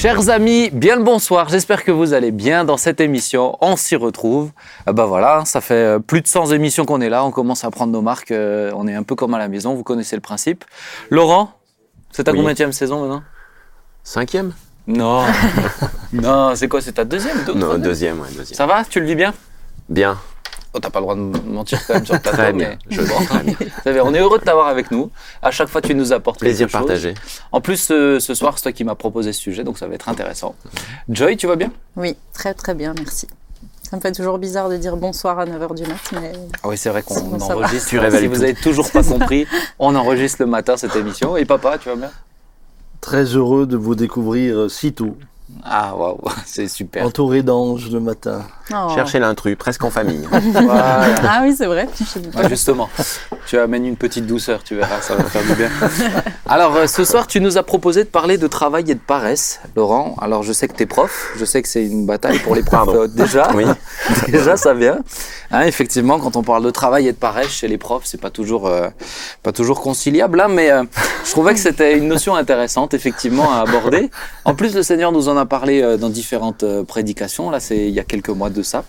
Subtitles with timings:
[0.00, 1.50] Chers amis, bien le bonsoir.
[1.50, 3.58] J'espère que vous allez bien dans cette émission.
[3.60, 4.50] On s'y retrouve.
[4.86, 7.22] Ah bah voilà, ça fait euh, plus de 100 émissions qu'on est là.
[7.22, 8.30] On commence à prendre nos marques.
[8.30, 9.74] euh, On est un peu comme à la maison.
[9.74, 10.64] Vous connaissez le principe.
[11.10, 11.52] Laurent,
[12.12, 12.38] c'est ta Oui.
[12.38, 13.22] combienième saison maintenant?
[14.02, 14.54] Cinquième?
[14.86, 15.22] Non.
[16.14, 18.56] non, c'est quoi C'est ta deuxième deux- Non, deuxième, ouais, deuxième.
[18.56, 18.84] Ça va?
[18.84, 19.34] Tu le vis bien?
[19.90, 20.18] Bien,
[20.72, 22.36] Oh, t'as pas le droit de mentir quand même sur le plateau.
[22.36, 22.78] très mais- bien.
[22.90, 23.54] Je bien.
[23.84, 25.10] Ça va, On est heureux de t'avoir avec nous.
[25.42, 26.86] À chaque fois, tu nous apportes Plaisir quelque chose.
[26.86, 27.14] partagé.
[27.50, 29.94] En plus, ce, ce soir, c'est toi qui m'as proposé ce sujet, donc ça va
[29.94, 30.54] être intéressant.
[31.08, 31.72] Joy, tu vas bien?
[31.96, 33.26] Oui, très très bien, merci.
[33.82, 36.30] Ça me fait toujours bizarre de dire bonsoir à 9h du mat, mais
[36.62, 37.88] Ah Oui, c'est vrai qu'on Bon, enregistre.
[37.88, 38.42] Tu révèles si vous tout.
[38.42, 39.48] avez toujours pas compris,
[39.80, 41.36] on enregistre le matin cette émission.
[41.36, 42.10] Et papa, tu vas bien?
[43.00, 45.16] Très heureux de vous découvrir si tôt,
[45.64, 47.04] Ah, waouh, c'est super.
[47.06, 48.42] entouré d'anges le matin.
[48.72, 48.88] Oh.
[48.94, 50.26] Cherchez l'intrus, presque en famille.
[50.52, 51.06] Voilà.
[51.22, 51.88] Ah oui, c'est vrai.
[52.48, 52.88] justement,
[53.46, 55.68] tu amènes une petite douceur, tu verras, ça va faire du bien.
[56.48, 59.60] Alors, euh, ce soir, tu nous as proposé de parler de travail et de paresse,
[59.76, 60.16] Laurent.
[60.20, 62.62] Alors, je sais que tu es prof, je sais que c'est une bataille pour les
[62.62, 63.02] profs Pardon.
[63.02, 63.48] euh, déjà.
[63.54, 63.64] Oui.
[64.28, 64.98] déjà, ça vient.
[65.50, 68.30] Hein, effectivement, quand on parle de travail et de paresse chez les profs, c'est pas
[68.30, 68.88] toujours, euh,
[69.42, 70.84] pas toujours conciliable, hein, mais euh,
[71.24, 74.10] je trouvais que c'était une notion intéressante, effectivement, à aborder.
[74.44, 77.50] En plus, le Seigneur nous en a parlé euh, dans différentes euh, prédications.
[77.50, 78.84] Là, c'est il y a quelques mois de ça.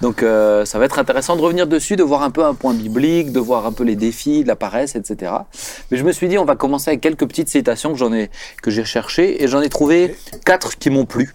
[0.00, 2.74] Donc, euh, ça va être intéressant de revenir dessus, de voir un peu un point
[2.74, 5.32] biblique, de voir un peu les défis, de la paresse, etc.
[5.90, 8.30] Mais je me suis dit, on va commencer avec quelques petites citations que j'en ai,
[8.62, 11.34] que j'ai recherchées, et j'en ai trouvé quatre qui m'ont plu.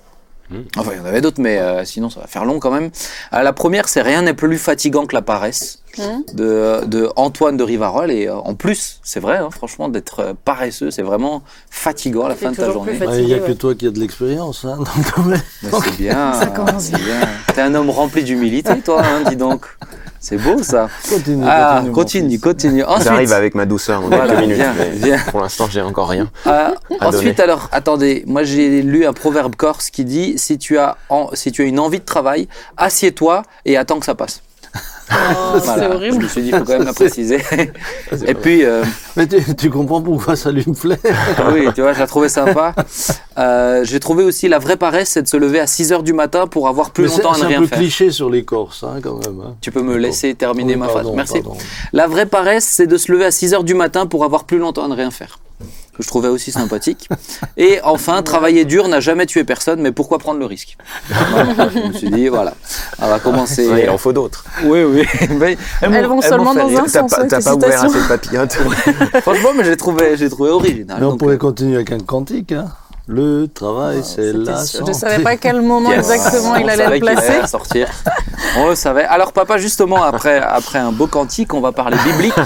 [0.78, 2.92] Enfin, il y en avait d'autres, mais euh, sinon, ça va faire long quand même.
[3.34, 6.24] Euh, la première, c'est rien n'est plus fatigant que la paresse Hum.
[6.34, 8.10] de, de Antoine de Rivarol.
[8.12, 12.30] Et euh, en plus, c'est vrai, hein, franchement, d'être euh, paresseux, c'est vraiment fatigant à
[12.30, 12.94] la fin de ta journée.
[13.20, 14.80] Il n'y a que toi qui as de l'expérience hein.
[15.28, 16.34] Mais c'est bien.
[16.34, 17.20] Ça commence c'est bien.
[17.54, 19.68] T'es un homme rempli d'humilité, toi, hein, dis donc.
[20.26, 20.88] C'est beau ça.
[21.10, 22.84] Continue, Ah, continue, continue, continue.
[22.86, 24.56] Ensuite, J'arrive avec ma douceur dans Voilà, quelques minutes.
[24.56, 25.18] viens, mais viens.
[25.30, 26.30] Pour l'instant, j'ai encore rien.
[26.48, 26.70] Euh,
[27.02, 27.42] à ensuite, donner.
[27.42, 31.52] alors, attendez, moi j'ai lu un proverbe corse qui dit si tu as, en- si
[31.52, 32.48] tu as une envie de travail,
[32.78, 34.42] assieds-toi et attends que ça passe.
[35.12, 35.60] Oh, Voilà.
[35.60, 36.24] C'est Je horrible.
[36.24, 37.40] me suis dit, il faut quand même la C'est- préciser.
[38.12, 38.84] c'est et puis, euh,
[39.16, 41.00] Mais tu, tu comprends pourquoi ça lui me plaît
[41.54, 42.74] oui, tu vois, j'ai trouvé sympa.
[43.38, 46.14] Euh, j'ai trouvé aussi la vraie paresse, c'est de se lever à 6 heures du
[46.14, 47.78] matin pour avoir plus Mais c'est longtemps à c'est ne un rien peu faire.
[47.80, 49.40] cliché sur les Corses, hein, quand même.
[49.46, 49.56] hein.
[49.62, 51.16] Tu peux me laisser terminer Oui, ma pardon, phrase.
[51.16, 51.34] Merci.
[51.42, 51.58] pardon.
[51.92, 54.58] La vraie paresse, c'est de se lever à 6 heures du matin pour avoir plus
[54.58, 55.40] longtemps à ne rien faire.
[55.96, 57.08] Que je trouvais aussi sympathique.
[57.56, 60.76] Et enfin, travailler dur n'a jamais tué personne, mais pourquoi prendre le risque
[61.08, 61.70] Voilà.
[61.72, 62.56] Je me suis dit, voilà,
[63.00, 63.70] on va commencer.
[63.84, 64.44] Il en faut d'autres.
[64.64, 65.06] Oui, oui.
[65.38, 68.08] Mais Elles m'ont- vont seulement dans un sens, pas, ouais, t'as pas ouvert assez de
[68.08, 68.54] papillotes.
[69.22, 70.98] Franchement, mais j'ai trouvé, j'ai trouvé original.
[71.00, 72.52] Mais on Donc, pourrait euh, continuer avec un cantique.
[72.54, 72.66] hein.
[73.06, 74.64] Le travail, c'est C'était la.
[74.88, 76.10] Je savais pas à quel moment Yes.
[76.10, 77.28] exactement il allait le placer.
[77.34, 77.90] allait sortir.
[78.58, 79.04] On le savait.
[79.04, 82.34] Alors papa, justement, après, après un beau cantique, on va parler biblique.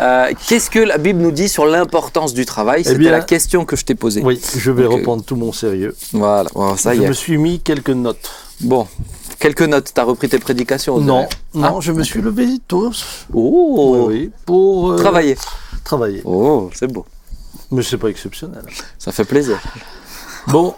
[0.00, 2.84] Euh, Qu'est-ce que la Bible nous dit sur l'importance du travail?
[2.84, 4.22] C'était Eh bien- la question que je t'ai posée.
[4.24, 5.94] Oui, je vais Donc, euh, reprendre tout mon sérieux.
[6.14, 7.08] Voilà, Bon, ça y je est.
[7.08, 8.30] me suis mis quelques notes.
[8.62, 8.86] Bon,
[9.38, 9.90] quelques notes.
[9.92, 12.92] T'as repris tes prédications on Non, non, je me suis levé tôt.
[13.34, 15.36] Oh, Oui, oui, pour euh, travailler.
[15.84, 16.22] travailler.
[16.24, 17.04] Oh, c'est beau.
[17.70, 18.64] Mais c'est pas exceptionnel.
[18.98, 19.58] Ça fait plaisir.
[20.46, 20.74] Bon,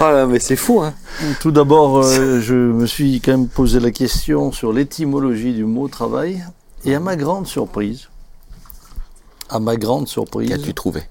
[0.00, 0.94] là, mais c'est fou, hein.
[1.40, 5.86] tout d'abord, euh, je me suis quand même posé la question sur l'étymologie du mot
[5.86, 6.42] travail.
[6.86, 8.08] Et à ma grande surprise,
[9.50, 11.02] à ma grande surprise, Qu'as-tu trouvé?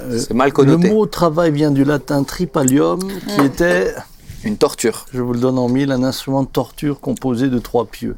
[0.00, 0.90] euh, C'est mal le connoté.
[0.90, 2.98] mot travail vient du latin tripalium,
[3.36, 3.94] qui était,
[4.42, 5.06] Une torture.
[5.14, 8.16] je vous le donne en mille, un instrument de torture composé de trois pieux.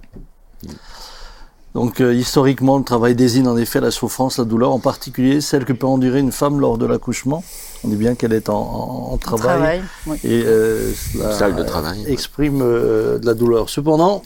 [1.79, 5.65] Donc euh, historiquement, le travail désigne en effet la souffrance, la douleur, en particulier celle
[5.65, 7.45] que peut endurer une femme lors de l'accouchement.
[7.85, 9.45] On dit bien qu'elle est en, en- en travail.
[9.45, 9.83] Travail.
[10.09, 10.19] oui.
[10.25, 12.05] Et euh, cela Salle de travail.
[12.09, 13.69] exprime euh, de la douleur.
[13.69, 14.23] Cependant,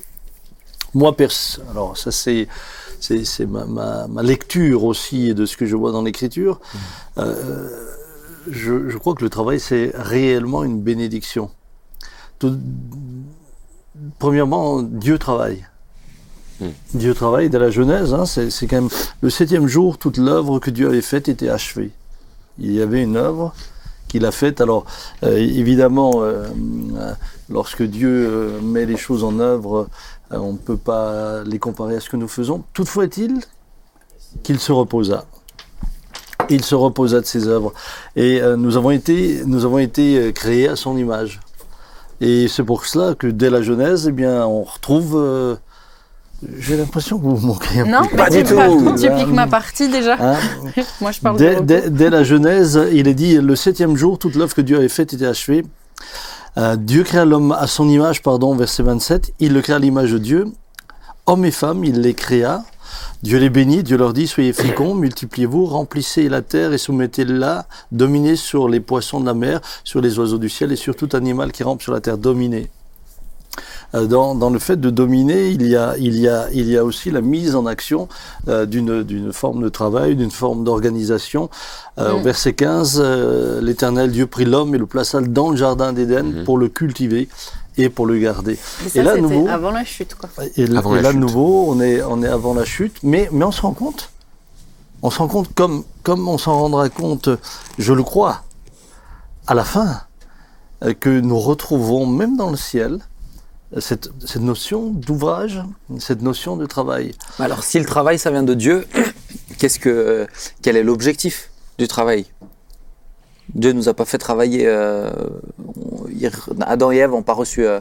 [0.94, 1.30] moi, pers
[1.70, 2.48] alors ça c'est
[3.00, 6.58] c'est c'est ma, ma, ma lecture aussi de ce que je vois dans l'écriture.
[7.18, 7.68] Euh,
[8.50, 11.50] je, je crois que le travail c'est réellement une bénédiction.
[12.38, 12.58] Tout-
[14.18, 15.66] premièrement, Dieu travaille.
[16.62, 16.68] Mm.
[16.94, 18.14] Dieu travaille dès la Genèse.
[18.14, 18.24] Hein,
[19.20, 21.90] le septième jour, toute l'œuvre que Dieu avait faite était achevée.
[22.58, 23.54] Il y avait une œuvre
[24.08, 24.60] qu'il a faite.
[24.60, 24.84] Alors,
[25.24, 26.46] euh, évidemment, euh,
[26.96, 27.14] euh,
[27.48, 29.88] lorsque Dieu met les choses en œuvre,
[30.30, 32.62] on ne peut pas les comparer à ce que nous faisons.
[32.72, 33.40] Toutefois est-il
[34.42, 35.24] qu'il se reposa.
[36.48, 37.72] Il se reposa de ses œuvres.
[38.16, 41.40] Et nous avons été, créés à son image.
[42.20, 45.58] Et c'est pour cela que dès la Genèse, eh on retrouve.
[46.58, 48.08] J'ai l'impression que vous vous moquez un Non, peu.
[48.12, 48.94] mais Pas tu, du pas- tout.
[49.00, 50.16] tu piques ma partie déjà.
[50.20, 50.36] Hein
[51.00, 54.18] Moi, je parle Dès, de dès- dès la Genèse, il est dit le septième jour,
[54.18, 55.64] toute l'œuvre que Dieu avait faite était achevée.
[56.58, 59.32] Euh, Dieu créa l'homme à son image, pardon, verset 27.
[59.40, 60.46] Il le créa à l'image de Dieu.
[61.26, 62.64] Hommes et femmes, il les créa.
[63.22, 68.34] Dieu les bénit, Dieu leur dit, soyez féconds, multipliez-vous, remplissez la terre et soumettez-la, dominez
[68.36, 71.52] sur les poissons de la mer, sur les oiseaux du ciel et sur tout animal
[71.52, 72.68] qui rampe sur la terre, dominez.
[73.94, 76.78] Euh, Dans, dans le fait de dominer, il y a, il y a, il y
[76.78, 78.08] a aussi la mise en action
[78.48, 81.50] euh, d'une d'une forme de travail, d'une forme d'organisation.
[81.98, 82.22] Euh, Au Mm.
[82.22, 86.44] verset 15, euh, l'Éternel Dieu prit l'homme et le plaça dans le jardin d'Éden Mhm.
[86.44, 87.28] pour le cultiver
[87.76, 88.58] et pour le garder.
[88.82, 90.28] Mais ça, Et là, nouveau- avant la chute, quoi.
[90.56, 91.20] Et, l- Avant et la là, de chute.
[91.20, 94.10] nouveau, on est, on est avant la chute, mais, mais on se rend compte.
[95.02, 97.28] On se rend compte comme, comme on s'en rendra compte,
[97.78, 98.42] je le crois,
[99.46, 100.00] à la fin,
[101.00, 102.98] que nous retrouvons, même dans le ciel, euh,
[103.78, 105.62] cette, cette notion d'ouvrage,
[105.98, 107.14] cette notion de travail.
[107.38, 108.86] Alors, si le travail, ça vient de Dieu,
[109.58, 110.26] qu'est-ce que,
[110.62, 112.26] quel est l'objectif du travail?
[113.54, 114.64] Dieu nous a pas fait travailler.
[114.66, 115.10] euh,
[116.60, 117.80] Adam et Ève n'ont pas reçu euh,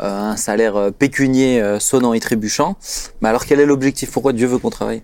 [0.00, 2.76] euh, un salaire euh, pécunier euh, sonnant et trébuchant.
[3.20, 4.10] Mais alors, quel est l'objectif?
[4.12, 5.02] Pourquoi Dieu veut qu'on travaille?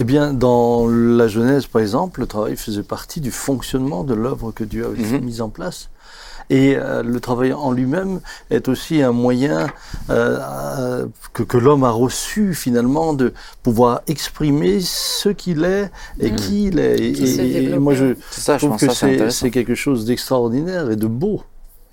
[0.00, 4.50] Eh bien, dans la Genèse, par exemple, le travail faisait partie du fonctionnement de l'œuvre
[4.50, 5.24] que Dieu avait Mhm.
[5.24, 5.90] mise en place.
[6.50, 9.68] Et euh, le travail en lui-même est aussi un moyen
[10.10, 15.90] euh, euh, que, que l'homme a reçu finalement de pouvoir exprimer ce qu'il est
[16.20, 16.36] et Mhm.
[16.36, 16.98] qui il est.
[17.00, 21.06] Et, moi, je, C'est ça, je trouve pense que c'est quelque chose d'extraordinaire et de
[21.06, 21.42] beau.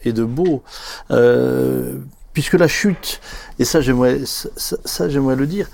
[0.04, 0.64] Et de beau.
[1.12, 1.96] Euh,
[2.34, 3.20] puisque la chute,
[3.60, 5.68] et ça j'aimerais ça, ça- ça, j'aimerais le dire,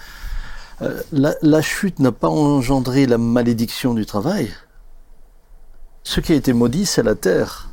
[0.81, 4.49] euh, la, la chute n'a pas engendré la malédiction du travail.
[6.03, 7.69] Ce qui a été maudit, c'est la terre.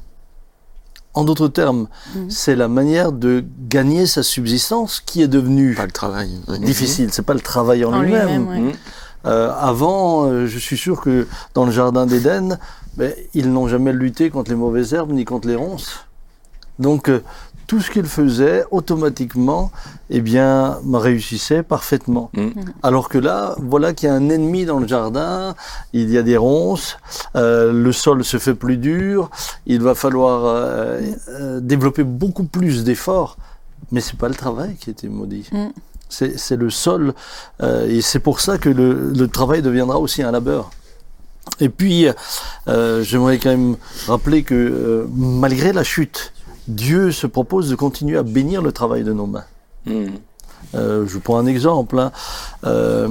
[1.15, 2.31] En d'autres termes, Mhm.
[2.31, 6.31] c'est la manière de gagner sa subsistance qui est devenue Pas le travail.
[6.61, 7.09] difficile.
[7.13, 8.49] C'est pas le travail en, En lui-même.
[8.49, 8.59] ouais.
[8.61, 8.73] Mhm.
[9.27, 12.59] Euh, avant, euh, je suis sûr que dans le jardin d'Éden,
[12.97, 16.07] ben, ils n'ont jamais lutté contre les mauvaises herbes ni contre les ronces.
[16.79, 17.21] Donc, euh,
[17.73, 19.73] tout ce qu'ils faisaient, automatiquement,
[20.11, 22.31] eh bien, réussissait parfaitement.
[22.35, 22.51] Mm.
[22.83, 25.55] Alors que là, voilà qu'il y a un ennemi dans le jardin,
[25.95, 26.99] il y a des ronces,
[27.35, 29.31] euh, le sol se fait plus dur,
[29.65, 33.39] il va falloir euh, euh, développer beaucoup plus d'efforts.
[33.91, 35.49] Mais c'est pas le travail qui a été maudit.
[35.51, 35.69] Mm.
[36.11, 37.15] C'est le sol,
[37.63, 40.73] euh, et c'est pour ça que le, le travail deviendra aussi un labeur.
[41.59, 42.07] Et puis,
[42.69, 43.77] euh, j'aimerais quand même
[44.07, 46.35] rappeler que euh, malgré la chute,
[46.75, 49.45] Dieu se propose de continuer à bénir le travail de nos mains.
[49.87, 50.11] Mhm.
[50.75, 51.99] Euh, je prends un exemple.
[51.99, 52.13] hein.
[52.65, 53.09] Euh,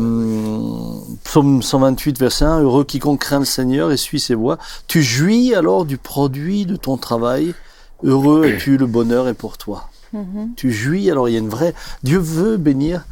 [1.23, 2.61] psaume 128, verset 1.
[2.61, 4.57] Heureux quiconque craint le Seigneur et suit ses voies.
[4.87, 7.53] Tu jouis alors du produit de ton travail.
[8.03, 9.89] Heureux es-tu, le bonheur est pour toi.
[10.13, 10.53] Mhm.
[10.55, 11.73] Tu jouis, alors il y a une vraie...
[12.03, 13.05] Dieu veut bénir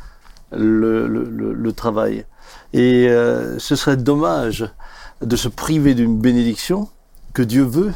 [0.51, 2.25] le, le- le- le travail.
[2.73, 4.67] Et euh, ce serait dommage
[5.21, 6.87] de se priver d'une bénédiction
[7.33, 7.91] que Dieu veut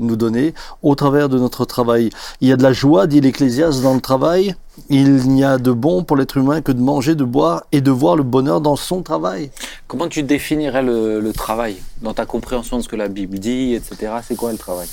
[0.00, 2.10] nous donner au travers de notre travail.
[2.40, 4.54] Il y a de la joie, dit l'Ecclésiaste, dans le travail.
[4.88, 7.90] Il n'y a de bon pour l'être humain que de manger, de boire et de
[7.90, 9.50] voir le bonheur dans son travail.
[9.88, 13.74] Comment tu définirais le, le travail dans ta compréhension de ce que la Bible dit,
[13.74, 14.12] etc.
[14.26, 14.88] C'est quoi le travail?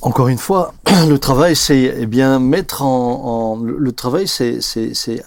[0.00, 0.74] Encore une fois,
[1.08, 4.60] le travail, c'est eh bien mettre en, en- le travail, c'est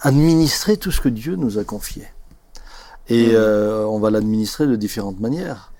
[0.00, 2.04] administrer tout ce que Dieu nous a confié.
[3.08, 3.32] Et Mhm.
[3.34, 5.71] euh, on va l'administrer de différentes manières.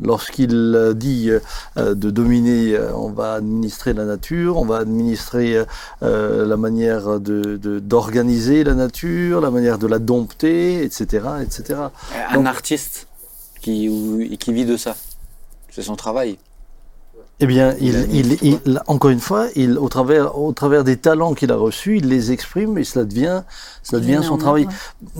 [0.00, 5.56] Lorsqu'il euh, dit euh, de dominer, euh, on va administrer la nature, on va administrer
[5.56, 5.64] euh,
[6.04, 11.80] euh, la manière de de- d'organiser la nature, la manière de la dompter, etc., etc.
[12.30, 13.08] Un Donc- artiste
[13.60, 14.94] qui, qui vit de ça.
[15.70, 16.38] C'est son travail.
[17.40, 20.96] Eh bien, Il il, il, il- encore une fois, il, au, travers, au travers des
[20.96, 23.42] talents qu'il a reçus, il les exprime et cela devient,
[23.84, 24.66] cela devient son travail,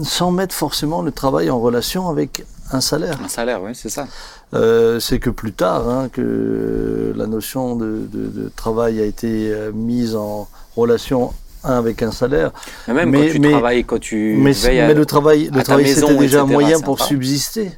[0.02, 3.18] sans mettre forcément le travail en relation avec un salaire.
[3.24, 4.06] Un salaire, oui, c'est ça.
[4.54, 9.52] Euh, c'est que plus tard hein, que la notion de, de- de travail a été
[9.52, 11.32] euh, mise en relation
[11.64, 12.52] un avec un salaire.
[12.86, 15.50] Mais même Mais- quand tu mais- travailles, quand tu mais veilles à- mais le travail,
[15.52, 17.72] le travail c'était déjà un moyen pour subsister.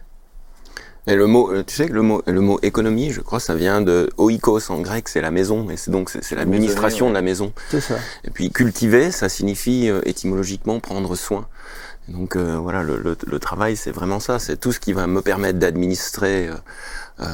[1.06, 3.54] Et le mot, euh, tu sais que le mot, le mot économie, je crois, ça
[3.54, 7.11] vient de oikos en grec, c'est la maison, et c'est donc c'est l'administration ouais.
[7.12, 7.52] de la maison.
[7.70, 7.94] C'est ça.
[8.25, 11.47] Et puis cultiver, ça signifie étymologiquement prendre soin.
[12.11, 15.07] Donc euh, voilà, le, le, le travail, c'est vraiment ça, c'est tout ce qui va
[15.07, 16.55] me permettre d'administrer euh,
[17.21, 17.25] euh,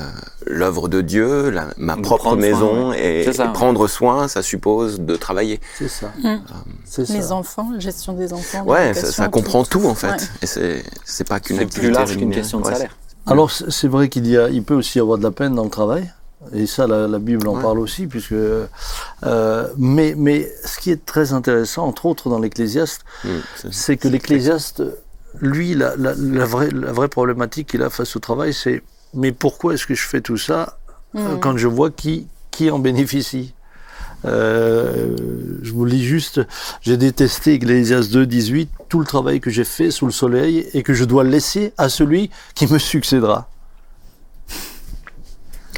[0.46, 3.52] l'œuvre de Dieu, la, ma De propre soin, maison, et, C'est ça, et ouais.
[3.54, 5.60] prendre soin, ça suppose de travailler.
[5.78, 6.12] C'est ça.
[6.22, 6.36] Mm.
[6.84, 7.34] C'est Les ça.
[7.34, 8.64] enfants, la gestion des enfants.
[8.64, 10.08] Ouais, ça, comprend tout, en fait.
[10.08, 10.16] Ouais.
[10.42, 12.96] Et c'est c'est pas qu'une C'est plus large qu'une question de Ouais, salaire.
[13.26, 15.54] Alors c'est c'est vrai qu'il y a, il peut aussi y avoir de la peine
[15.54, 16.12] dans le travail,
[16.54, 17.62] et ça la, la Bible en Ouais.
[17.62, 18.32] parle aussi, puisque.
[18.32, 18.66] euh,
[19.76, 23.02] mais mais ce qui est très intéressant, entre autres dans l'Ecclésiaste,
[23.70, 24.82] c'est- que l'Ecclésiaste,
[25.40, 28.82] lui, la, la, la vraie la vraie problématique qu'il a face au travail, c'est
[29.14, 30.78] mais pourquoi est-ce que je fais tout ça
[31.14, 31.40] euh, Mm.
[31.40, 33.52] quand je vois qui qui en bénéficie?
[34.24, 35.14] Euh,
[35.62, 36.40] je vous lis juste,
[36.80, 40.82] j'ai détesté Ecclésias 2, 18, tout le travail que j'ai fait sous le soleil et
[40.82, 43.48] que je dois laisser à celui qui me succédera.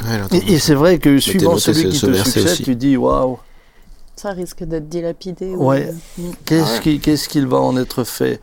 [0.03, 2.63] Ouais, Et, et c'est vrai que suivant noté celui ce- qui te succède, aussi.
[2.63, 3.37] tu dis waouh,
[4.15, 5.55] Ça risque d'être dilapidé.
[5.55, 5.91] ou- Ouais.
[6.45, 8.39] Qu'est-ce Ah qu'est-ce qu'il va en être fait?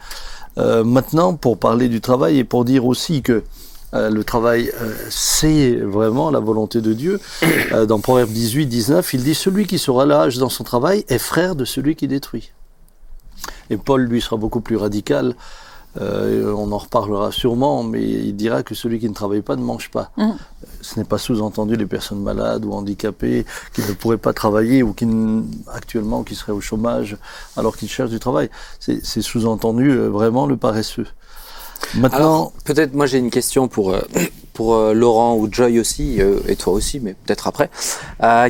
[0.58, 3.44] Euh, Maintenant, pour parler du travail et pour dire aussi que
[3.94, 7.20] euh, le travail, euh, c'est vraiment la volonté de Dieu.
[7.72, 11.18] Euh, dans Proverbe 18, 19, il dit Celui qui se relâche dans son travail est
[11.18, 12.52] frère de celui qui détruit.
[13.70, 15.34] Et Paul, lui, sera beaucoup plus radical.
[16.00, 19.62] Euh, on en reparlera sûrement, mais il dira que celui qui ne travaille pas ne
[19.62, 20.10] mange pas.
[20.16, 20.30] Mm.
[20.86, 24.92] Ce n'est pas sous-entendu les personnes malades ou handicapées qui ne pourraient pas travailler ou
[24.92, 25.04] qui
[25.72, 27.16] actuellement qui seraient au chômage
[27.56, 28.50] alors qu'ils cherchent du travail.
[28.78, 31.08] C'est sous-entendu euh, vraiment le paresseux.
[31.96, 34.00] Maintenant, peut-être, moi j'ai une question pour, euh,
[34.60, 37.68] euh, Laurent ou Joy aussi, et toi aussi, mais peut-être après.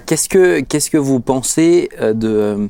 [0.05, 2.69] Qu'est-ce, que, vous pensez de.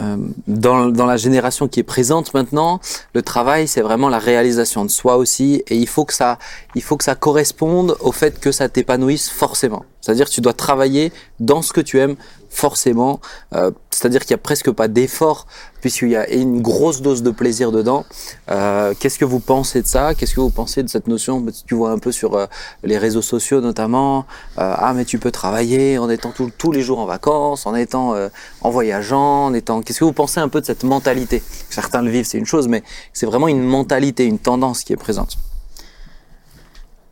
[0.00, 2.80] Euh, dans, dans la génération qui est présente maintenant,
[3.14, 6.38] le travail, c'est vraiment la réalisation de soi aussi, et il faut que ça,
[6.74, 9.84] il faut que ça corresponde au fait que ça t'épanouisse forcément.
[10.00, 12.16] C'est-à-dire tu dois travailler dans ce que tu aimes
[12.50, 13.20] forcément.
[13.54, 15.46] Euh, c'est-à-dire qu'il y a presque pas d'effort
[15.80, 18.04] puisqu'il y a une grosse dose de plaisir dedans.
[18.50, 20.14] Euh, Qu'est-ce que vous pensez de ça?
[20.14, 21.44] Qu'est-ce que vous pensez de cette notion?
[21.66, 22.46] Tu vois un peu sur euh,
[22.82, 24.26] les réseaux sociaux notamment.
[24.58, 27.74] Euh, ah mais tu peux travailler en étant tout- tous les jours en vacances, en
[27.74, 28.28] étant euh,
[28.60, 29.82] en voyageant, en étant.
[29.82, 31.42] Qu'est-ce que vous pensez un peu de cette mentalité?
[31.70, 34.96] Certains le vivent, c'est une chose, mais c'est vraiment une mentalité, une tendance qui est
[34.96, 35.38] présente.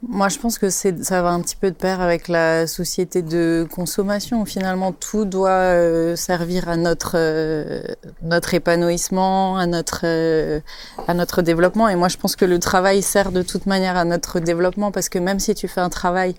[0.09, 3.67] Moi, je pense que ça va un petit peu de pair avec la société de
[3.75, 4.45] consommation.
[4.45, 7.83] Finalement, tout doit euh, servir à notre euh,
[8.23, 10.61] notre épanouissement, à notre euh,
[11.09, 11.89] à notre développement.
[11.89, 15.09] Et moi, je pense que le travail sert de toute manière à notre développement parce
[15.09, 16.35] que même si tu fais un travail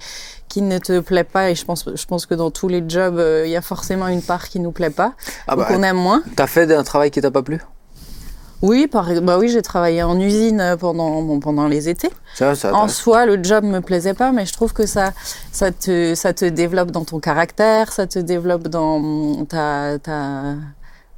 [0.48, 3.18] qui ne te plaît pas, et je pense je pense que dans tous les jobs,
[3.20, 5.14] euh, il y a forcément une part qui nous plaît pas,
[5.48, 6.24] Ah donc bah, on aime moins.
[6.36, 7.60] t'as fait un travail qui t'a pas plu?
[8.64, 12.10] Oui, par, bah oui, j'ai travaillé en usine pendant bon, pendant les étés.
[12.34, 15.14] Ça, ça En soi, le job me plaisait pas, mais je trouve que ça,
[15.52, 20.56] ça te, ça te développe dans ton caractère, ça te développe dans ta, ta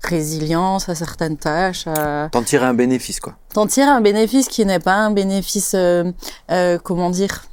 [0.03, 4.65] résilience à certaines tâches, à T'en tirer un bénéfice quoi, t'en tirer un bénéfice qui
[4.65, 6.11] n'est pas un bénéfice, euh,
[6.51, 7.43] euh, comment dire,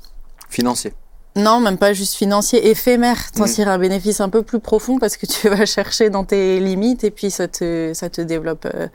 [0.49, 0.93] financier.
[1.37, 3.31] non, même pas juste financier, éphémère.
[3.33, 3.50] T'en Mhm.
[3.50, 7.05] tires un bénéfice un peu plus profond parce que tu vas chercher dans tes limites
[7.05, 8.87] et puis ça te, ça te développe euh,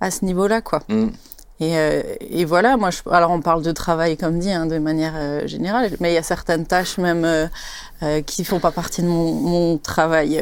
[0.00, 0.80] à ce niveau-là, quoi.
[0.88, 1.08] Mm.
[1.60, 4.78] Et, euh, et voilà, moi, je, alors on parle de travail comme dit, hein, de
[4.78, 7.48] manière euh, générale, mais il y a certaines tâches même euh,
[8.04, 10.40] euh, qui font pas partie de mon, mon travail,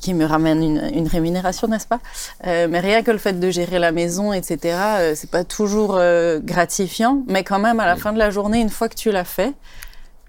[0.00, 1.98] qui me ramènent une, une rémunération, n'est-ce pas?
[2.44, 4.78] Mais rien que le fait de gérer la maison, etc.,
[5.16, 5.98] c'est pas toujours
[6.44, 9.24] gratifiant, mais quand même à la fin de la journée, une fois que tu l'as
[9.24, 9.52] fait,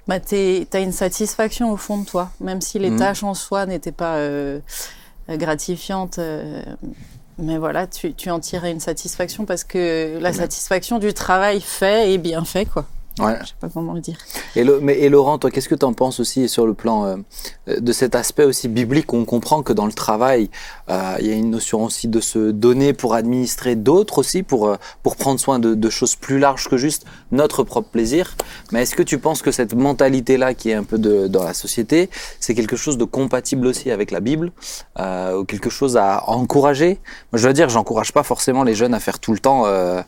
[0.08, 2.98] bah, tu as une satisfaction au fond de toi, même si les Mhm.
[2.98, 4.18] tâches en soi n'étaient pas
[5.30, 6.20] gratifiantes.
[7.39, 12.12] Mais voilà, tu, tu en tirais une satisfaction parce que la satisfaction du travail fait
[12.12, 12.86] et bien fait, quoi.
[13.19, 13.38] Ouais.
[13.41, 14.17] Je sais pas comment le dire.
[14.55, 17.05] Et, le- mais, et Laurent, toi, qu'est-ce que tu en penses aussi sur le plan
[17.05, 17.15] euh,
[17.79, 19.11] de cet aspect aussi biblique?
[19.13, 20.49] Où on comprend que dans le travail,
[20.89, 24.67] euh, il y a une notion aussi de se donner pour administrer d'autres aussi, pour,
[24.67, 28.35] euh, pour prendre soin de, de choses plus larges que juste notre propre plaisir.
[28.71, 31.53] Mais est-ce que tu penses que cette mentalité-là qui est un peu de, dans la
[31.53, 32.09] société,
[32.39, 34.51] c'est quelque chose de compatible aussi avec la Bible
[34.99, 36.99] euh, ou quelque chose à encourager?
[37.31, 39.65] Moi, je dois dire, j'encourage pas forcément les jeunes à faire tout le temps...
[39.65, 40.01] Euh,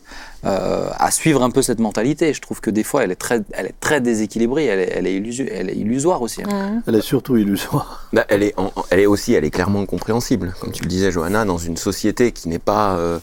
[0.44, 2.34] euh, à suivre un peu cette mentalité.
[2.34, 5.06] Je trouve que des fois, elle est très, elle est très déséquilibrée, elle est, elle
[5.06, 6.42] est, illusu- elle est illusoire aussi.
[6.42, 6.82] hein.
[6.86, 8.06] elle est surtout illusoire.
[8.12, 10.54] Bah, elle, est en- elle est aussi, elle est clairement compréhensible.
[10.60, 13.18] Comme tu le disais, Johanna, dans une société qui n'est pas euh,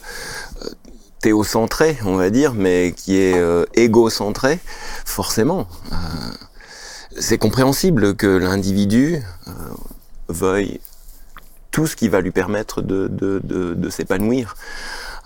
[0.64, 0.70] euh,
[1.22, 4.60] théocentrée, on va dire, mais qui est euh, égocentrée,
[5.06, 5.68] forcément.
[5.92, 5.96] euh,
[7.18, 9.52] c'est compréhensible que l'individu euh,
[10.30, 10.80] veuille
[11.72, 14.56] tout ce qui va lui permettre de, de, de, de s'épanouir.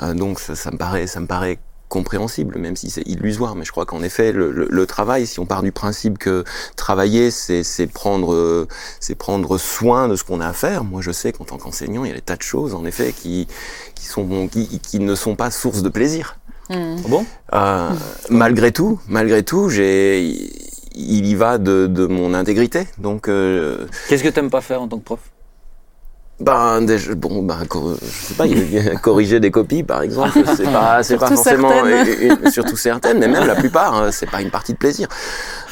[0.02, 1.60] Euh, donc ça, ça me paraît, ça me paraît
[1.94, 3.56] compréhensible, même si c'est illusoire.
[3.56, 6.44] Mais je crois qu'en effet, le, le- le travail, si on part du principe que
[6.76, 8.68] travailler, c'est c'est prendre, euh,
[9.00, 10.84] c'est prendre soin de ce qu'on a à faire.
[10.84, 13.14] Moi, je sais qu'en tant qu'enseignant, il y a des tas de choses, en effet,
[13.14, 13.48] qui
[13.96, 16.38] qui sont qui, qui ne sont pas source de plaisir.
[16.70, 17.02] Mhm.
[17.10, 17.26] Bon?
[17.54, 17.90] Euh,
[18.30, 20.24] malgré tout, malgré tout, j'ai
[20.96, 22.88] il y va de, de mon intégrité.
[23.00, 25.20] Donc, euh, Qu'est-ce que t'aimes pas faire en tant que prof?
[26.40, 27.58] Ben, déjà, bon, ben,
[28.02, 28.46] je sais pas,
[29.02, 32.38] corriger des copies, par exemple, c'est pas, c'est pas Surtout forcément, certaines.
[32.44, 35.08] une- surtout certaines, mais même la plupart, hein, c'est pas une partie de plaisir.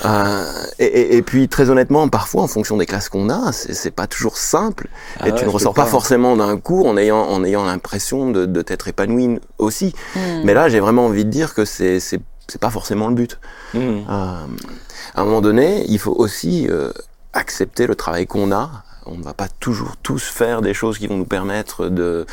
[0.06, 0.44] Euh,
[0.80, 4.08] et, et- et puis, très honnêtement, parfois, en fonction des classes qu'on a, c'est pas
[4.08, 4.88] toujours simple,
[5.20, 8.30] Ah et ouais, tu ne ressors pas forcément d'un cours en ayant, en ayant l'impression
[8.32, 9.94] de, de t'être épanoui aussi.
[10.15, 10.41] Mhm.
[10.46, 13.39] Mais là, j'ai vraiment envie de dire que c'est, c'est, c'est pas forcément le but.
[13.74, 13.80] Mmh.
[13.80, 16.91] Euh, à un moment donné, il faut aussi euh,
[17.34, 21.08] accepter le travail qu'on a, On ne va pas toujours tous faire des choses qui
[21.08, 22.25] vont nous permettre de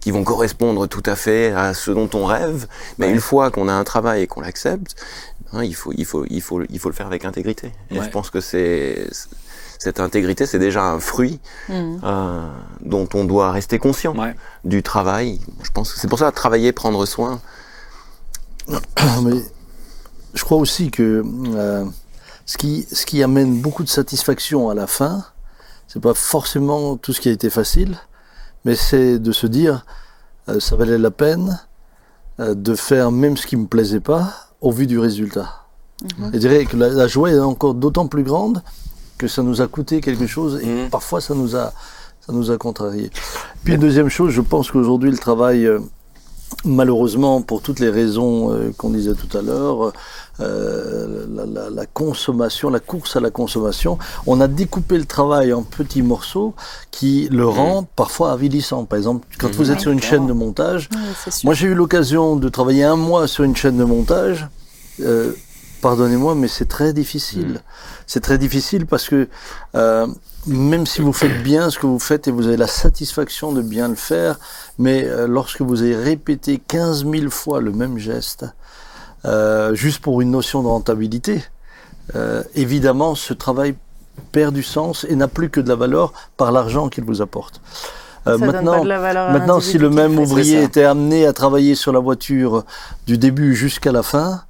[0.00, 2.66] qui vont correspondre tout à fait à ce dont on rêve.
[2.98, 4.96] Mais une fois qu'on a un travail et qu'on l'accepte,
[5.52, 7.72] hein, il, faut, il, faut, il, faut, il faut le faire avec intégrité.
[7.90, 9.08] Et je pense que c'est
[9.78, 11.96] cette intégrité, c'est déjà un fruit mmh.
[12.04, 12.48] euh,
[12.82, 14.14] dont on doit rester conscient
[14.64, 15.40] du travail.
[15.62, 17.40] Je pense que c'est pour ça travailler, prendre soin.
[18.68, 19.42] Mais
[20.34, 21.84] je crois aussi que euh,
[22.46, 25.24] ce, qui, ce qui amène beaucoup de satisfaction à la fin,
[25.92, 27.98] c'est pas forcément tout ce qui a été facile,
[28.64, 29.84] mais c'est de se dire
[30.48, 31.60] euh, ça valait la peine
[32.40, 34.32] euh, de faire même ce qui me plaisait pas
[34.62, 35.66] au vu du résultat.
[36.02, 36.30] Mhm.
[36.30, 38.62] Et je dirais que la, joie est encore d'autant plus grande
[39.18, 40.88] que ça nous a coûté quelque chose et mhm.
[40.88, 41.74] parfois ça nous a
[42.26, 43.10] ça nous a contrarié.
[43.62, 45.80] Puis une deuxième chose, je pense qu'aujourd'hui le travail euh,
[46.64, 49.92] malheureusement, pour toutes les raisons qu'on disait tout à l'heure,
[50.40, 53.98] euh, la, la, consommation, la course à la consommation.
[54.26, 56.54] On a découpé le travail en petits morceaux
[56.90, 57.48] qui le mmh.
[57.48, 58.84] rend parfois avilissant.
[58.86, 59.52] Par exemple, quand mmh.
[59.52, 60.88] vous êtes sur une chaîne de montage,
[61.44, 64.48] moi j'ai eu l'occasion de travailler un mois sur une chaîne de montage.
[65.00, 65.32] Euh,
[65.82, 67.48] pardonnez-moi, mais c'est très difficile.
[67.48, 67.58] Mmh.
[68.06, 69.28] C'est très difficile parce que
[69.74, 70.06] euh,
[70.46, 73.60] même si vous faites bien ce que vous faites et vous avez la satisfaction de
[73.60, 74.38] bien le faire,
[74.78, 78.46] mais euh, lorsque vous avez répété 15 000 fois le même geste,
[79.24, 81.44] euh, juste pour une notion de rentabilité,
[82.16, 83.74] euh, évidemment, ce travail
[84.32, 87.60] perd du sens et n'a plus que de la valeur par l'argent qu'il vous apporte.
[88.26, 92.64] Euh, maintenant, maintenant si le même ouvrier était amené à travailler sur la voiture
[93.06, 94.42] du début jusqu'à la fin,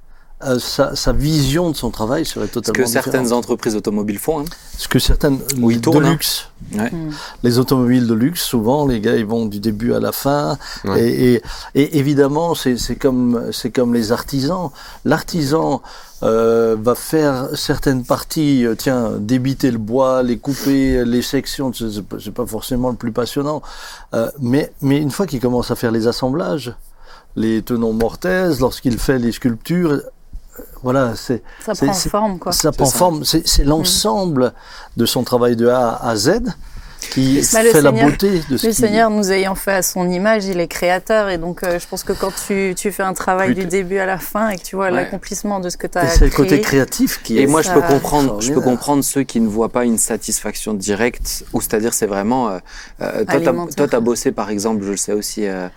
[0.45, 4.41] euh, sa, vision de son travail serait totalement Ce que certaines entreprises automobiles font.
[4.41, 4.45] Hein.
[4.77, 6.11] Ce que certaines de hein.
[6.11, 6.49] luxe.
[6.71, 7.09] Hmm.
[7.43, 10.57] Les automobiles de luxe, souvent, les gars, ils vont du début à la fin.
[10.97, 11.41] Et,
[11.75, 14.69] évidemment, c'est comme, comme les artisans.
[15.05, 15.81] L'artisan
[16.23, 22.33] euh, va faire certaines parties, euh, tiens, débiter le bois, les couper, les sections, c'est
[22.33, 23.61] pas forcément le plus passionnant.
[24.39, 26.73] mais, mais une fois qu'il commence à faire les assemblages,
[27.35, 30.01] les tenons mortaises, lorsqu'il fait les sculptures,
[30.83, 32.51] voilà, c'est ça prend forme quoi.
[32.51, 33.23] Ça prend forme.
[33.23, 34.53] C'est l'ensemble
[34.97, 36.41] de son travail de A à Z
[37.09, 40.45] qui bah, fait la beauté de ce Le Seigneur nous ayant fait à son image,
[40.45, 41.29] il est créateur.
[41.29, 44.05] Et donc, euh, je pense que quand tu, tu fais un travail du début à
[44.05, 46.17] la fin et que tu vois l'accomplissement de ce que tu as créé.
[46.17, 49.39] C'est le côté créatif qui Et moi, je peux, comprendre, je peux comprendre ceux qui
[49.39, 52.49] ne voient pas une satisfaction directe, ou c'est-à-dire, c'est vraiment.
[52.49, 52.59] Euh,
[53.01, 55.67] euh toi, tu as, bossé, par exemple, je le sais aussi, euh,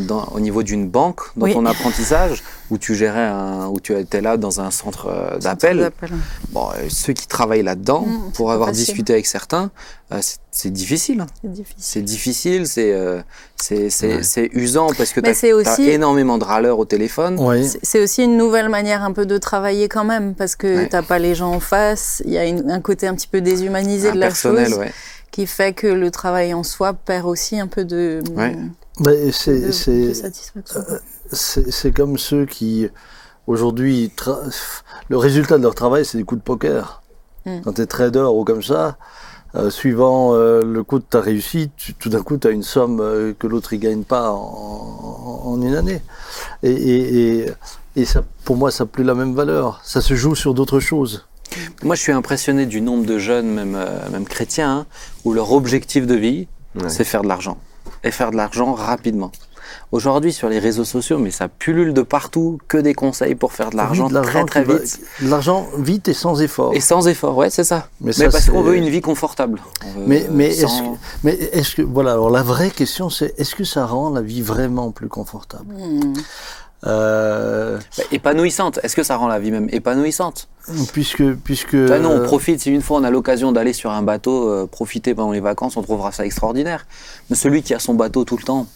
[0.00, 4.20] dans, au niveau d'une banque, dans ton apprentissage, où tu gérais un, où tu étais
[4.20, 5.90] là dans un centre d'appel.
[6.50, 9.70] Bon, ceux qui travaillent là-dedans, mmh, pour avoir discuté avec certains,
[10.50, 11.26] c'est difficile.
[11.76, 13.20] C'est difficile, c'est euh,
[13.56, 17.38] c'est usant parce que tu as, énormément de râleurs au téléphone.
[17.82, 21.02] C'est aussi une nouvelle manière un peu de travailler quand même parce que tu t'as
[21.02, 22.22] pas les gens en face.
[22.24, 24.78] Il y a un côté un petit peu déshumanisé de la chose
[25.30, 28.22] qui fait que le travail en soi perd aussi un peu de,
[29.00, 30.80] de, satisfaction.
[31.32, 32.88] C'est comme ceux qui
[33.46, 34.12] aujourd'hui
[35.08, 37.02] le résultat de leur travail c'est des coups de poker.
[37.46, 37.60] Hmm.
[37.62, 38.96] Quand tu es trader ou comme ça,
[39.56, 42.98] euh, suivant euh, le coût de ta réussite, tout d'un coup, tu as une somme
[43.00, 46.02] euh, que l'autre ne gagne pas en, une année.
[46.64, 47.46] Et,
[47.94, 49.80] et, ça, pour moi, ça n'a plus la même valeur.
[49.84, 51.26] Ça se joue sur d'autres choses.
[51.84, 53.78] Moi, je suis impressionné du nombre de jeunes, même,
[54.10, 54.86] même chrétiens, hein,
[55.24, 56.48] où leur objectif de vie,
[56.88, 57.56] c'est faire de l'argent.
[58.02, 59.30] Et faire de l'argent rapidement.
[59.94, 63.70] Aujourd'hui, sur les réseaux sociaux, mais ça pullule de partout, que des conseils pour faire
[63.70, 64.98] de l'argent très très vite.
[65.22, 66.74] L'argent vite et sans effort.
[66.74, 67.86] Et sans effort, ouais, c'est ça.
[68.00, 69.62] Mais, parce qu'on veut une vie confortable.
[70.04, 73.62] Mais, mais est-ce que, mais est-ce que, voilà, alors la vraie question c'est, est-ce que
[73.62, 75.72] ça rend la vie vraiment plus confortable?
[75.72, 76.14] Hmm.
[76.86, 77.78] Euh...
[77.96, 78.78] Bah, épanouissante.
[78.82, 80.48] Est-ce que ça rend la vie même épanouissante?
[80.92, 81.76] Puisque, puisque.
[81.76, 82.60] Bah non, on profite.
[82.60, 85.76] Si une fois on a l'occasion d'aller sur un bateau, euh, profiter pendant les vacances,
[85.76, 86.86] on trouvera ça extraordinaire.
[87.28, 88.66] Mais celui qui a son bateau tout le temps,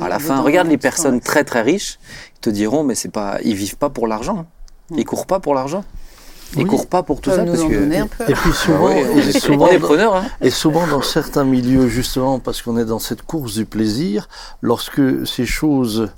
[0.00, 1.98] à la fin, regarde les personnes très très riches,
[2.36, 4.46] ils te diront, mais c'est pas, ils vivent pas pour l'argent.
[4.96, 5.84] Ils courent pas pour l'argent.
[6.56, 8.30] Ils courent pas pour tout ça parce que.
[8.30, 10.24] Et puis souvent, et, souvent dans, hein.
[10.40, 14.28] et souvent dans certains milieux justement parce qu'on est dans cette course du plaisir,
[14.60, 16.10] lorsque ces choses euh,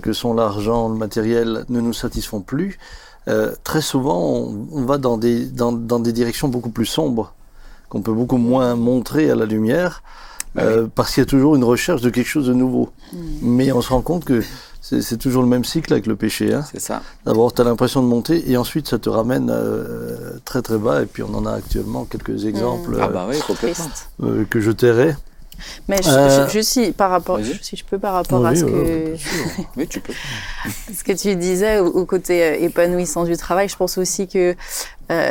[0.00, 2.78] que sont l'argent, le matériel ne nous satisfont plus,
[3.28, 7.34] euh, très souvent on, va dans des dans, dans des directions beaucoup plus sombres
[7.88, 10.02] qu'on peut beaucoup moins montrer à la lumière.
[10.54, 12.90] Bah euh, parce qu'il y a toujours une recherche de quelque chose de nouveau.
[13.12, 13.18] Hmm.
[13.42, 14.42] Mais on se rend compte que
[14.80, 16.54] c'est toujours le même cycle avec le péché.
[16.54, 16.64] Hein.
[16.70, 17.02] C'est ça.
[17.26, 21.02] D'abord, tu as l'impression de monter et ensuite, ça te ramène euh, très très bas.
[21.02, 23.36] Et puis, on en a actuellement quelques exemples ah bah oui,
[24.22, 25.14] euh, que je tairai.
[25.88, 29.16] Mais je, suis par rapport, si je peux par rapport à ce que
[29.76, 30.12] oui, tu peux.
[30.94, 34.54] ce que tu disais au, côté épanouissant du travail, je pense aussi que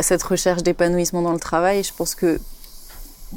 [0.02, 2.40] cette recherche d'épanouissement dans le travail, je pense que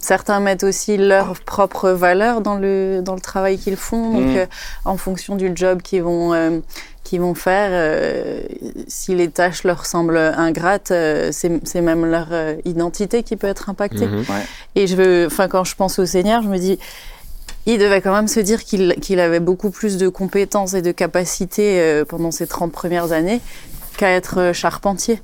[0.00, 4.12] certains mettent aussi leurs propres valeurs dans le, dans le travail qu'ils font.
[4.12, 4.36] Donc, Mm.
[4.36, 4.46] euh,
[4.84, 6.60] en fonction du job qu'ils vont, euh,
[7.02, 8.40] qu'ils vont faire, euh,
[8.86, 13.48] si les tâches leur semblent ingrates, euh, c'est c'est même leur euh, identité qui peut
[13.48, 14.06] être impactée.
[14.06, 14.24] Mhm.
[14.76, 16.78] Et je veux, enfin, quand je pense au Seigneur, je me dis,
[17.66, 21.80] il devait quand même se dire qu'il avait beaucoup plus de compétences et de capacités
[21.80, 23.40] euh, pendant ces 30 premières années
[23.96, 25.20] qu'à être charpentier.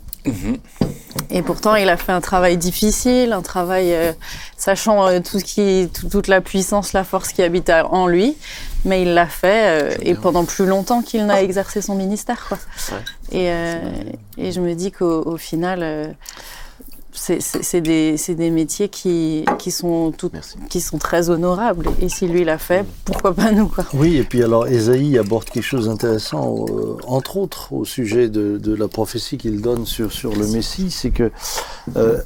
[1.30, 4.12] Et pourtant, il a fait un travail difficile, un travail euh,
[4.56, 8.36] sachant euh, tout ce qui, tout- toute la puissance, la force qui habite en lui,
[8.84, 12.46] mais il l'a fait euh, et pendant plus longtemps qu'il n'a exercé son ministère.
[12.48, 12.58] Quoi.
[13.32, 13.38] Ouais.
[14.38, 16.14] Et, et je me dis qu'au au final,
[17.16, 20.56] c'est- des, métiers qui, qui, sont tout, Merci.
[20.68, 21.88] qui sont très honorables.
[22.00, 23.84] Et si lui l'a fait, pourquoi pas nous quoi?
[23.94, 28.58] Oui, et puis alors Ésaïe aborde quelque chose d'intéressant, euh, entre autres au sujet de,
[28.58, 31.30] de la prophétie qu'il donne sur, sur le Messie, c'est que
[31.96, 32.18] euh,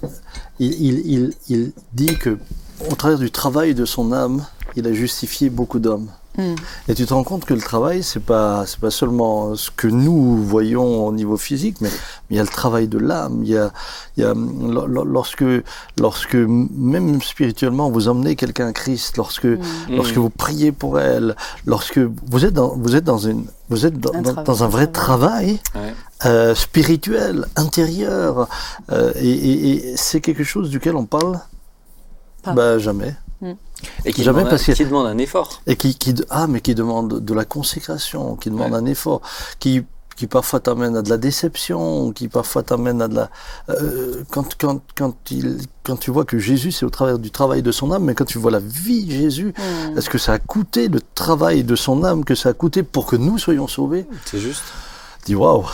[0.58, 2.38] il, il, il, il dit que
[2.90, 4.44] au travers du travail de son âme,
[4.76, 6.08] il a justifié beaucoup d'hommes.
[6.38, 6.54] Mm.
[6.88, 9.88] Et tu te rends compte que le travail, c'est pas c'est pas seulement ce que
[9.88, 11.90] nous voyons au niveau physique, mais
[12.30, 13.40] il y a le travail de l'âme.
[13.42, 13.72] Il y a
[14.16, 15.44] il y a lo- lo- lorsque
[15.98, 19.58] lorsque même spirituellement vous emmenez quelqu'un à Christ, lorsque Mm.
[19.96, 21.34] lorsque vous priez pour elle,
[21.66, 24.62] lorsque vous êtes dans, vous êtes dans une, vous êtes dans, Un dans- travail, dans
[24.62, 25.58] un un vrai travail.
[25.74, 25.94] travail Ouais.
[26.26, 28.46] euh, spirituel, intérieur,
[28.92, 31.40] euh, et, et- et c'est quelque chose duquel on parle
[32.44, 32.52] Pas.
[32.52, 33.16] bah, jamais,
[34.04, 35.60] Et qui Jamais demande, parce que- qui demande un effort.
[35.66, 38.78] et qui, qui ah mais qui demande de la consécration, qui demande Ouais.
[38.78, 39.20] un effort,
[39.58, 39.82] qui
[40.16, 43.30] qui parfois t'amène à de la déception, qui parfois t'amène à de la
[43.70, 47.62] euh, quand quand quand il quand tu vois que Jésus c'est au travers du travail
[47.62, 49.54] de son âme, mais quand tu vois la vie de Jésus,
[49.96, 53.06] est-ce que ça a coûté le travail de son âme que ça a coûté pour
[53.06, 54.06] que nous soyons sauvés?
[54.26, 54.64] C'est juste.
[55.24, 55.64] dis waouh,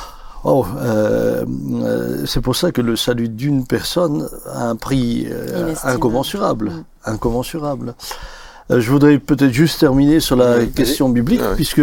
[0.44, 1.44] euh,
[1.82, 5.26] euh, c'est pour ça que le salut d'une personne a un prix
[5.82, 6.84] incommensurable, Mm.
[7.06, 7.94] Incommensurable.
[8.70, 11.80] Euh, je voudrais peut-être juste terminer sur la Oui, question biblique, Ah puisque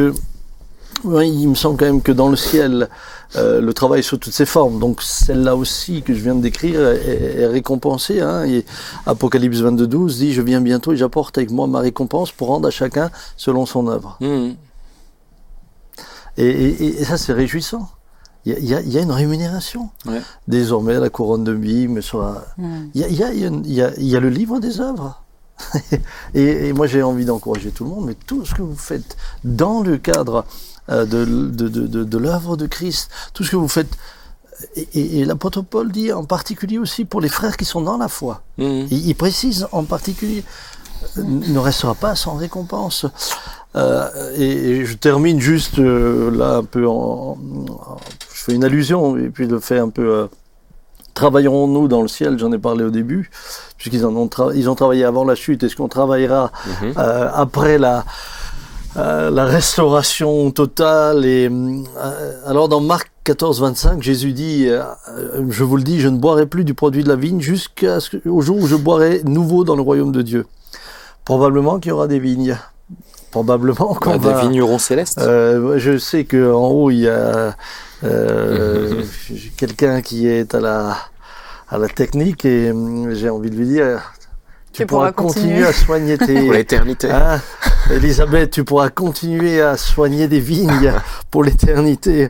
[1.05, 2.87] oui, il me semble quand même que dans le ciel,
[3.35, 4.79] euh, le travail sous toutes ses formes.
[4.79, 8.21] Donc celle-là aussi que je viens de décrire est, est récompensée.
[8.21, 8.63] Hein, et
[9.05, 12.67] Apocalypse 22, 12 dit :«Je viens bientôt et j'apporte avec moi ma récompense pour rendre
[12.67, 14.17] à chacun selon son œuvre.».
[16.37, 17.89] Et, et- et ça, c'est réjouissant.
[18.45, 19.89] Il y a, y y une rémunération.
[20.05, 20.21] Ouais.
[20.47, 22.43] Désormais, la couronne de vie me sera.
[22.57, 22.75] Mm.
[22.93, 24.15] Il y a, il y a- il y a une- il y a- il y
[24.15, 25.21] a le livre des œuvres.
[26.33, 29.15] et, et moi, j'ai envie d'encourager tout le monde, mais tout ce que vous faites
[29.43, 30.45] dans le cadre
[30.89, 33.91] euh, de, de, de, de- de l'œuvre de Christ, tout ce que vous faites.
[34.75, 37.97] Et, et- et l'apôtre Paul dit en particulier aussi pour les frères qui sont dans
[37.97, 38.41] la foi.
[38.57, 38.87] Mhm.
[38.91, 40.43] Il, il précise en particulier
[41.17, 43.05] euh, ne restera pas sans récompense.
[43.75, 44.43] Euh, et,
[44.81, 47.37] et je termine juste euh, là un peu en,
[48.45, 50.27] fais une allusion et puis le fait un peu euh,
[51.13, 53.29] travaillerons-nous dans le ciel j'en ai parlé au début
[53.77, 55.63] puisqu'ils en ont ils ont travaillé avant la chute.
[55.63, 56.51] Est-ce qu'on travaillera
[56.81, 56.93] Mhm.
[56.97, 58.03] euh, après la
[58.95, 61.49] euh, la restauration totale et
[62.45, 64.83] alors dans Marc 14 25 Jésus dit euh,
[65.49, 68.57] je vous le dis je ne boirai plus du produit de la vigne jusqu'au jour
[68.57, 70.45] où je boirai nouveau dans le royaume de Dieu.
[71.25, 72.57] Probablement qu'il y aura des vignes
[73.33, 75.17] probablement qu'on Bah, va Des vignerons célestes.
[75.19, 77.55] euh, je sais que en haut il y a
[78.03, 79.01] euh,
[79.57, 80.95] quelqu'un qui est à la
[81.69, 84.13] à la technique et hum, j'ai envie de lui dire
[84.71, 85.67] tu, Tu pourras pourras continuer continuer.
[85.67, 87.09] à soigner tes Pour l'éternité.
[87.11, 87.41] Hein,
[87.91, 90.93] Elisabeth, tu pourras continuer à soigner des vignes
[91.31, 92.29] pour l'éternité.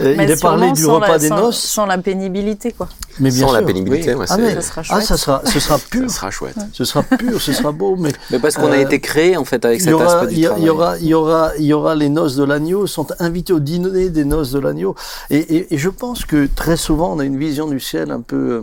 [0.00, 2.72] Euh, Mais il est parlé du sans repas la- des sans- noces, Sans la pénibilité,
[2.72, 2.88] quoi.
[3.18, 5.04] mais bien Sans la pénibilité, ouais, Ah, c'est- mais- Ça sera ah, chouette.
[5.04, 6.56] ça sera, ce sera pur, ça sera chouette.
[6.72, 9.44] ce sera pur, ce sera beau, mais Mais parce qu'on a euh, été créé en
[9.44, 10.62] fait avec cet aura, aspect il du y, a- travail.
[10.62, 13.52] il y aura, il y aura, il y aura les noces de l'agneau, sont invités
[13.52, 14.94] au dîner des noces de l'agneau.
[15.28, 18.20] Et, et, et je pense que très souvent, on a une vision du ciel un
[18.22, 18.62] peu, euh,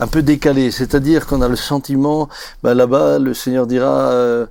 [0.00, 0.70] un peu décalée.
[0.70, 2.28] C'est-à-dire qu'on a le sentiment,
[2.62, 4.46] bah, là-bas, le Seigneur dira euh,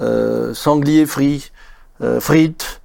[0.00, 1.50] euh, sanglier frit,
[2.02, 2.80] euh, frites,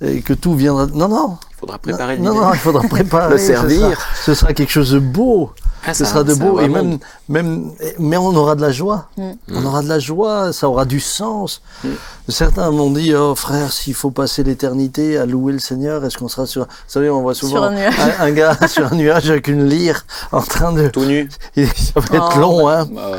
[0.00, 0.86] et que tout viendra.
[0.86, 2.44] Non, non, Il faudra préparer non, l'idée.
[2.44, 3.30] non, il faudra préparer.
[3.32, 3.98] Le ce sera- servir.
[4.24, 5.52] Ce sera, quelque chose de beau.
[5.88, 6.60] Ah, Ce ça- sera de ça beau.
[6.60, 9.08] Et même, même, mais on aura de la joie.
[9.16, 9.30] Mm.
[9.52, 11.62] On aura de la joie, ça aura du sens.
[11.84, 11.88] Mm.
[12.28, 16.28] Certains m'ont dit, oh frère, s'il faut passer l'éternité à louer le Seigneur, est-ce qu'on
[16.28, 16.64] sera sur...
[16.64, 17.94] Vous savez, on voit souvent Sur un nuage.
[18.18, 20.88] un, un gars sur un nuage avec une lyre en train de...
[20.88, 21.28] Tout nu.
[21.56, 22.40] Ça va être Oh.
[22.40, 22.86] long, hein.
[22.92, 23.12] Bah,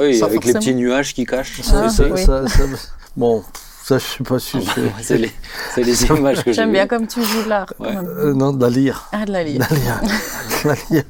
[0.00, 1.60] oui, avec les petits nuages qui cachent.
[1.74, 2.24] Ah, Ça- oui.
[2.24, 2.62] ça- ça-
[3.16, 3.42] bon,
[3.84, 4.92] ça, je sais pas si c'est...
[5.02, 5.30] c'est les,
[5.74, 7.72] c'est les images que j'ai J'aime bien comme tu joues l'art.
[7.78, 7.92] Ouais.
[7.94, 8.06] même.
[8.06, 9.08] Euh, non, de la lyre.
[9.12, 9.66] Ah, de la De lyre.
[9.70, 10.00] lyre.
[10.64, 11.04] De la lyre.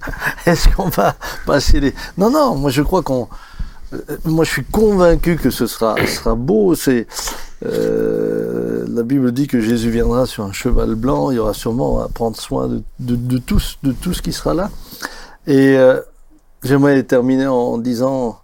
[0.46, 1.14] Est-ce qu'on va
[1.46, 1.94] passer les...
[2.18, 3.28] Non, non, moi je crois qu'on...
[3.92, 6.74] euh, Moi je suis convaincu que ce sera, ce sera beau.
[6.74, 7.06] C'est...
[7.64, 11.30] euh, la Bible dit que Jésus viendra sur un cheval blanc.
[11.30, 14.22] Il y aura sûrement à prendre soin de, de, de tout, ce- de tout ce
[14.22, 14.70] qui sera là.
[15.46, 16.00] Et euh,
[16.62, 18.38] j'aimerais terminer en disant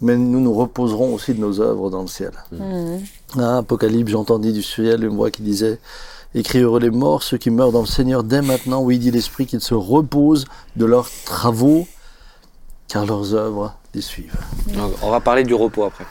[0.00, 2.32] mais nous nous reposerons aussi de nos œuvres dans le ciel.
[2.52, 3.00] Mhm.
[3.38, 5.78] Ah, Apocalypse, j'entendis du ciel une voix qui disait
[6.34, 8.80] Écris heureux les morts, ceux qui meurent dans le Seigneur dès maintenant.
[8.82, 11.86] Oui, dit l'Esprit, qu'ils se reposent de leurs travaux,
[12.88, 14.34] car leurs œuvres les suivent.
[14.74, 16.04] Donc, on va parler du repos après.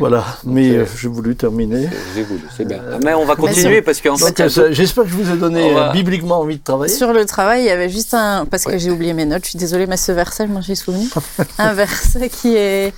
[0.00, 1.88] Voilà, mais euh, j'ai voulu terminer.
[2.16, 2.80] J'ai voulu, c'est bien.
[3.04, 5.90] Mais on va continuer parce qu'en fait, euh, j'espère que je vous ai donné va-
[5.90, 6.92] euh, bibliquement envie de travailler.
[6.92, 8.44] Sur le travail, il y avait juste un.
[8.44, 10.74] Parce que j'ai oublié mes notes, je suis désolée, mais ce verset, je m'en suis
[10.74, 11.06] souvenu.
[11.58, 12.92] un verset qui est.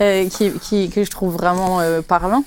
[0.00, 2.44] euh, qui, qui- que je trouve vraiment euh, parlant.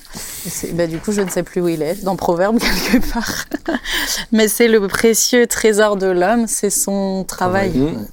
[0.73, 2.57] Bah, du coup, je ne sais plus où il est, dans Proverbe
[2.91, 3.45] quelque part.
[4.31, 7.71] mais c'est le précieux trésor de l'homme, c'est son travail.
[7.77, 8.07] Mmh.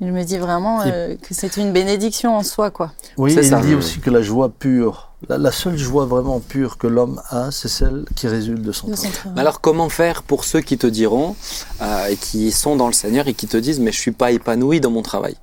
[0.00, 2.92] Il me dit vraiment euh, que c'est une bénédiction en soi, quoi.
[3.16, 3.58] Oui, et ça.
[3.58, 7.20] il dit aussi que la joie pure, la, la seule joie vraiment pure que l'homme
[7.30, 9.10] a, c'est celle qui résulte de son De travail.
[9.12, 9.32] son travail.
[9.34, 11.34] Mais alors comment faire pour ceux qui te diront
[11.82, 14.30] euh, et qui sont dans le Seigneur et qui te disent mais je suis pas
[14.30, 15.34] épanoui dans mon travail?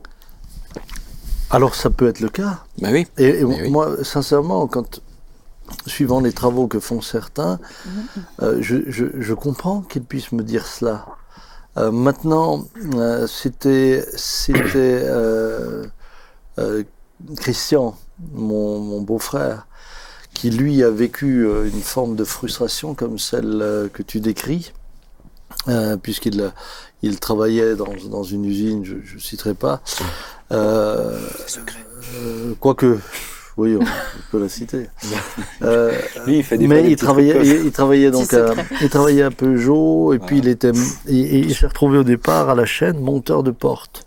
[1.55, 2.65] Alors ça peut être le cas.
[2.81, 3.07] Ben oui.
[3.17, 3.69] Et, oui.
[3.69, 4.99] moi, sincèrement, quand,
[5.87, 7.59] suivant les travaux que font certains,
[8.41, 11.05] euh, je, je, je comprends qu'ils puissent me dire cela.
[11.77, 12.65] Euh, maintenant,
[12.95, 15.85] euh, c'était c'était euh,
[16.59, 16.83] euh,
[17.37, 17.97] Christian,
[18.33, 19.65] mon, mon beau-frère,
[20.33, 24.73] qui lui a vécu euh, une forme de frustration comme celle euh, que tu décris,
[25.69, 26.51] euh, puisqu'il
[27.01, 29.81] il travaillait dans, dans une usine, je ne citerai pas.
[30.51, 31.19] Euh,
[32.21, 32.99] euh, quoique,
[33.57, 33.85] oui, on
[34.31, 34.89] peut la citer.
[35.61, 35.93] Euh,
[36.27, 37.45] Lui il fait des mais il petits travaillait, trucs.
[37.47, 40.71] il, il travaillait donc à, il travaillait à Peugeot et puis il était,
[41.07, 44.05] il s'est retrouvé au départ à la chaîne monteur de porte.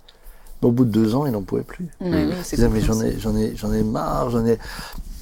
[0.63, 1.87] Mais au bout de deux ans, il n'en pouvait plus.
[2.01, 4.59] Mais oui, Il disait mais j'en ai, j'en ai, j'en ai marre, j'en ai.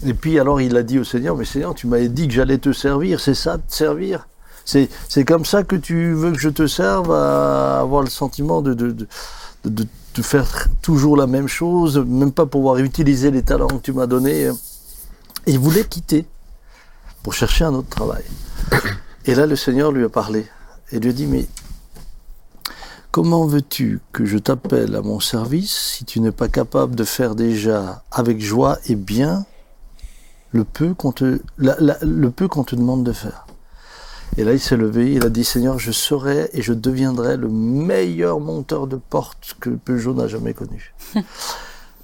[0.07, 2.59] Et puis alors il a dit au Seigneur, mais Seigneur, tu m'avais dit que j'allais
[2.59, 4.29] te servir, c'est ça, te servir?
[4.64, 8.62] C'est, c'est comme ça que tu veux que je te serve à avoir le sentiment
[8.62, 9.07] de, de, de,
[9.64, 9.85] de,
[10.16, 14.07] de- faire toujours la même chose, même pas pouvoir utiliser les talents que tu m'as
[14.07, 14.50] donnés.
[15.46, 16.26] Il voulait quitter
[17.22, 18.24] pour chercher un autre travail.
[19.24, 20.46] Et là, le Seigneur lui a parlé
[20.92, 21.46] et lui a dit, mais
[23.11, 27.35] comment veux-tu que je t'appelle à mon service si tu n'es pas capable de faire
[27.35, 29.44] déjà avec joie et bien
[30.52, 31.40] le peu qu'on te
[32.76, 33.45] demande de faire?
[34.38, 37.48] Et là, il s'est levé, il a dit, Seigneur, je serai et je deviendrai le
[37.48, 40.94] meilleur monteur de porte que Peugeot n'a jamais connu.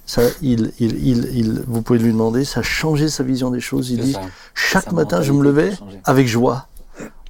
[0.05, 3.61] Ça, il, il, il, il- vous pouvez lui demander, ça a changé sa vision des
[3.61, 3.89] choses.
[3.89, 4.21] Il dit, ça.
[4.53, 5.71] chaque matin, je me levais
[6.03, 6.67] avec joie,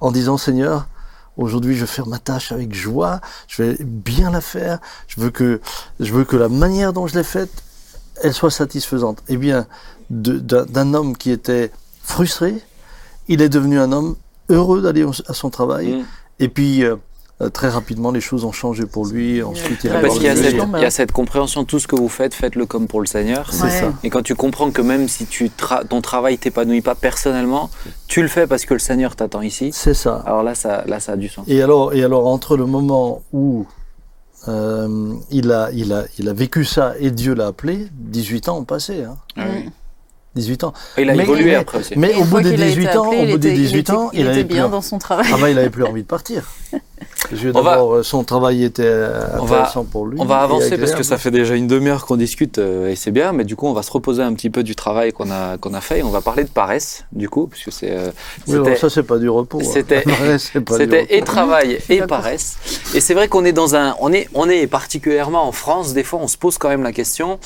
[0.00, 0.88] en disant Seigneur,
[1.36, 5.30] aujourd'hui, je vais faire ma tâche avec joie, je vais bien la faire, je veux
[5.30, 5.60] que,
[6.00, 7.50] je veux que la manière dont je l'ai faite,
[8.22, 9.22] elle soit satisfaisante.
[9.28, 9.66] Eh bien,
[10.10, 11.70] d'un homme qui était
[12.02, 12.60] frustré,
[13.28, 14.16] il est devenu un homme
[14.48, 16.04] heureux d'aller à son travail, Mm.
[16.40, 16.96] et puis euh,
[17.40, 19.42] euh, très rapidement, les choses ont changé pour lui.
[19.42, 20.66] Ensuite, il a Parce Parce qu'il y, a cette- oui.
[20.76, 23.52] il y a cette compréhension, tout ce que vous faites, faites-le comme pour le Seigneur.
[23.52, 23.70] C'est Ouais.
[23.80, 23.92] ça.
[24.04, 27.70] Et quand tu comprends que même si tu tra- ton travail t'épanouit pas personnellement,
[28.06, 29.70] tu le fais parce que le Seigneur t'attend ici.
[29.72, 30.22] C'est ça.
[30.26, 31.44] Alors là, ça, là, ça a du sens.
[31.48, 33.66] Et alors, et alors entre le moment où
[34.46, 38.58] euh, il, a, il, a, il a vécu ça et Dieu l'a appelé, 18 ans
[38.58, 39.02] ont passé.
[39.02, 39.70] Hein, Ah oui.
[40.36, 40.72] 18 ans.
[40.98, 41.94] Il a Mais- évolué mais- après aussi.
[41.96, 43.56] Mais Et au bout des qu'il a été 18 ans, au il bout des était-
[43.56, 45.26] 18 il ans, était, il, il avait était plus, bien dans son travail.
[45.32, 46.42] ah bah, il avait plus envie de partir.
[47.52, 50.18] D'abord, euh, son travail était euh, On va- intéressant pour lui.
[50.20, 53.10] On va avancer parce que ça fait déjà une demi-heure qu'on discute euh, et c'est
[53.10, 55.56] bien, mais du coup on va se reposer un petit peu du travail qu'on a
[55.58, 58.10] qu'on a fait et on va parler de paresse du coup parce que c'est euh,
[58.46, 59.60] Oui, alors ça, c'est pas du repos.
[59.60, 59.64] hein.
[59.64, 60.04] c'était-
[61.10, 62.56] et travail et paresse.
[62.94, 65.94] Et c'est vrai qu'on est dans un, on est, on est particulièrement en France.
[65.94, 67.38] Des fois, on se pose quand même la question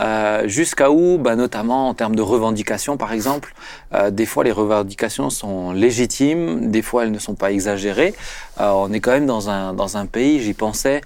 [0.00, 3.54] euh, jusqu'à où, bah, notamment en termes de revendications, par exemple.
[4.10, 6.70] des fois, les revendications sont légitimes.
[6.70, 8.14] Des fois, elles ne sont pas exagérées.
[8.58, 10.40] On est quand même dans un dans un pays.
[10.42, 11.00] J'y pensais.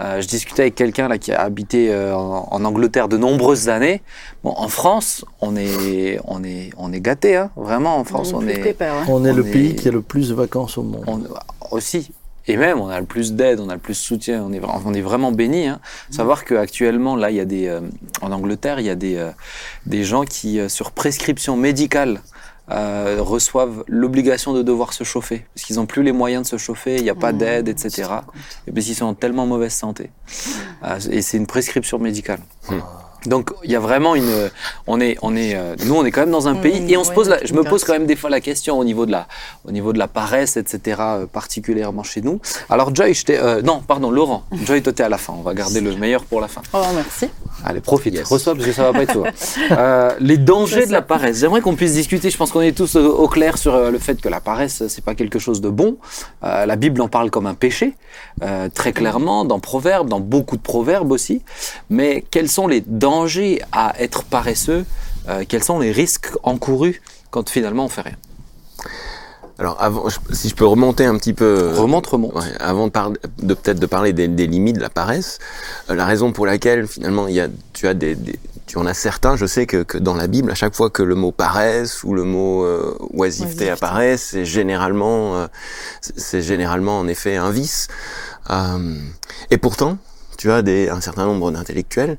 [0.00, 3.68] euh, je discutais avec quelqu'un là qui a habité euh, en, en Angleterre de nombreuses
[3.68, 4.02] années.
[4.42, 7.50] Bon, en France, on est on est on est gâté, hein.
[7.56, 9.04] Vraiment, en France, on est pépère, hein.
[9.08, 11.04] On est on le est- pays qui a le plus de vacances au monde.
[11.06, 11.22] on,
[11.70, 12.10] aussi.
[12.46, 14.60] Et même, on a le plus d'aide, on a le plus de soutien, on est,
[14.84, 15.66] on est vraiment béni.
[15.66, 15.80] Hein.
[16.10, 17.80] Savoir qu'actuellement, là, il y a des, euh,
[18.20, 19.30] en Angleterre, il y a des, euh,
[19.86, 22.20] des gens qui, euh, sur prescription médicale,
[22.70, 25.44] euh, reçoivent l'obligation de devoir se chauffer.
[25.54, 27.68] Parce qu'ils n'ont plus les moyens de se chauffer, il n'y a pas Mmh, d'aide,
[27.68, 28.08] etc.
[28.66, 30.10] Et parce qu'ils sont en tellement mauvaise santé.
[30.82, 32.40] Euh, et c'est une prescription médicale.
[32.70, 32.78] Hmm.
[33.26, 34.50] Donc il y a vraiment une,
[34.86, 36.96] on est, on est, euh, nous on est quand même dans un Mmh, pays et
[36.96, 39.06] on se pose, la, je me pose quand même des fois la question au niveau
[39.06, 39.26] de la,
[39.66, 40.98] au niveau de la paresse, etc.
[41.00, 42.40] euh, particulièrement chez nous.
[42.70, 45.34] Alors Joy, je t'ai, euh, non, pardon, Laurent, Joy, toi t'es à la fin.
[45.36, 46.60] On va garder le meilleur pour la fin.
[46.72, 47.28] Oh, merci.
[47.64, 48.28] Allez, profite, Yes.
[48.28, 49.26] reçois parce que ça va pas être souvent.
[49.70, 51.38] Euh, les dangers de la paresse.
[51.38, 52.28] J'aimerais qu'on puisse discuter.
[52.30, 54.86] Je pense qu'on est tous euh, au clair sur euh, le fait que la paresse,
[54.88, 55.96] c'est pas quelque chose de bon.
[56.44, 57.94] Euh, la Bible en parle comme un péché,
[58.42, 61.42] euh, très clairement, dans Proverbes, dans beaucoup de proverbes aussi.
[61.90, 63.13] Mais quels sont les dangers
[63.72, 64.84] à être paresseux
[65.28, 67.00] euh, quels sont les risques encourus
[67.30, 68.16] quand finalement on fait rien?
[69.58, 71.70] Alors, avant, si je peux remonter un petit peu.
[71.76, 72.34] Remonte, remonte.
[72.34, 75.38] Ouais, avant de, peut-être de parler des, des limites de la paresse,
[75.90, 78.86] euh, la raison pour laquelle finalement il y a, tu as des, des- tu en
[78.86, 79.36] as certains.
[79.36, 82.14] Je sais que, que dans la Bible, à chaque fois que le mot paresse ou
[82.14, 83.70] le mot euh, oisiveté Oisiveté.
[83.70, 85.46] apparaît, c'est généralement, euh,
[86.00, 87.86] c'est c'est généralement en effet un vice.
[88.50, 88.96] Euh,
[89.50, 89.98] et pourtant,
[90.44, 92.18] tu as des, un certain nombre d'intellectuels,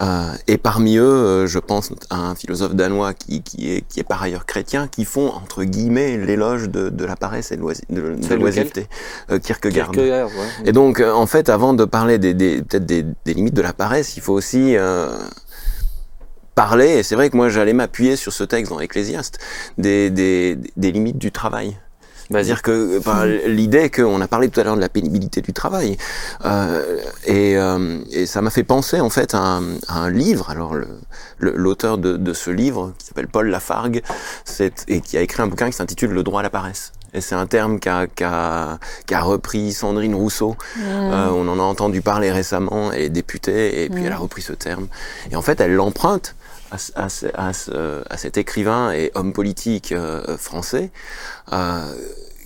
[0.00, 4.00] euh, et parmi eux, euh, je pense à un philosophe danois qui, qui, est, qui
[4.00, 7.62] est par ailleurs chrétien, qui font entre guillemets l'éloge de, de la paresse et de
[7.90, 8.86] de- l'oisiveté.
[9.30, 9.90] Euh, Kierkegaard.
[9.90, 10.68] Kierkegaard, ouais.
[10.68, 13.60] Et donc, euh, en fait, avant de parler des, des peut-être des, des limites de
[13.60, 14.74] la paresse, il faut aussi
[16.54, 16.88] parler.
[16.98, 19.38] Et c'est vrai que moi, j'allais m'appuyer sur ce texte dans Ecclésiaste
[19.76, 21.76] des, des, des limites du travail.
[22.30, 22.44] Vas-y.
[22.44, 25.96] C'est-à-dire que par l'idée qu'on a parlé tout à l'heure de la pénibilité du travail,
[26.44, 30.50] euh, et, euh, et ça m'a fait penser en fait à un, à un livre.
[30.50, 30.74] Alors
[31.38, 34.02] l'auteur de, de ce livre, qui s'appelle Paul Lafargue,
[34.88, 36.92] et qui a écrit un bouquin qui s'intitule Le droit à la paresse.
[37.14, 40.56] Et c'est un terme qu'a qu'a qu'a repris Sandrine Rousseau.
[40.78, 44.42] Euh, on en a entendu parler récemment, elle est députée, et puis elle a repris
[44.42, 44.86] ce terme.
[45.30, 46.35] Et en fait, elle l'emprunte
[46.70, 50.90] à, ce- à ce- à ce- à cet écrivain et homme politique euh, français,
[51.52, 51.80] euh,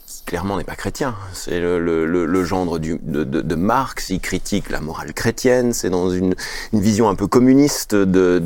[0.06, 1.14] qui clairement n'est pas chrétien.
[1.32, 5.12] C'est le, le, le, le gendre du, de, de, de Marx, il critique la morale
[5.14, 6.34] chrétienne, c'est dans une,
[6.72, 8.42] une vision un peu communiste de,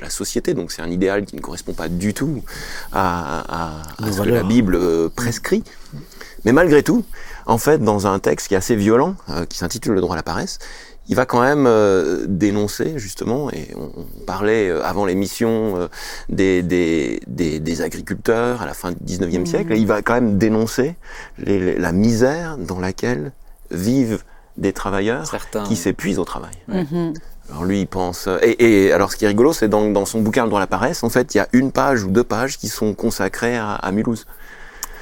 [0.00, 2.42] la société, donc c'est un idéal qui ne correspond pas du tout
[2.92, 4.42] à, ce que la.
[4.42, 5.62] Bible euh, prescrit.
[6.44, 7.04] Mais malgré tout,
[7.46, 10.16] en fait, dans un texte qui est assez violent, euh, qui s'intitule Le droit à
[10.16, 10.58] la paresse,
[11.08, 15.88] il va quand même euh, dénoncer justement, et on, on parlait euh, avant l'émission euh,
[16.28, 20.14] des, des, des, des agriculteurs à la fin du 19e siècle, et il va quand
[20.14, 20.96] même dénoncer
[21.38, 23.32] les- les- la misère dans laquelle
[23.70, 24.22] vivent
[24.56, 25.64] des travailleurs Certains.
[25.64, 26.54] qui s'épuisent au travail.
[26.68, 27.12] Mhm.
[27.50, 28.26] Alors lui, il pense.
[28.26, 30.58] euh, Et, et alors, ce qui est rigolo, c'est dans, dans son bouquin Le droit
[30.60, 32.92] à la paresse, en fait, il y a une page ou deux pages qui sont
[32.94, 34.26] consacrées à, à Mulhouse.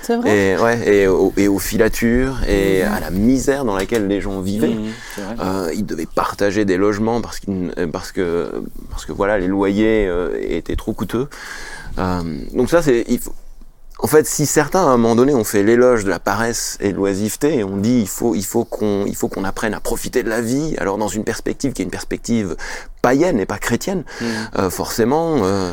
[0.05, 0.37] C'est vrai?
[0.37, 4.41] Et, ouais, et, aux, et aux filatures et à la misère dans laquelle les gens
[4.41, 4.69] vivaient.
[4.75, 4.93] Mhm.
[5.41, 8.51] Euh, ils devaient partager des logements parce, euh, parce que
[8.91, 11.29] parce que voilà les loyers euh, étaient trop coûteux.
[11.99, 13.07] Euh, donc ça c'est
[14.01, 16.93] en fait si certains à un moment donné ont fait l'éloge de la paresse et
[16.93, 19.81] de l'oisiveté et on dit il faut il faut qu'on il faut qu'on apprenne à
[19.81, 22.57] profiter de la vie alors dans une perspective qui est une perspective
[23.05, 24.27] païenne et pas chrétienne Mhm.
[24.59, 25.73] euh, forcément euh,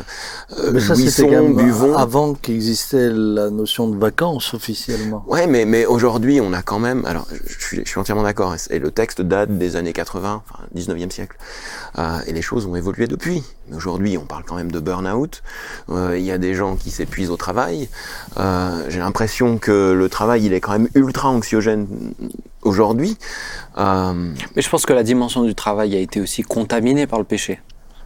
[0.58, 5.24] euh, Mais ça, jouissons, c'était quand même buvons avant qu'existait la notion de vacances officiellement.
[5.26, 7.04] Ouais, mais, mais aujourd'hui, on a quand même.
[7.06, 8.54] Alors, je suis, je suis entièrement d'accord.
[8.70, 11.36] Et le texte date des années 80, enfin, 19e siècle.
[11.98, 13.42] Euh, et les choses ont évolué depuis.
[13.68, 15.42] Mais aujourd'hui, on parle quand même de burn-out.
[15.90, 17.88] Euh, Il y a des gens qui s'épuisent au travail.
[18.38, 21.86] Euh, J'ai l'impression que le travail, il est quand même ultra anxiogène
[22.62, 23.16] aujourd'hui.
[23.78, 27.24] Euh, Mais je pense que la dimension du travail a été aussi contaminée par le
[27.24, 27.60] péché.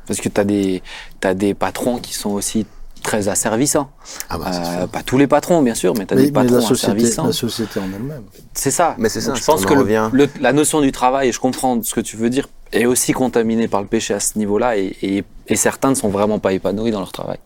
[0.06, 0.82] Parce que tu as des,
[1.20, 2.66] t'as des patrons qui sont aussi
[3.02, 3.90] très asservissants.
[4.30, 6.32] ah bah, Euh, pas tous les patrons, bien sûr, mais tu as Mais, des mais
[6.32, 7.26] patrons la, société, asservissants.
[7.26, 8.22] la société en elle-même.
[8.54, 8.94] C'est ça.
[8.98, 11.38] Mais c'est ça, Donc, je pense que le- le- la notion du travail, et je
[11.40, 14.76] comprends ce que tu veux dire, est aussi contaminée par le péché à ce niveau-là,
[14.76, 17.38] et, et, et certains ne sont vraiment pas épanouis dans leur travail.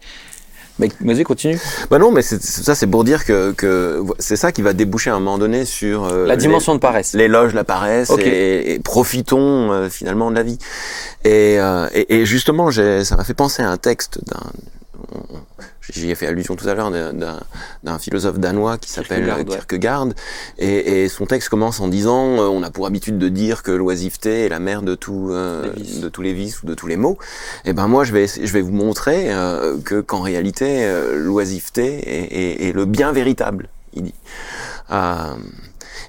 [0.80, 1.58] Mais vas-y, continue.
[1.90, 5.14] Bah non, mais ça, c'est pour dire que, que c'est ça qui va déboucher à
[5.14, 7.12] un moment donné sur euh, La les- dimension de paresse.
[7.14, 8.20] l'éloge, la paresse, Ok.
[8.22, 10.58] et, et profitons euh, finalement de la vie.
[11.24, 14.40] Et, euh, et, et justement, ça m'a fait penser à un texte d'un,
[15.92, 19.44] j'y ai fait allusion tout à l'heure, d'un- philosophe danois qui s'appelle Kierkegaard, ouais.
[19.44, 20.06] Kierkegaard,
[20.58, 23.70] et, et son texte commence en disant, euh, on a pour habitude de dire que
[23.72, 25.72] l'oisiveté est la mère de tout, euh,
[26.02, 27.18] de tous les vices ou de tous les maux.
[27.64, 31.84] Et ben moi, je vais, je vais vous montrer euh, que qu'en réalité, euh, l'oisiveté
[31.86, 33.68] est, est- est le bien véritable.
[33.94, 34.14] Il dit.
[34.92, 35.34] Euh,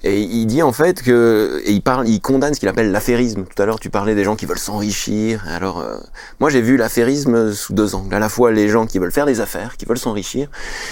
[0.03, 3.43] et il dit en fait que, et il parle, il condamne ce qu'il appelle l'affairisme.
[3.45, 5.43] Tout à l'heure, tu parlais des gens qui veulent s'enrichir.
[5.47, 5.97] Alors, euh,
[6.39, 8.13] moi, j'ai vu l'affairisme sous deux angles.
[8.13, 10.49] À la fois les gens qui veulent faire des affaires, qui veulent s'enrichir,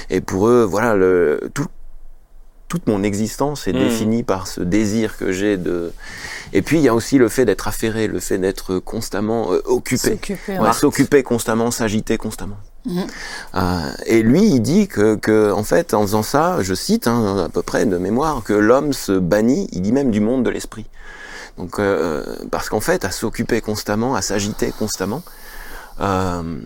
[0.10, 1.66] et pour eux, voilà, le, tout,
[2.68, 3.80] toute mon existence est Mhm.
[3.80, 5.92] définie par ce désir que j'ai de.
[6.54, 9.62] Et puis, il y a aussi le fait d'être affairé, le fait d'être constamment euh,
[9.66, 10.12] occupé.
[10.12, 10.74] S'occuper, Ouais, ouais.
[10.74, 12.58] s'occuper constamment, s'agiter constamment.
[12.88, 17.46] Euh, et lui, il dit que, que, en fait, en faisant ça, je cite hein,
[17.46, 20.50] à peu près de mémoire, que l'homme se bannit, il dit même du monde de
[20.50, 20.86] l'esprit.
[21.58, 25.24] Donc, euh, parce qu'en fait, à s'occuper constamment, à s'agiter constamment,
[26.00, 26.60] euh,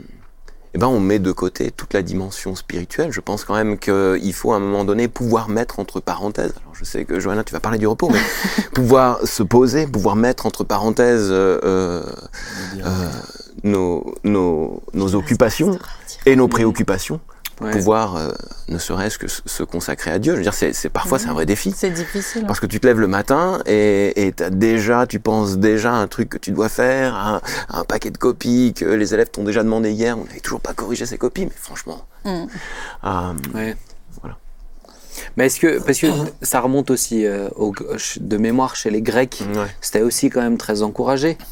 [0.75, 3.11] eh ben, on met de côté toute la dimension spirituelle.
[3.11, 6.53] Je pense quand même qu'il faut à un moment donné pouvoir mettre entre parenthèses.
[6.61, 8.19] Alors, je sais que Johanna, tu vas parler du repos, mais
[8.73, 12.03] pouvoir se poser, pouvoir mettre entre parenthèses euh, euh,
[12.77, 13.09] euh,
[13.63, 15.77] nos, nos, nos occupations
[16.25, 17.19] et nos préoccupations
[17.55, 17.71] pour Ouais.
[17.71, 18.31] pouvoir euh,
[18.67, 20.31] ne serait-ce que se- consacrer à Dieu.
[20.33, 21.71] Je veux dire, c'est, c'est- parfois c'est un vrai défi.
[21.75, 22.45] C'est difficile.
[22.47, 25.97] Parce que tu te lèves le matin et, et t'as déjà, tu penses déjà à
[25.97, 29.29] un truc que tu dois faire, à, à un paquet de copies que les élèves
[29.29, 30.17] t'ont déjà demandé hier.
[30.17, 32.05] On n'avait toujours pas corrigé ces copies, mais franchement.
[32.25, 32.45] Mm.
[33.05, 33.77] euh, Ouais.
[34.21, 34.37] Voilà.
[35.37, 36.07] Mais est-ce que parce que
[36.41, 37.73] ça remonte aussi euh, au-
[38.19, 39.67] de mémoire chez les Grecs, ouais.
[39.79, 41.43] c'était aussi quand même très encouragé euh,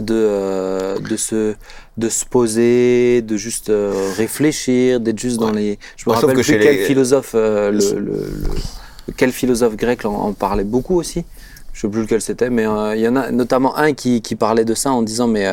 [0.00, 1.54] de euh, de se
[1.96, 5.78] de se poser, de juste euh, réfléchir, d'être juste dans les.
[5.96, 9.76] Je me sauf rappelle que plus quel les- philosophe euh, le, le- le- quel philosophe
[9.76, 11.24] grec en, en parlait beaucoup aussi.
[11.72, 12.62] Je sais plus lequel c'était, mais
[12.94, 15.48] il y en a notamment un qui, qui parlait de ça en disant mais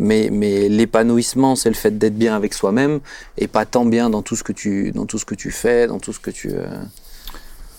[0.00, 2.98] mais mais l'épanouissement c'est le fait d'être bien avec soi-même
[3.38, 5.86] et pas tant bien dans tout ce que tu dans tout ce que tu fais,
[5.86, 6.50] dans tout ce que tu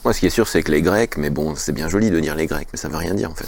[0.03, 2.19] Moi, ce qui est sûr, c'est que les Grecs, mais bon, c'est bien joli de
[2.19, 3.45] dire les Grecs, mais ça veut rien dire en fait.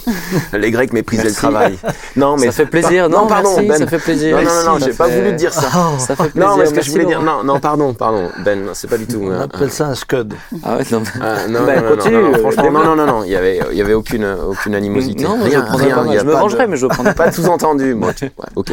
[0.58, 1.76] les Grecs méprisaient le travail.
[2.14, 3.08] Non, mais ça fait plaisir.
[3.10, 3.78] Par- Non, pardon, merci, Ben.
[3.78, 4.36] ça fait plaisir.
[4.36, 5.68] Non, non, non, non, j'ai pas fait- voulu dire ça.
[5.98, 6.48] Ça fait plaisir.
[6.48, 9.06] Non, mais ce que je voulais dire, non, non, pardon, pardon, Ben, c'est pas du
[9.06, 9.20] tout.
[9.22, 10.34] On appelle ça un scud.
[10.62, 12.84] Ah ouais, non, mais- Ah, non, Ben, non, non, continue, non, non, euh, franchement, non,
[12.84, 15.24] non, non, non, il y avait, il y avait aucune, aucune animosité.
[15.24, 16.14] Non, rien, je rien, pas il mal.
[16.14, 17.96] y a Je me vengerai, mais je prendrais Pas de sous-entendu,
[18.54, 18.72] ok.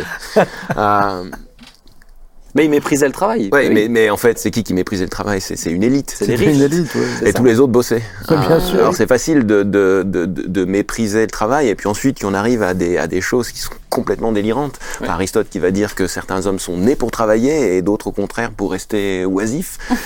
[2.56, 3.50] Mais il méprisait le travail.
[3.52, 3.74] ouais, Oui.
[3.74, 5.40] mais, mais en fait, c'est qui qui méprisait le travail?
[5.42, 6.14] C'est c'est une élite.
[6.18, 6.58] C'est les C'était riches.
[6.60, 7.02] une élite, ouais.
[7.24, 7.34] Et ça.
[7.34, 8.02] tous les autres bossaient.
[8.28, 8.80] Bien Euh, sûr.
[8.80, 12.64] Alors c'est facile de, de, de, de, mépriser le travail et puis ensuite qu'on arrive
[12.64, 14.80] à des, à des choses qui sont complètement délirantes.
[15.02, 15.14] Enfin.
[15.14, 18.52] Aristote qui va dire que certains hommes sont nés pour travailler et d'autres au contraire
[18.52, 19.78] pour rester oisifs.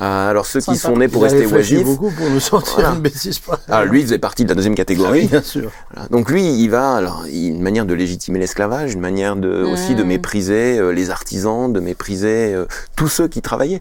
[0.00, 0.78] Euh, alors ceux qui Sympa.
[0.80, 2.94] sont nés pour rester oisifs, beaucoup pour nous sortir Voilà.
[2.96, 5.20] une bêtise alors lui il faisait partie de la deuxième Ah catégorie.
[5.20, 5.70] oui, bien sûr.
[5.94, 6.08] Voilà.
[6.08, 9.94] Donc lui, il va, alors, il- une manière de légitimer l'esclavage, une manière de, aussi
[9.94, 11.93] de mépriser euh, les artisans, de mépriser
[12.54, 12.66] euh,
[12.96, 13.80] tous ceux qui travaillaient,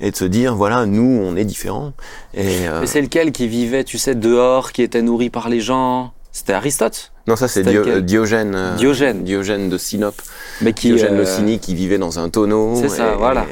[0.00, 1.92] et de se dire, voilà, nous, on est différents.
[2.34, 5.60] Et euh, Mais c'est lequel qui vivait, tu sais, dehors, qui était nourri par les
[5.60, 6.12] gens?
[6.32, 9.22] C'était Aristote, non, ça c'est Dio- euh, Diogène, euh, Diogène.
[9.22, 10.20] Diogène de Sinope,
[10.62, 10.88] mais qui.
[10.88, 13.46] Diogène le cynique qui vivait dans un tonneau, C'est ça, et, voilà.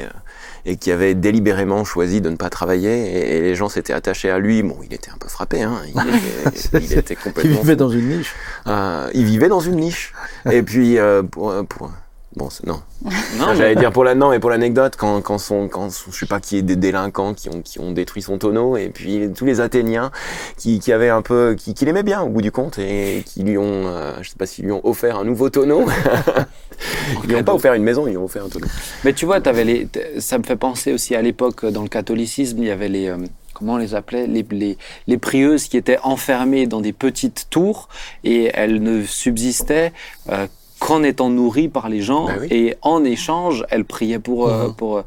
[0.65, 4.29] et, et qui avait délibérément choisi de ne pas travailler, et, les gens s'étaient attachés
[4.29, 4.63] à lui.
[4.63, 5.77] Bon, il était un peu frappé, hein.
[5.87, 5.91] Il
[6.47, 8.35] était, il était Il complètement vivait dans une niche.
[8.67, 10.11] Euh, il vivait dans une niche.
[10.51, 11.89] Et puis, euh, pour, pour-
[12.35, 12.81] bon, non.
[13.55, 16.25] J'allais dire pour la, non, mais pour l'anecdote, quand, quand son, quand son- je sais
[16.25, 19.45] pas qui est des délinquants qui ont, qui ont détruit son tonneau, et puis tous
[19.45, 20.11] les Athéniens
[20.57, 23.43] qui, qui avaient un peu, qui, qui l'aimaient bien au bout du compte, et qui
[23.43, 25.85] lui ont, euh, je sais pas s'ils lui ont offert un nouveau tonneau.
[27.23, 28.67] ils lui ont pas offert une maison, ils lui ont offert un tonneau.
[29.03, 29.87] Mais tu vois, avais les,
[30.19, 33.07] ça me fait penser aussi à l'époque euh, dans le catholicisme, il y avait les,
[33.07, 33.17] euh,
[33.53, 34.77] comment on les appelait, les, les,
[35.07, 37.87] les prieuses qui étaient enfermées dans des petites tours
[38.23, 39.93] et elles ne subsistaient
[40.29, 40.47] euh,
[40.85, 42.47] qu'en étant nourries par les gens Bah oui.
[42.51, 44.97] et en échange, elles priaient pour, euh, pour.
[44.97, 45.01] euh,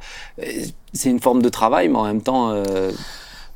[0.95, 2.51] c'est une forme de travail, mais en même temps.
[2.51, 2.91] euh,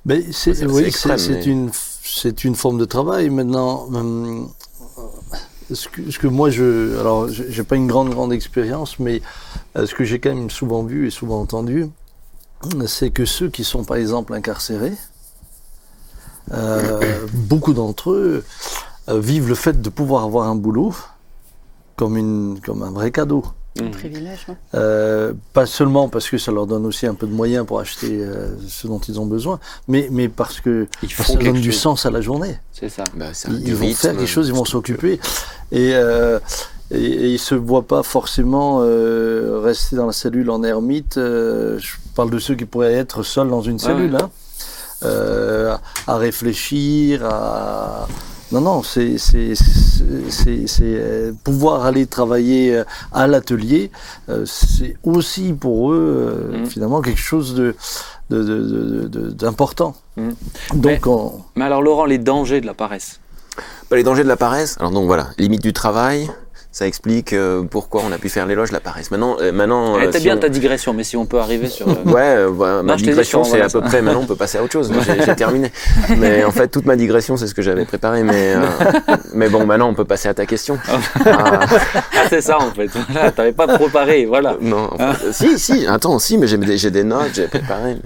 [0.05, 1.71] Mais c'est, oui, extrême, c'est, une,
[2.03, 3.31] c'est une forme de travail.
[3.31, 4.51] Maintenant, hum,
[5.73, 9.23] ce, que, ce que moi, je, alors, j'ai pas une grande, grande expérience, mais
[9.75, 11.89] ce que j'ai quand même souvent vu et souvent entendu,
[12.87, 14.93] c'est que ceux qui sont, par exemple, incarcérés,
[16.53, 18.45] euh, beaucoup d'entre eux
[19.09, 20.95] euh, vivent le fait de pouvoir avoir un boulot
[22.01, 23.45] comme, une, comme un vrai cadeau.
[23.79, 23.91] Un mm.
[23.91, 24.47] privilège.
[24.75, 28.09] Euh, pas seulement parce que ça leur donne aussi un peu de moyens pour acheter
[28.25, 31.59] euh, ce dont ils ont besoin, mais, mais parce que Ils font ça donne quelque
[31.61, 31.81] du chose.
[31.83, 32.59] sens à la journée.
[32.73, 33.05] C'est ça.
[33.15, 35.21] Bah, Ils, vont faire quelque chose, ils vont s'occuper.
[35.73, 36.39] Et, euh,
[36.91, 41.19] et, et ils se voient pas forcément euh, rester dans la cellule en ermite.
[41.19, 44.31] euh, je parle de ceux qui pourraient être seuls dans une Ouais, cellule, hein,
[45.05, 45.77] euh,
[46.09, 48.09] à réfléchir, à...
[48.53, 49.17] Non, non, c'est
[50.83, 53.91] euh, pouvoir aller travailler euh, à l'atelier,
[54.29, 56.67] euh, c'est aussi pour eux euh, Mm.
[56.67, 57.75] finalement quelque chose de
[58.31, 59.95] d'important.
[60.17, 60.31] Mm.
[60.75, 63.21] Donc, on- Mais alors, Laurent, les dangers de la paresse?
[63.91, 64.77] Bah, les dangers de la paresse.
[64.79, 66.31] Alors donc voilà, limite du travail.
[66.73, 69.11] Ça explique euh, pourquoi on a pu faire l'éloge de la paresse.
[69.11, 69.99] Maintenant, euh, maintenant.
[69.99, 71.89] Elle euh, si bien on- ta digression, mais si on peut arriver sur.
[71.89, 74.01] euh, Ouais, voilà, ma digression c'est à peu près.
[74.03, 74.93] Maintenant, on peut passer à autre chose.
[75.27, 75.73] J'ai terminé.
[76.17, 78.23] Mais en fait, toute ma digression, c'est ce que j'avais préparé.
[78.23, 78.55] Mais
[79.35, 80.79] mais bon, maintenant, on peut passer à ta question.
[80.89, 82.89] Ah, Ah, c'est ça en fait.
[83.11, 84.57] Voilà, t'avais pas préparé, voilà.
[84.61, 85.87] non, en fait, si, si.
[85.89, 87.95] Attends, si, mais j'ai des, notes, j'ai préparé.
[87.95, 88.01] Mais,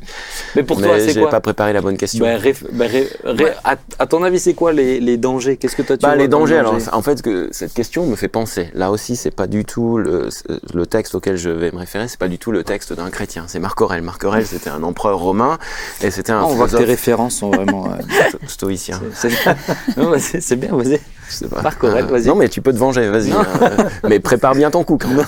[0.56, 2.24] Mais pour toi, c'est j'ai quoi pas préparé la bonne question.
[2.24, 2.38] Bah,
[2.72, 5.58] bah, ré- ré- à, à ton avis, c'est quoi les, les dangers?
[5.58, 8.16] Qu'est-ce que toi tu Bah, vois les dangers, alors, en fait, que cette question me
[8.16, 8.53] fait penser.
[8.74, 10.28] Là aussi, c'est pas du tout le,
[10.74, 13.44] le texte auquel je vais me référer, c'est pas du tout le texte d'un chrétien.
[13.48, 14.02] C'est Marc Aurèle.
[14.02, 15.58] Marc Aurèle, c'était un empereur romain
[16.02, 17.86] et c'était un Ah, on voit que tes références sont vraiment.
[17.86, 17.96] euh,
[18.28, 19.00] sto- stoïcien.
[19.14, 21.00] c'est- bien, vas-y.
[21.62, 22.26] Marc Aurèle, Euh, vas-y.
[22.26, 23.32] Non, mais tu peux te venger, vas-y.
[23.32, 23.46] Hein.
[24.08, 24.98] mais prépare bien ton coup.
[24.98, 25.24] quand même.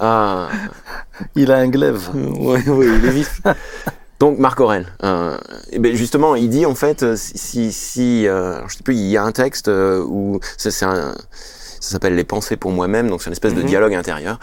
[0.00, 0.48] Ah,
[1.34, 2.08] il a un glaive.
[2.14, 3.40] Oui, oui, il est vif.
[4.20, 4.86] donc Marc Aurèle.
[5.02, 5.36] Euh,
[5.70, 9.06] et ben justement, il dit en fait, euh, si, si, euh, je sais plus, il
[9.08, 11.14] y a un texte euh, où c'est un
[11.84, 13.66] ça s'appelle les pensées pour moi-même, donc c'est une espèce de Mhm.
[13.68, 14.38] dialogue intérieur.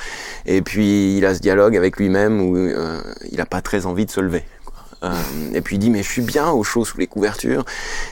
[0.46, 4.06] Et puis il a ce dialogue avec lui-même où euh, il a pas très envie
[4.06, 4.44] de se lever.
[5.04, 5.10] Euh,
[5.56, 7.66] et puis il dit mais je suis bien au chaud sous les couvertures.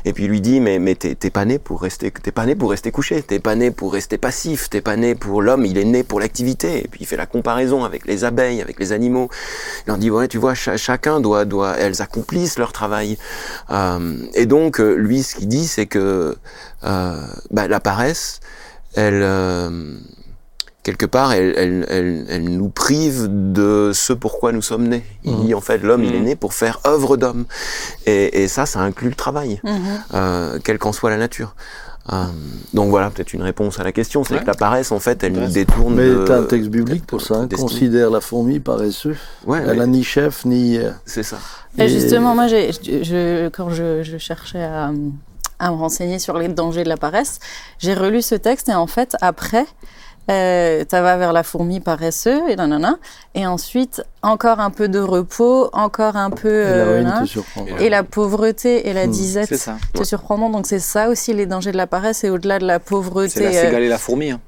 [0.06, 2.56] Et puis il lui dit mais mais t'es pas né pour rester t'es pas né
[2.56, 3.22] pour rester couché.
[3.22, 4.72] T'es pas né pour rester passif.
[4.72, 5.68] T'es pas né pour l'homme.
[5.68, 6.80] Il est né pour l'activité.
[6.84, 9.30] Et puis il fait la comparaison avec les abeilles, avec les animaux.
[9.86, 13.20] Il leur dit ouais tu vois cha- chacun doit doit elles accomplissent leur travail.
[13.70, 16.36] Euh, et donc lui ce qu'il dit c'est que
[16.86, 17.22] euh,
[17.52, 18.40] bah, la paresse
[18.96, 19.70] elle euh,
[20.84, 25.04] quelque part, elle, elle, elle, elle nous prive de ce pourquoi nous sommes nés.
[25.24, 25.46] Il Mhm.
[25.46, 26.26] dit en fait, l'homme, il est Mhm.
[26.26, 27.46] né pour faire œuvre d'homme.
[28.06, 29.80] Et, et ça, ça inclut le travail, Mhm.
[30.16, 31.56] euh, quelle qu'en soit la nature.
[32.12, 32.24] Euh,
[32.74, 34.40] donc voilà, peut-être une réponse à la question, c'est Ouais.
[34.40, 36.24] que la paresse, en fait, elle nous détourne Mais de...
[36.26, 37.36] t'as un texte biblique pour ça.
[37.36, 37.48] hein.
[37.56, 39.16] Considère la fourmi paresseux.
[39.46, 40.80] Ouais, Elle mais a ni chef ni.
[41.06, 41.38] c'est ça.
[41.78, 44.92] Et Et- justement, moi, j'ai, je, je- quand je, je cherchais à,
[45.60, 47.40] à me renseigner sur les dangers de la paresse,
[47.80, 49.66] j'ai relu ce texte et en fait, après,
[50.30, 52.98] euh, ça va vers la fourmi paresseux et nanana,
[53.34, 57.24] et ensuite encore un peu de repos, encore un peu et la euh, haine nan,
[57.24, 57.66] te surprend.
[57.80, 59.78] Et et la pauvreté et la Hmm, disette C'est ça.
[59.94, 60.50] te surprendront.
[60.52, 63.40] Donc c'est ça aussi les dangers de la paresse et au-delà de la C'est pauvreté.
[63.40, 64.30] la euh, cigale et la fourmi.
[64.32, 64.40] hein.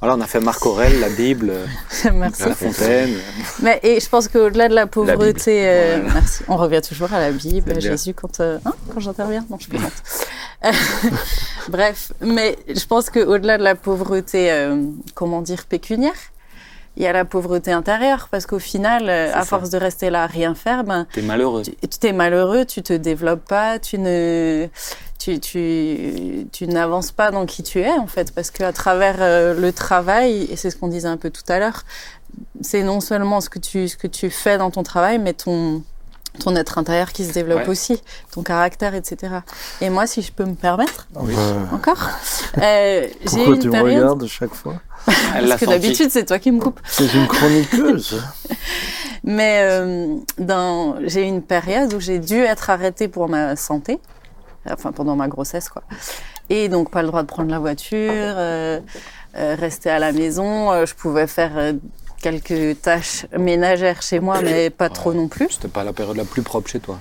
[0.00, 1.66] Voilà, on a fait Marc Aurèle, la Bible, euh,
[2.14, 2.42] merci.
[2.44, 3.16] La Fontaine.
[3.62, 6.14] Mais et je pense qu'au-delà de la pauvreté, euh, Voilà.
[6.14, 6.42] merci.
[6.46, 7.80] On revient toujours à la Bible, à.
[7.80, 9.44] Jésus quand euh, hein, quand j'interviens?
[9.50, 9.92] Non, je plaisante.
[11.68, 14.84] Bref, mais je pense qu'au-delà de la pauvreté, euh,
[15.14, 16.14] comment dire, pécuniaire,
[16.96, 19.44] il y a la pauvreté intérieure parce qu'au final, à ça.
[19.44, 21.62] force de rester là à rien faire, ben T'es malheureux.
[21.62, 24.66] tu tu t'es malheureux, tu te développes pas, tu ne,
[25.18, 29.54] tu, tu, tu n'avances pas dans qui tu es en fait, parce qu'à travers euh,
[29.58, 31.82] le travail, et c'est ce qu'on disait un peu tout à l'heure,
[32.60, 35.82] c'est non seulement ce que tu, ce que tu fais dans ton travail, mais ton,
[36.40, 37.68] ton être intérieur qui se développe Ouais.
[37.68, 38.00] aussi,
[38.30, 39.38] ton caractère, etc.
[39.80, 41.34] Et moi, si je peux me permettre, Oui.
[41.36, 42.10] Euh, encore,
[42.62, 44.02] euh, j'ai une tu me période.
[44.02, 44.74] regardes chaque fois?
[45.06, 46.80] Parce que d'habitude, c'est toi qui me coupes.
[46.86, 48.22] C'est une chroniqueuse.
[49.24, 53.98] Mais euh, dans, j'ai eu une période où j'ai dû être arrêtée pour ma santé,
[54.72, 55.82] enfin pendant ma grossesse quoi.
[56.50, 58.80] Et donc pas le droit de prendre la voiture, euh,
[59.36, 60.72] euh, rester à la maison.
[60.72, 61.74] Euh, je pouvais faire
[62.22, 65.48] quelques tâches ménagères chez moi, mais pas trop non plus.
[65.50, 66.98] C'était pas la période la plus propre chez toi.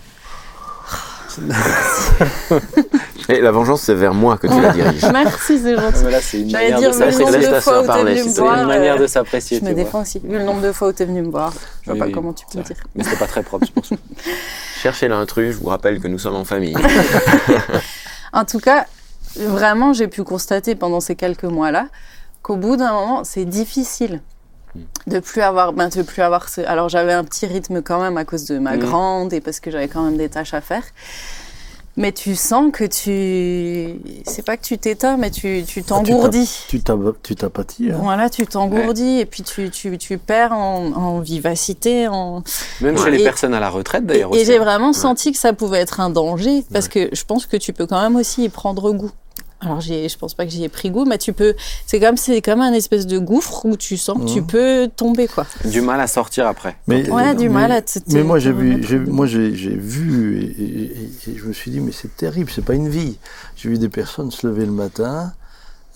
[3.30, 5.04] Et la vengeance, c'est vers moi que tu la diriges.
[5.14, 6.04] Merci, c'est gentil.
[6.06, 8.16] Mais là, c'est une J'allais manière dire vu le nombre de fois où t'es venu
[8.16, 8.24] me plaît.
[8.30, 8.60] C'est voir.
[8.60, 9.60] une manière euh, de s'apprécier.
[9.60, 9.84] Je me vois.
[9.84, 10.20] défends aussi.
[10.24, 12.34] Vu le nombre de fois où t'es venu me voir, je vois Oui, pas comment
[12.34, 12.78] tu peux me dire.
[12.96, 13.96] Mais c'était pas très propre, c'est pour ça.
[14.82, 16.76] Cherchez l'intrus, je vous rappelle que nous sommes en famille.
[18.34, 18.86] En tout cas,
[19.36, 21.88] vraiment, j'ai pu constater pendant ces quelques mois-là
[22.42, 24.22] qu'au bout d'un moment, c'est difficile
[25.08, 26.62] de plus avoir, ben, de plus avoir ce.
[26.62, 28.80] Alors j'avais un petit rythme quand même à cause de ma Mhm.
[28.80, 30.84] grande et parce que j'avais quand même des tâches à faire.
[32.00, 36.66] Mais tu sens que tu, c'est pas que tu t'éteins, mais tu tu t'engourdis.
[36.68, 37.90] Tu t'apathies.
[37.92, 37.98] hein.
[38.00, 42.44] Voilà, tu t'engourdis et puis tu, tu, tu perds en, en vivacité, en,
[42.82, 44.30] Même chez les Et- personnes à la retraite, et, d'ailleurs.
[44.32, 44.64] et aussi, j'ai hein.
[44.64, 47.88] vraiment senti que ça pouvait être un danger parce que je pense que tu peux
[47.88, 49.10] quand même aussi y prendre goût.
[49.60, 51.56] Alors j'ai, je pense pas que j'y ai pris goût, mais tu peux.
[51.88, 54.48] C'est comme c'est comme un espèce de gouffre où tu sens que tu Mhm.
[54.48, 55.48] peux tomber quoi.
[55.66, 56.78] Du mal à sortir après.
[56.88, 57.98] Mais, Ouais, du mais- mal à te.
[58.14, 58.78] Mais moi, j'ai vu,
[59.08, 60.84] moi, j'ai j'ai vu, et, et-
[61.32, 63.18] et- et je me suis dit, mais c'est terrible, c'est pas une vie.
[63.56, 65.34] J'ai vu des personnes se lever le matin,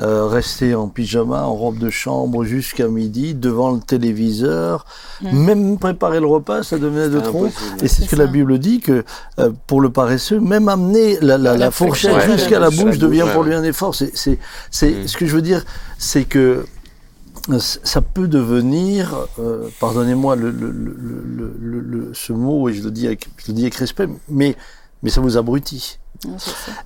[0.02, 4.86] euh, rester en pyjama, en robe de chambre jusqu'à midi, devant le téléviseur,
[5.22, 7.48] même préparer le repas, ça devenait de trop.
[7.82, 8.26] Et c'est ce que la.
[8.28, 9.04] Bible dit que
[9.40, 12.98] euh, pour le paresseux, même amener la, la, La la fourchette jusqu'à la la bouche,
[12.98, 13.94] devient pour lui un effort.
[13.94, 14.40] C'est, c'est,
[14.72, 15.08] c'est Mm.
[15.08, 15.64] ce que je veux dire,
[15.98, 16.66] c'est que
[17.50, 22.74] euh, ça peut devenir, euh, pardonnez-moi le, le, le, le, le- le- ce mot et
[22.74, 24.56] je le dis avec, je le dis avec respect, mais
[25.04, 25.98] mais ça vous abrutit.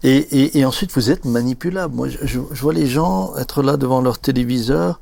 [0.04, 1.94] Et, et, et ensuite, vous êtes manipulable.
[1.96, 5.00] Moi, je, je- je vois les gens être là devant leur téléviseur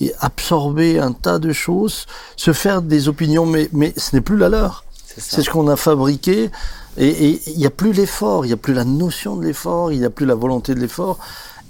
[0.00, 2.06] et absorber un tas de choses,
[2.36, 4.84] se faire des opinions, mais, mais ce n'est plus la leur.
[5.06, 5.36] C'est ça.
[5.36, 6.50] C'est ce qu'on a fabriqué.
[6.96, 9.92] Et et il n'y a plus l'effort, il n'y a plus la notion de l'effort,
[9.92, 11.18] il n'y a plus la volonté de l'effort.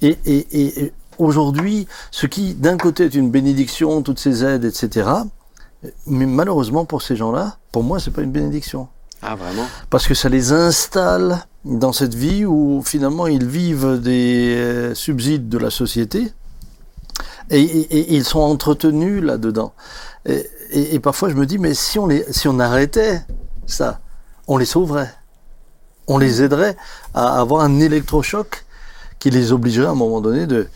[0.02, 4.64] Et, et, et, et aujourd'hui, ce qui, d'un côté, est une bénédiction, toutes ces aides,
[4.64, 5.08] etc.,
[6.06, 8.88] mais malheureusement pour ces gens-là, pour moi, c'est pas une bénédiction
[9.22, 9.66] Ah, vraiment?
[9.90, 15.48] Parce que ça les installe dans cette vie où finalement ils vivent des euh, subsides
[15.48, 16.32] de la société
[17.50, 19.72] et, et- et ils sont entretenus là-dedans.
[20.26, 23.22] Et, et- et parfois je me dis, mais si on, les, si on arrêtait
[23.66, 24.00] ça,
[24.48, 25.12] on les sauverait.
[26.06, 26.76] On les aiderait
[27.14, 28.64] à avoir un électrochoc
[29.18, 30.66] qui les obligerait à un moment donné de...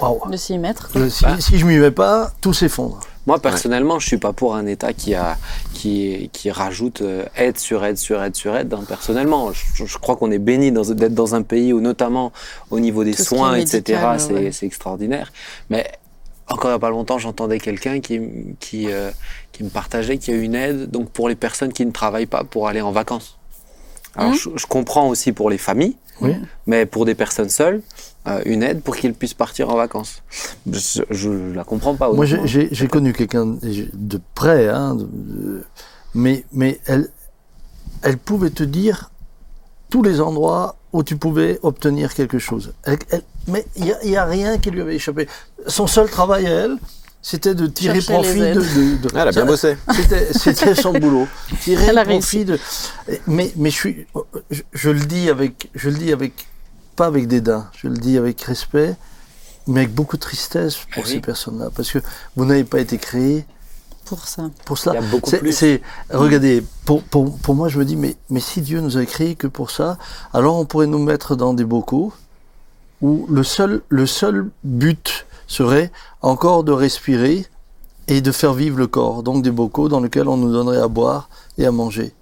[0.00, 0.90] Waouh, De s'y mettre.
[0.90, 1.02] quoi.
[1.02, 1.36] euh, si, Bah.
[1.38, 3.00] si je m'y mets pas, tout s'effondre.
[3.28, 5.36] Moi, personnellement, je suis pas pour un État qui a
[5.74, 8.72] qui qui rajoute euh, aide sur aide sur aide sur aide.
[8.72, 8.82] hein.
[8.88, 12.32] Personnellement, je, je crois qu'on est béni d'être dans un pays où, notamment
[12.70, 14.50] au niveau des Tout ce soins, etc., c'est ouais.
[14.62, 15.30] extraordinaire.
[15.68, 15.86] Mais
[16.48, 18.18] encore il n'y a pas longtemps, j'entendais quelqu'un qui
[18.60, 19.10] qui euh,
[19.52, 22.24] qui me partageait qu'il y a une aide donc pour les personnes qui ne travaillent
[22.38, 23.36] pas pour aller en vacances.
[24.16, 24.38] Alors, Mhm.
[24.38, 26.34] je, je comprends aussi pour les familles, Oui.
[26.66, 27.82] mais pour des personnes seules,
[28.26, 30.22] euh, une aide pour qu'ils puissent partir en vacances.
[30.70, 32.12] Je, je la comprends pas.
[32.12, 35.64] Moi, j'ai- connu quelqu'un de près, hein, de- de-
[36.14, 37.08] mais, mais elle,
[38.02, 39.10] elle pouvait te dire
[39.90, 42.72] tous les endroits où tu pouvais obtenir quelque chose.
[42.84, 45.28] Elle- elle- mais il n'y a, il y a rien qui lui avait échappé.
[45.66, 46.76] Son seul travail à elle,
[47.22, 49.76] c'était de tirer Chercher profit de, de- de- Ah, elle a bien bossé.
[50.32, 51.26] C'était, son boulot.
[51.62, 52.58] Tirer profit de.
[53.26, 54.06] Mais, mais je suis,
[54.50, 56.32] je, je le dis avec, je le dis avec,
[56.98, 58.94] pas avec dédain, je le dis avec respect,
[59.66, 61.12] mais avec beaucoup de tristesse pour Ah oui.
[61.14, 62.00] ces personnes-là, parce que
[62.36, 63.46] vous n'avez pas été créés
[64.04, 64.50] Pour ça.
[64.64, 64.96] pour cela.
[64.98, 65.52] Il y a beaucoup C'est- plus.
[65.52, 65.80] c'est-
[66.10, 69.36] regardez, pour, pour, pour moi, je me dis, mais, mais si Dieu nous a créés
[69.36, 69.96] que pour ça,
[70.32, 72.12] alors on pourrait nous mettre dans des bocaux
[73.00, 75.92] où le seul, le seul but serait
[76.22, 77.46] encore de respirer
[78.08, 79.22] et de faire vivre le corps.
[79.22, 81.28] Donc des bocaux dans lesquels on nous donnerait à boire
[81.58, 82.12] et à manger.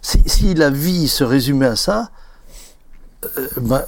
[0.00, 2.10] Si, si la vie se résumait à ça,
[3.38, 3.82] euh, ben,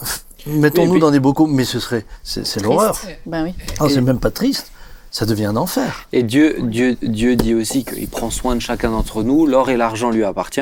[0.46, 2.98] mettons-nous puis- dans des bocaux, mais ce serait, c'est l'horreur.
[3.26, 3.54] Ben oui.
[3.80, 4.70] Ah, c'est même pas triste,
[5.10, 6.06] ça devient un enfer.
[6.12, 9.46] Et Dieu, Dieu, Dieu dit aussi qu'il prend soin de chacun d'entre nous.
[9.46, 10.60] L'or et l'argent lui appartient.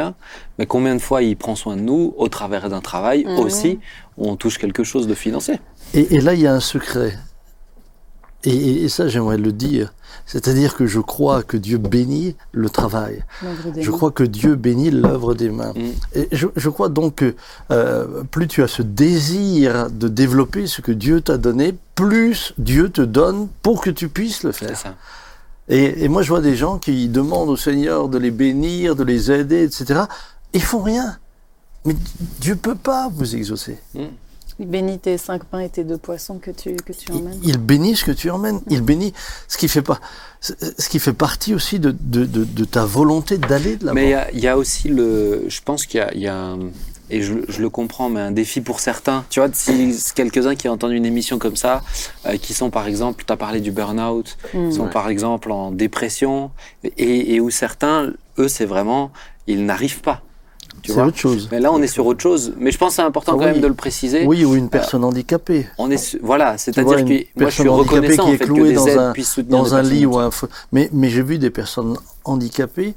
[0.58, 3.38] Mais combien de fois il prend soin de nous au travers d'un travail Mhm.
[3.38, 3.78] aussi
[4.18, 5.58] où on touche quelque chose de financier?
[5.94, 7.18] Et, et là, il y a un secret.
[8.44, 9.92] Et, et- et ça, j'aimerais le dire.
[10.26, 13.24] C'est-à-dire que je crois que Dieu bénit le travail.
[13.82, 15.72] Je crois que Dieu bénit l'œuvre des mains.
[15.74, 15.90] Mm.
[16.18, 17.34] Et je, je crois donc que
[17.70, 22.88] euh, plus tu as ce désir de développer ce que Dieu t'a donné, plus Dieu
[22.88, 24.76] te donne pour que tu puisses le faire.
[24.76, 24.94] ça.
[25.68, 29.04] Et, et moi, je vois des gens qui demandent au Seigneur de les bénir, de
[29.04, 30.02] les aider, etc.
[30.52, 31.18] Ils font rien.
[31.84, 31.96] Mais
[32.40, 33.78] Dieu peut pas vous exaucer.
[34.60, 37.40] Il bénit tes cinq pains et tes deux poissons que tu, que tu Il, emmènes.
[37.42, 38.60] il bénit ce que tu emmènes.
[38.68, 39.12] Il bénit
[39.48, 39.98] ce qui fait pas,
[40.40, 43.94] ce qui fait partie aussi de, de, de, de ta volonté d'aller de l'avant.
[43.94, 45.44] Mais il y a- il y, a aussi le.
[45.48, 46.58] Je pense qu'il y a, il y a un-
[47.10, 49.24] et je, je le comprends, mais un défi pour certains.
[49.28, 51.82] Tu vois, si quelques-uns qui ont entendu une émission comme ça,
[52.26, 54.70] euh, qui sont par exemple, tu as parlé du burn-out, Mm.
[54.72, 54.90] sont Ouais.
[54.90, 56.50] par exemple en dépression,
[56.84, 59.10] et, et où certains, eux, c'est vraiment,
[59.46, 60.22] ils n'arrivent pas.
[60.84, 61.48] C'est autre chose.
[61.52, 62.52] Mais là, on est sur autre chose.
[62.58, 63.52] Mais je pense que c'est important Ah quand oui.
[63.52, 64.26] même de le préciser.
[64.26, 65.66] Oui, ou une personne handicapée.
[65.78, 68.52] On est su- voilà, c'est-à-dire que moi je suis reconnaissant qui en est fait que
[68.52, 70.48] clouée des dans aides un- Dans un lit ou un feu.
[70.72, 72.94] Mais, mais j'ai vu des personnes handicapées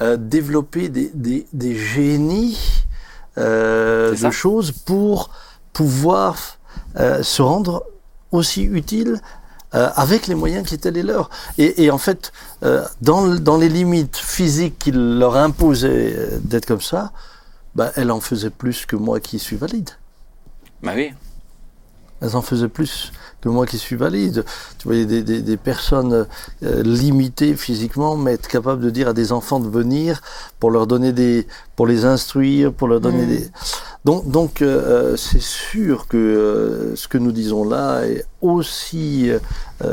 [0.00, 2.58] euh, développer des, des, des génies
[3.38, 5.30] euh, de choses pour
[5.72, 6.36] pouvoir
[6.98, 7.84] euh, se rendre
[8.32, 9.20] aussi utiles
[9.74, 11.30] euh, avec les moyens qui étaient les leurs.
[11.58, 12.32] Et, et en fait,
[12.64, 17.12] euh, dans, le- dans les limites physiques qu'il leur imposait euh, d'être comme ça,
[17.74, 19.90] bah, elle en faisait plus que moi qui suis valide.
[20.82, 21.12] Bah oui.
[22.20, 23.12] Elles en faisaient plus
[23.44, 24.44] que moi qui suis valide.
[24.78, 26.26] Tu voyais des, des, des personnes
[26.64, 30.22] euh, limitées physiquement, mais être capable de dire à des enfants de venir
[30.58, 33.28] pour leur donner des, pour les instruire, pour leur donner Mm.
[33.28, 33.48] des.
[34.04, 39.38] Donc, donc euh, c'est sûr que euh, ce que nous disons là est aussi euh,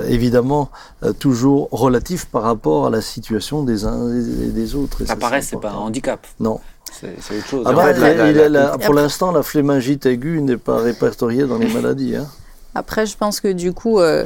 [0.07, 0.69] évidemment
[1.03, 5.01] euh, toujours relatif par rapport à la situation des uns et des autres.
[5.01, 6.25] Et Ça ça, paraît, c'est pas un handicap.
[6.39, 6.59] Non.
[6.99, 7.63] C'est autre chose.
[7.65, 10.41] Ah En bah, fait, la- la- il est la- là- pour l'instant, la flémingite aiguë
[10.41, 12.17] n'est pas répertoriée dans les maladies.
[12.17, 12.27] Hein.
[12.73, 14.25] Après, je pense que du coup, euh,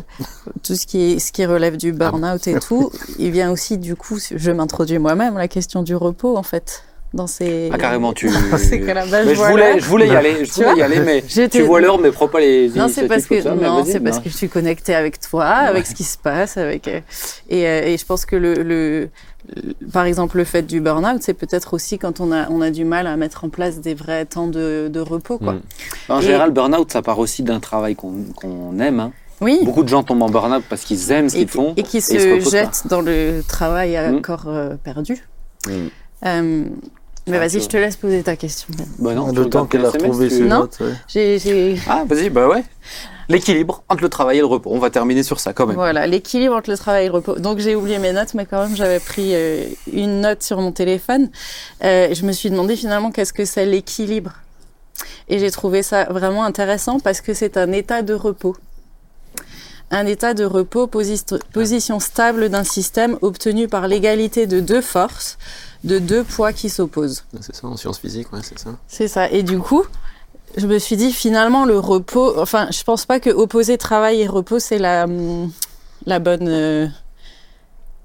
[0.64, 3.96] tout ce qui, est, ce qui relève du burn-out et tout, il vient aussi, du
[3.96, 6.84] coup, je m'introduis moi-même, la question du repos, en fait.
[7.14, 7.70] Dans ces...
[7.72, 8.30] Ah carrément tu.
[8.58, 9.52] C'est que la base, mais je voilà.
[9.52, 12.12] voulais, je voulais y aller, je Tu voulais y aller, mais tu vois l'heure, mais
[12.12, 12.68] prends pas les.
[12.76, 15.88] Non, c'est parce que ça, non, c'est parce que je suis connectée avec toi, avec
[15.88, 17.00] ce qui se passe, avec euh,
[17.50, 19.10] et, euh, et je pense que le-
[19.92, 22.86] par exemple le fait du burn-out, c'est peut-être aussi quand on a on a du
[22.86, 25.54] mal à mettre en place des vrais temps de, de repos, quoi.
[25.54, 25.62] Mm.
[26.10, 29.00] En Et- général, burn-out, ça part aussi d'un travail qu'on qu'on aime.
[29.00, 29.12] hein.
[29.42, 29.60] Oui.
[29.64, 31.74] Beaucoup de gens tombent en burn-out parce qu'ils aiment ce qu'ils font.
[31.76, 32.50] et qui se se reposent pas.
[32.52, 34.22] jettent dans le travail à Mm.
[34.22, 35.22] corps euh, perdu.
[35.68, 35.72] Mm.
[36.26, 36.64] Euh,
[37.28, 38.68] mais Ah, vas-y, je te laisse poser ta question.
[38.78, 38.86] Ben.
[39.00, 40.78] Bah non, temps regardes qu'elle a retrouvé tu- ses notes.
[40.80, 41.76] ouais.
[41.90, 42.64] Ah, vas-y, bah ouais.
[43.28, 44.70] L'équilibre entre le travail et le repos.
[44.74, 45.76] On va terminer sur ça quand même.
[45.76, 47.36] Voilà, l'équilibre entre le travail et le repos.
[47.40, 50.72] Donc j'ai oublié mes notes, mais quand même j'avais pris euh, une note sur mon
[50.72, 51.30] téléphone.
[51.84, 54.34] Euh, je me suis demandé finalement qu'est-ce que c'est l'équilibre?
[55.28, 58.56] Et j'ai trouvé ça vraiment intéressant parce que c'est un état de repos.
[59.92, 65.38] Un état de repos, posi- position stable d'un système obtenu par l'égalité de deux forces,
[65.84, 67.24] de deux poids qui s'opposent.
[67.42, 68.72] C'est ça, en sciences physiques, ouais, c'est ça.
[68.88, 69.30] C'est ça.
[69.30, 69.84] Et du coup,
[70.58, 72.40] je me suis dit finalement le repos.
[72.40, 75.52] Enfin, je pense pas que opposer travail et repos c'est la hum,
[76.06, 76.48] la bonne.
[76.48, 76.88] euh,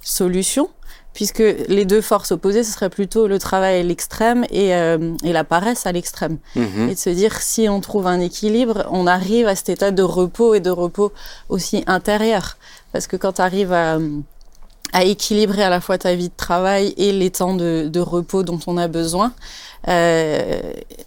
[0.03, 0.71] solution,
[1.15, 5.33] puisque les deux forces opposées, ce serait plutôt le travail à l'extrême et, euh, et
[5.33, 6.39] la paresse à l'extrême.
[6.57, 6.89] Mhm.
[6.89, 10.03] Et de se dire, si on trouve un équilibre, on arrive à cet état de
[10.03, 11.13] repos et de repos
[11.49, 12.57] aussi intérieur.
[12.93, 13.99] Parce que quand tu arrives à,
[14.93, 18.43] à équilibrer à la fois ta vie de travail et les temps de, de repos
[18.43, 19.33] dont on a besoin,
[19.89, 20.61] euh,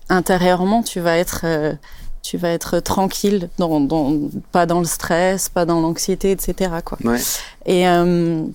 [0.09, 1.41] intérieurement, tu vas être...
[1.43, 1.73] euh,
[2.21, 4.17] tu vas être tranquille, dans, dans,
[4.53, 6.71] pas dans le stress, pas dans l'anxiété, etc.
[6.85, 6.97] Quoi.
[7.03, 7.19] Ouais.
[7.65, 8.45] Et, euh,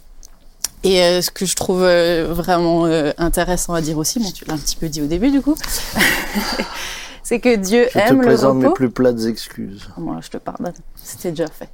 [0.85, 2.87] et ce que je trouve vraiment
[3.19, 5.55] intéressant à dire aussi, bon, tu l'as un petit peu dit au début du coup,
[7.23, 8.73] c'est que Dieu Je te aime le présente mes repos.
[8.73, 9.87] plus plates excuses.
[9.99, 10.73] Moi, je te pardonne,
[11.03, 11.69] c'était déjà fait.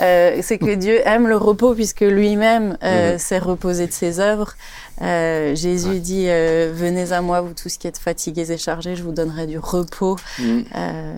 [0.00, 4.54] Euh, c'est que Dieu aime le repos puisque lui-même euh, s'est reposé de ses œuvres.
[5.02, 9.02] Euh, Jésus dit euh, Venez à moi, vous tous qui êtes fatigués et chargés, je
[9.02, 10.16] vous donnerai du repos.
[10.74, 11.14] Euh,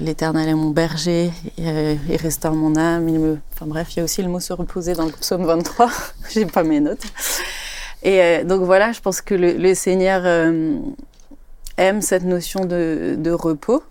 [0.00, 3.08] L'Éternel est mon berger, il restaure mon âme.
[3.08, 3.38] Il me...
[3.54, 5.90] Enfin bref, il y a aussi le mot se reposer dans le psaume 23.
[6.30, 7.04] J'ai pas mes notes.
[8.02, 10.26] Et donc voilà, je pense que le, le Seigneur
[11.78, 13.82] aime cette notion de, de repos,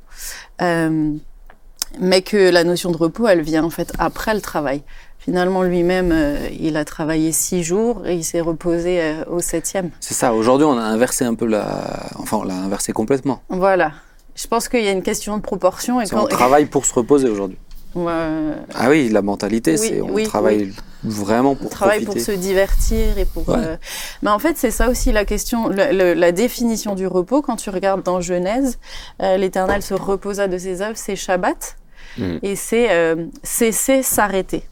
[2.00, 4.84] mais que la notion de repos, elle vient en fait après le travail.
[5.20, 9.90] Finalement, lui-même, euh, il a travaillé six jours et il s'est reposé euh, au septième.
[10.00, 10.34] C'est ça.
[10.36, 12.12] Aujourd'hui, on a inversé un peu la.
[12.20, 13.42] Enfin, on l'a inversé complètement.
[13.50, 13.92] Voilà.
[14.36, 17.28] Je pense qu'il y a une question de proportion et on travaille pour se reposer
[17.30, 17.58] aujourd'hui.
[17.98, 20.74] Ah oui, la mentalité, Oui, c'est on oui, travaille
[21.04, 22.26] vraiment pour on travaille profiter.
[22.26, 23.48] pour se divertir et pour.
[23.50, 23.56] Ouais.
[23.58, 23.78] euh,
[24.22, 27.42] Mais en fait, c'est ça aussi la question, le- le- la définition du repos.
[27.42, 28.80] Quand tu regardes dans Genèse,
[29.22, 31.78] euh, l'Éternel se reposa de ses œuvres, c'est Shabbat,
[32.18, 32.38] Mm.
[32.44, 34.64] et c'est euh, cesser, s'arrêter.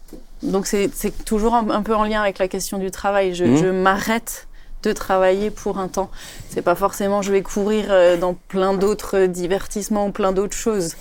[0.41, 3.33] Donc c'est c'est toujours un, un peu en lien avec la question du travail.
[3.35, 3.57] Je, Mm.
[3.57, 4.47] je m'arrête
[4.83, 6.09] de travailler pour un temps.
[6.49, 10.95] C'est pas forcément je vais courir euh, dans plein d'autres divertissements ou plein d'autres choses.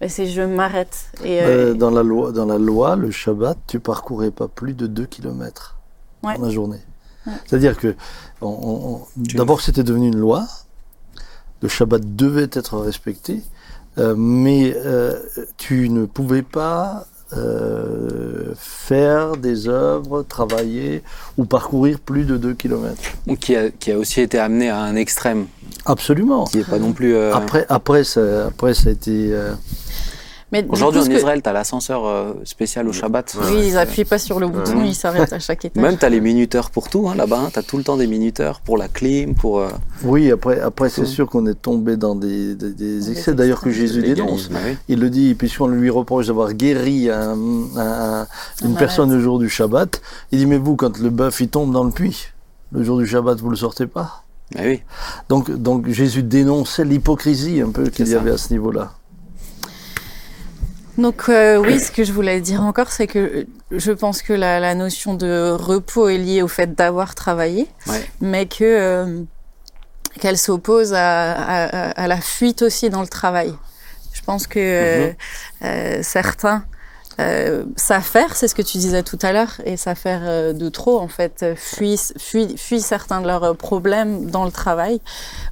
[0.00, 1.06] Mais c'est je m'arrête.
[1.24, 4.74] Et euh, Euh, dans, la loi, dans la loi, le Shabbat, tu parcourais pas plus
[4.74, 5.76] de 2 km
[6.22, 6.36] Ouais.
[6.36, 6.80] dans la journée.
[7.26, 7.32] Ouais.
[7.46, 7.94] C'est-à-dire que
[8.40, 10.46] on- on- on- Tu- d'abord c'était devenu une loi,
[11.62, 13.42] le Shabbat devait être respecté,
[13.98, 15.18] euh, mais euh,
[15.56, 17.06] tu ne pouvais pas
[17.36, 21.02] euh, faire des œuvres, travailler
[21.36, 22.94] ou parcourir plus de 2 km.
[23.26, 25.46] Donc, qui, a, qui a aussi été amené à un extrême,
[25.84, 26.44] Absolument.
[26.44, 27.14] qui n'est pas non plus.
[27.14, 29.28] euh, Après, après, ça, après, ça a été.
[29.32, 29.52] euh,
[30.68, 33.36] Aujourd'hui, en que- Israël, tu as l'ascenseur euh, spécial au Shabbat.
[33.38, 34.88] Oui, ouais, ils C'est- appuient pas sur le bouton, Ouais.
[34.88, 35.82] ils s'arrêtent à chaque étage.
[35.82, 37.50] Même, tu as les minuteurs pour tout, hein, là-bas.
[37.52, 39.58] tu as tout le temps des minuteurs pour la clim, pour.
[39.58, 39.68] euh,
[40.04, 43.60] Oui, après, après c'est sûr qu'on est tombé dans des, des- des Des excès, d'ailleurs,
[43.60, 43.70] que.
[43.70, 44.48] Jésus dénonce.
[44.48, 44.76] Bah oui.
[44.88, 47.36] Il le dit, puisqu'on lui reproche d'avoir guéri un-
[47.76, 48.26] un-
[48.64, 50.00] une personne le jour du Shabbat.
[50.30, 52.28] Il dit, mais vous, quand le bœuf il tombe dans le puits,
[52.72, 54.22] le jour du Shabbat, vous le sortez pas?
[54.54, 54.80] Bah oui.
[55.28, 58.92] Donc, donc Jésus dénonçait l'hypocrisie un peu qu'il y avait à ce niveau-là.
[60.98, 64.32] Donc euh, oui, ce que je voulais dire encore, c'est que euh, je pense que
[64.32, 68.04] la, la notion de repos est liée au fait d'avoir travaillé, Ouais.
[68.20, 69.22] mais que euh,
[70.20, 73.52] qu'elle s'oppose à, à- à la fuite aussi dans le travail.
[74.14, 75.12] Je pense que euh,
[75.64, 76.64] euh, certains
[77.18, 80.52] euh, savent faire, c'est ce que tu disais tout à l'heure, et savent faire euh,
[80.52, 84.52] de trop en fait, euh, fuient, fuient, fuient certains de leurs euh, problèmes dans le
[84.52, 85.00] travail,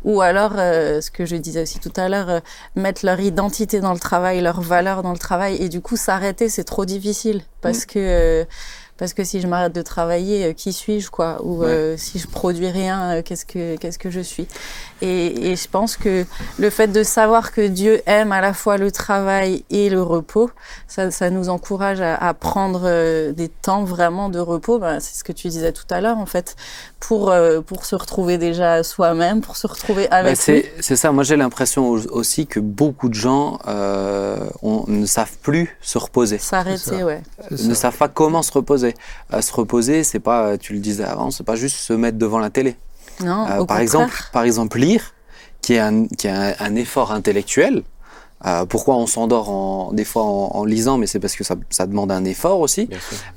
[0.04, 2.40] ou alors euh, ce que je disais aussi tout à l'heure, euh,
[2.76, 6.48] mettre leur identité dans le travail, leur valeur dans le travail, et du coup s'arrêter
[6.48, 7.42] c'est trop difficile.
[7.62, 8.44] Parce que euh,
[8.96, 11.38] parce que si je m'arrête de travailler, euh, qui suis-je quoi?
[11.42, 14.46] Ou euh, si je produis rien, euh, qu'est-ce que qu'est-ce que je suis?
[15.02, 16.24] Et, et je pense que
[16.58, 20.50] le fait de savoir que Dieu aime à la fois le travail et le repos,
[20.86, 24.78] ça, ça nous encourage à, à prendre euh, des temps vraiment de repos.
[24.78, 26.54] Ben, c'est ce que tu disais tout à l'heure en fait,
[27.00, 30.42] pour euh, pour se retrouver déjà soi-même, pour se retrouver Bah, avec lui.
[30.42, 31.10] c'est c'est ça.
[31.10, 35.98] Moi, j'ai l'impression au- aussi que beaucoup de gens euh, on- ne savent plus se
[35.98, 36.38] reposer.
[36.38, 37.22] S'arrêter, ouais.
[37.50, 38.83] Ne savent pas comment se reposer.
[39.32, 42.38] Euh, se reposer, c'est pas, tu le disais avant, c'est pas juste se mettre devant
[42.38, 42.76] la télé.
[43.20, 43.80] Non, Euh, au par contraire.
[43.80, 45.14] exemple, par exemple lire,
[45.62, 47.82] qui est un, qui est un, un effort intellectuel.
[48.46, 51.54] Euh, pourquoi on s'endort en, des fois en, en lisant, mais c'est parce que ça,
[51.70, 52.88] ça demande un effort aussi.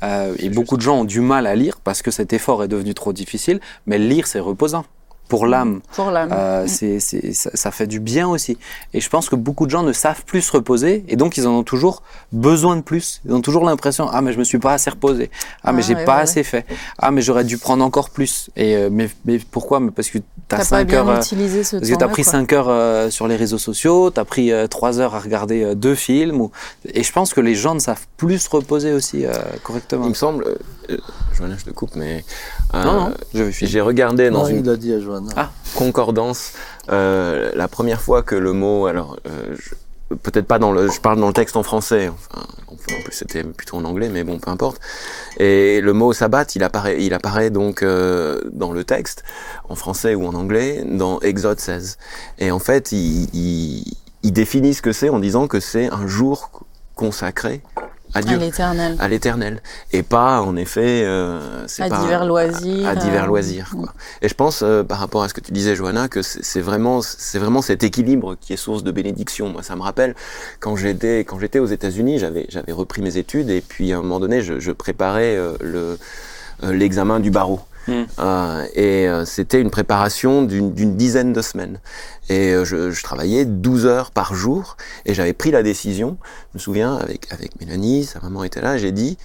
[0.03, 2.67] Euh, et beaucoup de gens ont du mal à lire parce que cet effort est
[2.67, 3.61] devenu trop difficile.
[3.85, 4.83] Mais lire, c'est reposant
[5.27, 5.81] pour l'âme.
[5.93, 6.29] pour l'âme.
[6.31, 8.57] Euh, c'est, c'est, ça, ça fait du bien aussi.
[8.93, 11.47] Et je pense que beaucoup de gens ne savent plus se reposer et donc ils
[11.47, 13.21] en ont toujours besoin de plus.
[13.25, 15.29] Ils ont toujours l'impression ah mais je me suis pas assez reposé.
[15.63, 16.65] Ah mais Ah, j'ai ouais, pas ouais, assez fait.
[16.97, 18.49] Ah mais j'aurais dû prendre encore plus.
[18.55, 19.79] Et euh, mais, mais pourquoi?
[19.79, 21.09] Mais parce que t'as T'as pas 5 bien heures.
[21.09, 22.31] euh, utilisé ce parce que t'as pris quoi.
[22.31, 25.95] 5 heures euh, sur les réseaux sociaux, t'as pris 3 heures à regarder euh, deux
[25.95, 26.41] films.
[26.41, 26.51] Ou...
[26.93, 30.05] Et je pense que les gens ne savent plus se reposer aussi euh, correctement.
[30.05, 30.57] Il me semble, euh,
[30.91, 30.97] euh,
[31.37, 33.13] Johanna, je te coupe, mais euh, Non, non,
[33.51, 33.51] finir.
[33.51, 35.29] j'ai regardé dans Non, une il a dit à Johanna.
[35.35, 35.51] Ah.
[35.75, 36.53] concordance
[36.89, 40.99] euh, la première fois que le mot, alors euh, je- peut-être pas dans le, je
[41.01, 44.09] parle dans le texte en français, enfin, on peut, on plus c'était plutôt en anglais,
[44.09, 44.79] mais bon, peu importe.
[45.37, 49.23] Et le mot sabbat, il apparaît, il apparaît donc euh, dans le texte,
[49.67, 51.97] en français ou en anglais, dans Exode 16.
[52.39, 53.83] Et en fait, il, il,
[54.23, 56.51] il définit ce que c'est en disant que c'est un jour
[56.95, 57.61] consacré
[58.13, 58.95] à Dieu, À l'éternel.
[58.99, 62.87] à l'éternel, et pas en effet, euh, c'est À pas divers loisirs.
[62.87, 63.69] à divers euh, loisirs.
[63.75, 63.93] Quoi.
[64.21, 66.61] Et je pense, euh, par rapport à ce que tu disais, Johanna, que c'est c'est
[66.61, 69.49] vraiment, c'est vraiment cet équilibre qui est source de bénédiction.
[69.49, 70.15] Moi, ça me rappelle
[70.59, 74.01] quand j'étais, quand j'étais aux États-Unis, j'avais, j'avais repris mes études et puis à un
[74.01, 75.97] moment donné, je, je préparais euh, le
[76.63, 77.59] euh, l'examen du barreau.
[77.87, 78.03] Mm.
[78.19, 81.79] Euh, et euh, c'était une préparation d'une dizaine de semaines.
[82.29, 86.17] Et euh, je, je travaillais 12 heures par jour et j'avais pris la décision,
[86.53, 89.17] je me souviens, avec, avec Mélanie, sa maman était là, j'ai dit,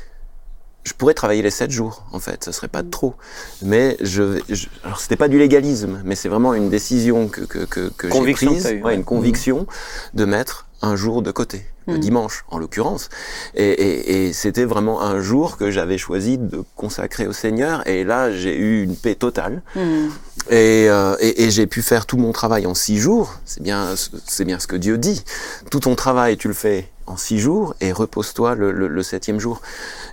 [0.85, 3.15] je pourrais travailler les 7 jours, en fait, ce serait pas de trop.
[3.63, 7.65] Mais je, je alors c'était pas du légalisme, mais c'est vraiment une décision que, que,
[7.65, 8.95] que, que j'ai prise, ouais, ouais.
[8.95, 9.67] une conviction
[10.15, 12.01] de mettre un jour de côté, le Mhm.
[12.01, 13.09] dimanche en l'occurrence.
[13.55, 17.87] Et, et, et c'était vraiment un jour que j'avais choisi de consacrer au Seigneur.
[17.89, 19.63] Et là, j'ai eu une paix totale.
[19.75, 20.09] hmm.
[20.51, 23.39] Et, euh, et, et j'ai pu faire tout mon travail en six jours.
[23.45, 23.95] C'est bien,
[24.27, 25.23] c'est bien ce que Dieu dit.
[25.71, 29.39] Tout ton travail, tu le fais en six jours et repose-toi le, le, le septième
[29.41, 29.61] jour.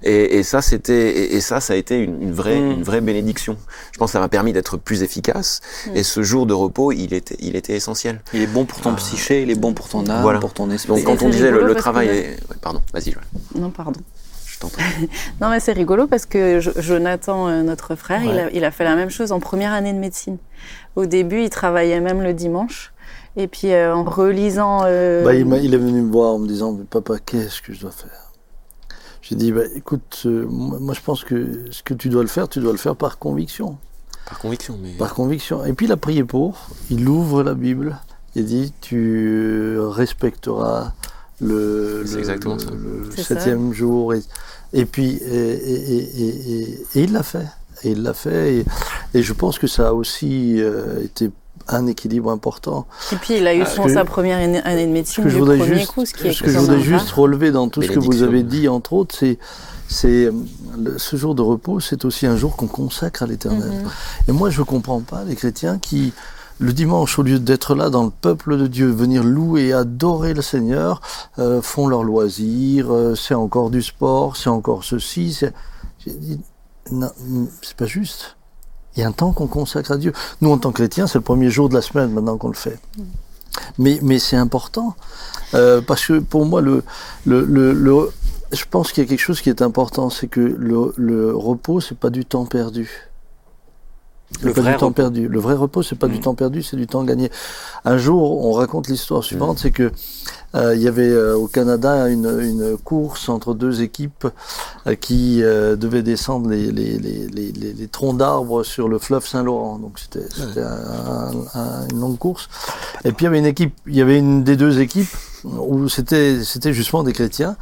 [0.03, 2.71] Et, et ça, c'était, et, et ça, ça a été une, une vraie, Mm.
[2.71, 3.57] une vraie bénédiction.
[3.91, 5.61] Je pense que ça m'a permis d'être plus efficace.
[5.87, 5.95] Mm.
[5.97, 8.21] Et ce jour de repos, il était, il était essentiel.
[8.33, 8.95] Il est bon pour ton Ah.
[8.97, 10.39] psyché, il est bon pour ton âme, Voilà.
[10.39, 10.93] pour ton esprit.
[10.93, 12.27] Donc quand on disait le, travail, que- est...
[12.49, 13.25] ouais, pardon, vas-y, Joël,
[13.55, 13.99] Non, pardon.
[15.41, 18.41] Non, mais c'est rigolo parce que Jo- Jonathan, euh, notre frère, il, Ouais.
[18.41, 20.37] a, il a fait la même chose en première année de médecine.
[20.97, 22.91] Au début, il travaillait même le dimanche.
[23.37, 24.81] Et puis, euh, en relisant.
[24.85, 27.73] euh, Bah, il, il est venu me voir en me disant Mais Papa, qu'est-ce que
[27.73, 28.31] je dois faire?
[29.21, 32.47] J'ai dit bah, Écoute, euh, moi, je pense que ce que tu dois le faire,
[32.49, 33.77] tu dois le faire par conviction.
[34.27, 34.91] Par conviction, mais.
[34.91, 35.63] Par conviction.
[35.65, 37.97] Et puis il a prié pour, il ouvre la Bible
[38.35, 40.93] et dit Tu respecteras
[41.41, 42.69] le, C'est le- exactement le- ça.
[42.71, 43.35] le C'est ça.
[43.35, 44.13] septième jour.
[44.13, 44.21] Et,
[44.73, 47.47] et puis, et, et- et- et- et- et il l'a fait.
[47.83, 48.55] Et il l'a fait.
[48.57, 48.65] Et,
[49.13, 51.31] et je pense que ça a aussi euh, été
[51.71, 52.87] un équilibre important.
[53.11, 55.91] Et puis, il a eu son, que- sa première année, de médecine du premier juste,
[55.91, 58.23] coup, ce qui est ce que je voudrais juste relever dans tout ce que vous
[58.23, 59.37] avez dit, entre autres, c'est,
[59.87, 60.29] c'est
[60.97, 63.69] ce jour de repos, c'est aussi un jour qu'on consacre à l'Éternel.
[63.69, 63.89] Mhm.
[64.27, 66.13] Et moi, je ne comprends pas les chrétiens qui,
[66.59, 70.33] le dimanche, au lieu d'être là dans le peuple de Dieu, venir louer et adorer
[70.33, 71.01] le Seigneur,
[71.39, 75.33] euh, font leur loisir, euh, c'est encore du sport, c'est encore ceci.
[75.33, 75.53] c'est-
[76.05, 76.39] J'ai dit,
[76.91, 77.11] non,
[77.61, 78.35] c'est pas juste.
[78.99, 80.11] Il y a un temps qu'on consacre à Dieu.
[80.41, 82.53] Nous, en tant que chrétiens, c'est le premier jour de la semaine maintenant qu'on le
[82.53, 82.77] fait.
[83.77, 84.93] Mais, mais c'est important.
[85.53, 86.83] Euh, parce que pour moi, le,
[87.25, 88.11] le, le, le-
[88.51, 91.79] je pense qu'il y a quelque chose qui est important, c'est que le, le repos,
[91.79, 93.05] c'est pas du temps perdu.
[94.43, 94.95] Le pas vrai du temps repos.
[94.95, 95.27] perdu.
[95.27, 96.21] Le vrai repos, c'est pas du Mm.
[96.21, 97.31] temps perdu, c'est du temps gagné.
[97.85, 99.91] Un jour, on raconte l'histoire suivante, c'est que
[100.55, 104.29] euh, il y avait euh, au Canada une, une course entre deux équipes euh,
[104.99, 109.25] qui euh, devaient descendre les, les, les, les, les- les troncs d'arbres sur le fleuve
[109.27, 109.77] Saint-Laurent.
[109.79, 112.47] Donc c'était c'était un- un- une longue course.
[113.03, 115.09] Et puis il y avait une équipe, il y avait une des deux équipes
[115.43, 117.55] où c'était c'était justement des chrétiens.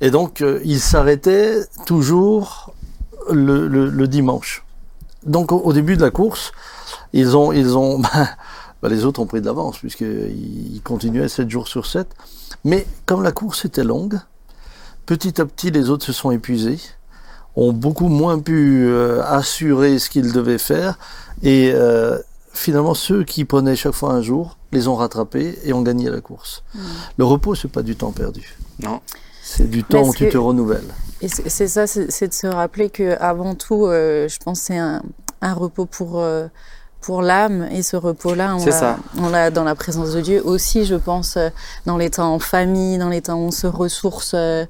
[0.00, 2.72] Et donc euh, ils s'arrêtaient toujours
[3.30, 4.64] le, le, le dimanche.
[5.24, 6.52] Donc au, au début de la course,
[7.12, 8.28] ils ont ils ont ben,
[8.82, 12.08] ben, les autres ont pris de l'avance puisqu'ils ils continuaient 7 jours sur 7.
[12.64, 14.18] Mais comme la course était longue,
[15.06, 16.78] petit à petit les autres se sont épuisés,
[17.56, 20.98] ont beaucoup moins pu euh, assurer ce qu'ils devaient faire
[21.42, 22.18] et euh,
[22.52, 26.20] finalement ceux qui prenaient chaque fois un jour les ont rattrapés et ont gagné la
[26.20, 26.62] course.
[27.18, 28.56] Le repos c'est pas du temps perdu.
[28.82, 29.00] Non.
[29.42, 30.88] C'est du temps où tu que- te renouvelles.
[31.20, 34.60] Et c'est c'est ça, c'est c'est de se rappeler que avant tout, euh, je pense
[34.60, 35.02] que c'est un,
[35.40, 36.46] un repos pour euh,
[37.02, 38.96] pour l'âme et ce repos-là, on l'a- ça.
[39.18, 41.50] on l'a dans la présence de Dieu aussi, je pense, euh,
[41.84, 44.64] dans les temps en famille, dans les temps où on se ressource euh,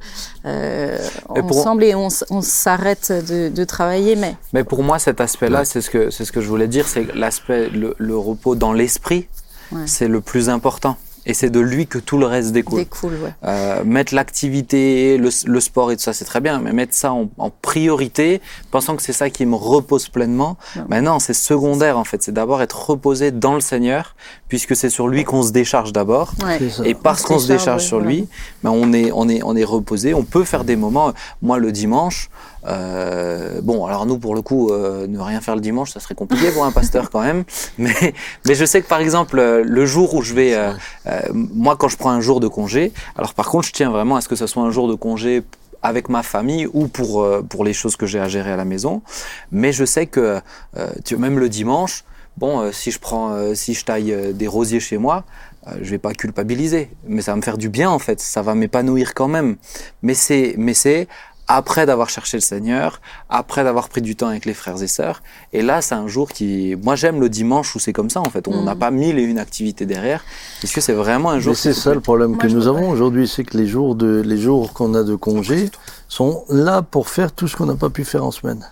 [0.47, 0.99] euh,
[1.37, 2.09] Et pour- ensemble et on,
[2.41, 5.65] s'arrête de, de travailler, mais Mais pour moi, cet aspect-là, Ouais.
[5.65, 8.73] c'est ce que c'est ce que je voulais dire, c'est l'aspect le, le repos dans
[8.73, 9.29] l'esprit,
[9.71, 9.83] Ouais.
[9.87, 10.97] c'est le plus important.
[11.25, 12.81] Et c'est de lui que tout le reste découle.
[12.81, 13.33] découle, ouais.
[13.45, 17.13] Euh, mettre l'activité, le, le sport et tout ça, c'est très bien, mais mettre ça
[17.13, 18.41] en, en priorité,
[18.73, 20.85] pensant que c'est ça qui me repose pleinement, Non.
[20.89, 22.23] ben non, c'est secondaire en fait.
[22.23, 24.17] C'est d'abord être reposé dans le Seigneur,
[24.53, 26.35] puisque c'est sur lui qu'on se décharge d'abord.
[26.45, 26.61] Ouais.
[26.85, 28.29] Et parce On qu'on se décharge, sur lui,
[28.63, 30.13] ben on est, on est, on est reposé.
[30.13, 31.15] On peut faire des moments.
[31.41, 32.29] Moi, le dimanche,
[32.67, 36.15] euh, bon, alors nous, pour le coup, euh, ne rien faire le dimanche, ça serait
[36.15, 37.45] compliqué pour un pasteur quand même.
[37.79, 38.13] Mais,
[38.47, 40.73] mais je sais que par exemple, euh, le jour où je vais, euh,
[41.07, 44.17] euh, moi, quand je prends un jour de congé, alors par contre, je tiens vraiment
[44.17, 45.43] à ce que ce soit un jour de congé
[45.83, 48.65] avec ma famille ou pour euh, pour les choses que j'ai à gérer à la
[48.65, 49.03] maison.
[49.51, 50.41] Mais je sais que
[50.77, 52.05] euh, tu même le dimanche,
[52.37, 55.25] bon, euh, si je prends, euh, si je taille euh, des rosiers chez moi,
[55.69, 58.43] euh, je vais pas culpabiliser, mais ça va me faire du bien en fait, ça
[58.43, 59.57] va m'épanouir quand même.
[60.03, 61.09] Mais c'est, mais c'est
[61.49, 65.23] après d'avoir cherché le Seigneur, après d'avoir pris du temps avec les frères et sœurs.
[65.53, 68.31] Et là, c'est un jour qui, moi, j'aime le dimanche où c'est comme ça en
[68.31, 68.49] fait.
[68.49, 68.79] On n'a Mhm.
[68.79, 70.25] pas mille et une activités derrière,
[70.61, 71.51] puisque c'est vraiment un jour.
[71.53, 74.23] Mais c'est ça le problème Moi, que nous avons aujourd'hui, c'est que les jours de
[74.25, 75.71] les jours qu'on a de congé
[76.09, 78.65] sont là pour faire tout ce qu'on n'a pas pu faire en semaine.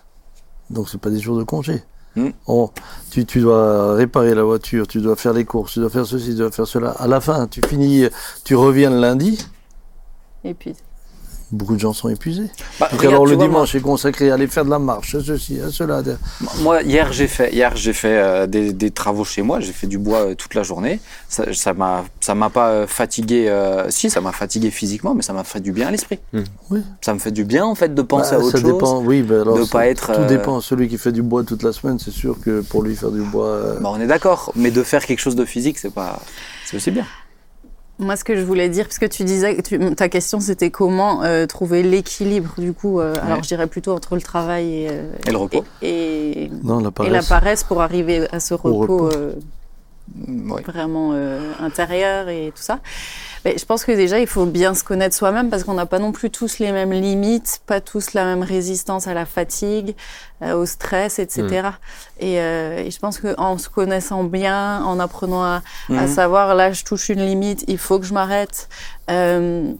[0.71, 1.83] Donc c'est pas des jours de congé.
[2.17, 2.31] Mm.
[2.47, 2.71] On-
[3.11, 6.31] tu, tu dois réparer la voiture, tu dois faire les courses, tu dois faire ceci,
[6.31, 6.91] tu dois faire cela.
[6.91, 8.07] À la fin, tu finis,
[8.45, 9.39] tu reviens le lundi.
[10.45, 10.75] Et puis,
[11.53, 12.49] Beaucoup de gens sont épuisés.
[12.79, 15.17] Bah, Donc regarde, alors le vois, dimanche est consacré à aller faire de la marche,
[15.17, 16.01] à ceci, à cela.
[16.61, 19.59] Moi, hier, j'ai fait, hier, j'ai fait euh, des, des travaux chez moi.
[19.59, 21.01] J'ai fait du bois euh, toute la journée.
[21.29, 23.49] Ça, m'a, ça m'a pas euh, fatigué.
[23.49, 26.21] euh, si, ça m'a fatigué physiquement, mais ça m'a fait du bien à l'esprit.
[26.33, 26.41] Mm.
[26.71, 26.83] Oui.
[27.01, 28.73] Ça me fait du bien en fait de penser Bah, à autre ça chose.
[28.73, 30.61] dépend, oui, ben alors de ça- pas être, Tout euh, dépend.
[30.61, 33.23] Celui qui fait du bois toute la semaine, c'est sûr que pour lui faire du
[33.23, 33.47] bois.
[33.47, 36.21] euh, Bah, on est d'accord, mais de faire quelque chose de physique, c'est pas,
[36.65, 37.05] c'est aussi bien.
[38.01, 41.23] Moi, ce que je voulais dire, parce que tu disais, tu- ta question, c'était comment
[41.23, 45.13] euh, trouver l'équilibre, du coup, euh, alors je dirais plutôt entre le travail et, euh,
[45.27, 45.65] Et le repos.
[45.83, 47.13] et, et- non, la et paresse.
[47.13, 49.11] la paresse pour arriver à ce repos, repos.
[49.13, 49.33] euh,
[50.27, 50.63] Mm, ouais.
[50.63, 52.81] vraiment euh, intérieur et tout ça.
[53.45, 55.99] Mais je pense que déjà, il faut bien se connaître soi-même parce qu'on n'a pas
[55.99, 59.95] non plus tous les mêmes limites, pas tous la même résistance à la fatigue,
[60.43, 61.71] euh, au stress, etc.
[62.19, 66.07] Et, euh, et je pense qu'en se connaissant bien, en apprenant à, à Mhm.
[66.09, 68.69] savoir là, je touche une limite, il faut que je m'arrête.
[69.11, 69.73] euh,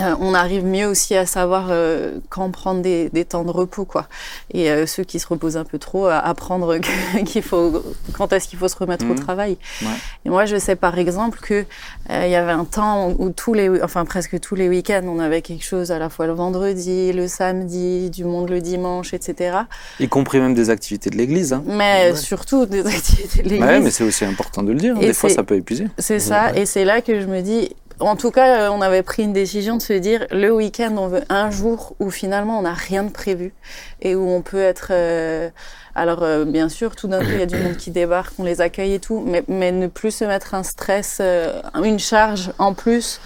[0.00, 3.84] euh, on arrive mieux aussi à savoir euh, quand prendre des, des temps de repos,
[3.84, 4.08] quoi.
[4.52, 6.78] Et euh, ceux qui se reposent un peu trop, à apprendre
[7.26, 7.82] qu'il faut,
[8.12, 9.20] quand est-ce qu'il faut se remettre au Mhm.
[9.20, 9.56] travail.
[9.82, 9.88] Ouais.
[10.24, 11.64] Et moi, je sais par exemple que
[12.10, 15.18] euh, il y avait un temps où tous les, enfin presque tous les week-ends, on
[15.20, 19.58] avait quelque chose à la fois le vendredi, le samedi, du monde le dimanche, etc.
[20.00, 21.52] Y compris même des activités de l'église.
[21.52, 21.62] Hein.
[21.66, 22.16] Mais Ouais.
[22.16, 23.68] surtout des activités de l'église.
[23.68, 24.96] Ouais, mais c'est aussi important de le dire.
[24.96, 25.00] hein.
[25.02, 25.86] Et Des fois, ça peut épuiser.
[25.98, 27.70] C'est ça, et c'est là que je me dis,
[28.00, 31.08] en tout cas, euh, on avait pris une décision de se dire, le week-end, on
[31.08, 33.54] veut un jour où finalement on n'a rien de prévu
[34.02, 34.88] et où on peut être.
[34.90, 35.50] euh,
[35.94, 38.42] alors, euh, bien sûr, tout d'un coup, il y a du monde qui débarque, on
[38.44, 42.50] les accueille et tout, mais, mais ne plus se mettre un stress, euh, une charge
[42.58, 43.20] en plus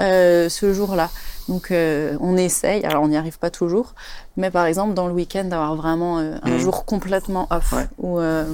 [0.00, 1.08] euh, ce jour-là.
[1.48, 3.94] Donc, euh, on essaye, alors on n'y arrive pas toujours,
[4.36, 6.58] mais par exemple, dans le week-end, d'avoir vraiment euh, un Mhm.
[6.58, 7.72] jour complètement off.
[7.72, 7.86] Ouais.
[7.98, 8.44] Où, euh,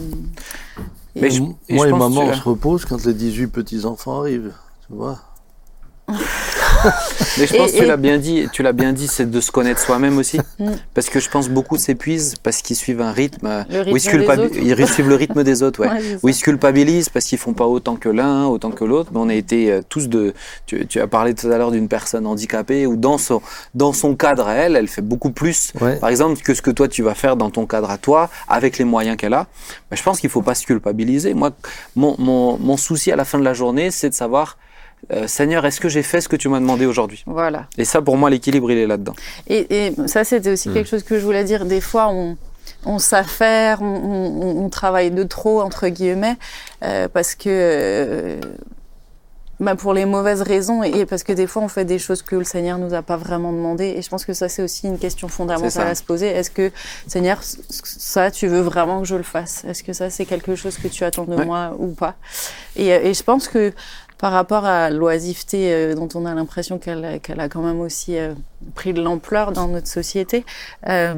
[1.17, 4.53] Mais je- Moi je pense maman, que- on se repose quand les 18 petits-enfants arrivent.
[4.87, 5.19] Tu vois
[7.39, 9.29] Mais je pense Et- que tu et- l'as bien dit, tu l'as bien dit, c'est
[9.31, 10.39] de se connaître soi-même aussi.
[10.59, 10.71] Mm.
[10.95, 14.01] Parce que je pense beaucoup s'épuisent parce qu'ils suivent un rythme, euh, Le où ils,
[14.01, 14.57] se rythme autres.
[14.57, 15.89] ils suivent le rythme des autres, ouais.
[15.91, 16.19] ouais.
[16.23, 19.11] Où ils se culpabilisent parce qu'ils font pas autant que l'un, autant que l'autre.
[19.13, 20.33] Mais on a été euh, tous de.
[20.67, 23.43] Tu, tu as parlé tout à l'heure d'une personne handicapée où dans son
[23.75, 25.73] dans son cadre à elle, elle fait beaucoup plus.
[25.81, 25.97] Ouais.
[25.97, 28.79] Par exemple, que ce que toi tu vas faire dans ton cadre à toi, avec
[28.79, 29.47] les moyens qu'elle a.
[29.91, 31.35] Ben, je pense qu'il faut pas se culpabiliser.
[31.35, 31.51] Moi,
[31.97, 34.57] mon, mon, mon souci à la fin de la journée, c'est de savoir.
[35.13, 37.23] Euh, Seigneur, est-ce que j'ai fait ce que tu m'as demandé aujourd'hui?
[37.27, 37.67] Voilà.
[37.79, 39.15] Et ça, pour moi, l'équilibre, il est là-dedans.
[39.47, 40.75] Et, et ça, c'était aussi Mm.
[40.75, 41.65] quelque chose que je voulais dire.
[41.65, 42.37] Des fois, on,
[42.85, 46.37] on s'affaire, on, on- on travaille de trop, entre guillemets,
[46.83, 47.49] euh, parce que.
[47.49, 48.41] euh,
[49.59, 52.21] bah, pour les mauvaises raisons et, et parce que des fois on fait des choses
[52.21, 54.87] que le Seigneur nous a pas vraiment demandé et je pense que ça c'est aussi
[54.87, 56.71] une question fondamentale à se poser est-ce que
[57.07, 59.65] Seigneur ça tu veux vraiment que je le fasse?
[59.67, 61.47] Est-ce que ça c'est quelque chose que tu attends de Ouais.
[61.47, 62.17] moi ou pas?
[62.77, 63.73] Et, et je pense que
[64.19, 68.33] par rapport à l'oisiveté euh, dont on a l'impression qu'elle a quand même aussi euh,
[68.75, 70.45] pris de l'ampleur dans notre société.
[70.89, 71.15] Euh,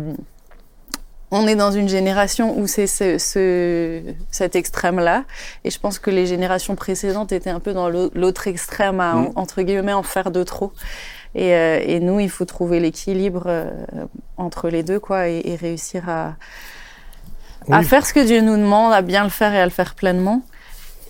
[1.30, 5.24] on est dans une génération où c'est ce, ce- cet extrême-là,
[5.62, 9.12] et je pense que les générations précédentes étaient un peu dans l'au- l'autre extrême, à,
[9.14, 9.32] Mm.
[9.36, 10.72] entre guillemets, en faire de trop.
[11.34, 13.66] Et, et nous, il faut trouver l'équilibre
[14.38, 16.34] entre les deux, quoi, et, et réussir à,
[17.82, 20.40] faire ce que Dieu nous demande, à bien le faire et à le faire pleinement,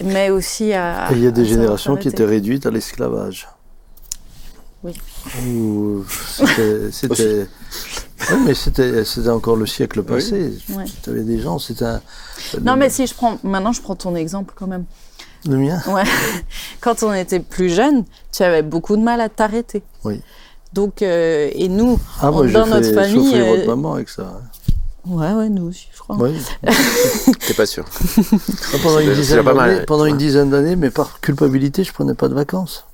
[0.04, 1.10] mais aussi à.
[1.12, 3.48] Et il y a des générations qui étaient réduites à l'esclavage.
[4.84, 4.94] Oui.
[6.92, 7.46] C'était.
[8.30, 10.52] Oui, mais c'était c'était encore le siècle passé.
[10.70, 10.84] Ouais.
[11.02, 12.00] Tu avais des gens, c'était un.
[12.62, 13.38] Non, le, mais si je prends.
[13.44, 14.84] Maintenant, je prends ton exemple quand même.
[15.46, 15.80] Le mien?
[15.86, 16.02] Ouais.
[16.80, 19.82] Quand on était plus jeune, tu avais beaucoup de mal à t'arrêter.
[20.04, 20.20] Oui.
[20.72, 24.40] Donc, euh, et nous, Ah, moi, dans notre famille, souffrir euh, votre maman avec ça.
[25.10, 26.16] Ouais, ouais, nous aussi, je crois.
[26.18, 26.34] Oui.
[27.46, 27.84] T'es pas sûr.
[27.86, 29.86] Ah, pendant, C'est une déjà dizaine pas mal, d'années- ouais.
[29.86, 32.84] pendant une dizaine d'années, mais par culpabilité, je prenais pas de vacances.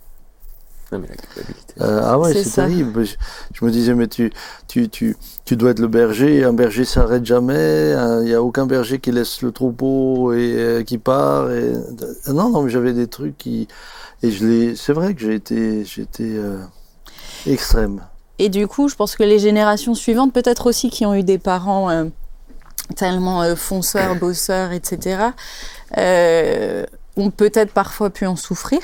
[0.93, 1.75] Non, mais la culpabilité.
[1.81, 3.05] Euh, ah ouais, C'est terrible.
[3.05, 3.15] Je,
[3.53, 4.33] je me disais, mais tu,
[4.69, 6.45] tu, tu, tu dois être le berger.
[6.45, 7.95] Un berger s'arrête jamais.
[8.21, 11.51] Il n'y a aucun berger qui laisse le troupeau et euh, qui part.
[11.51, 11.73] Et...
[12.27, 13.67] Ah Non, non, mais j'avais des trucs qui.
[14.23, 14.77] Et je l'ai.
[14.77, 16.59] C'est vrai que j'ai été, j'ai été euh,
[17.47, 18.01] extrême.
[18.39, 21.39] Et du coup, je pense que les générations suivantes, peut-être aussi qui ont eu des
[21.39, 22.05] parents euh,
[22.97, 25.29] tellement euh, fonceurs, bosseurs, etc.,
[25.97, 26.85] euh,
[27.17, 28.81] ont peut-être parfois pu en souffrir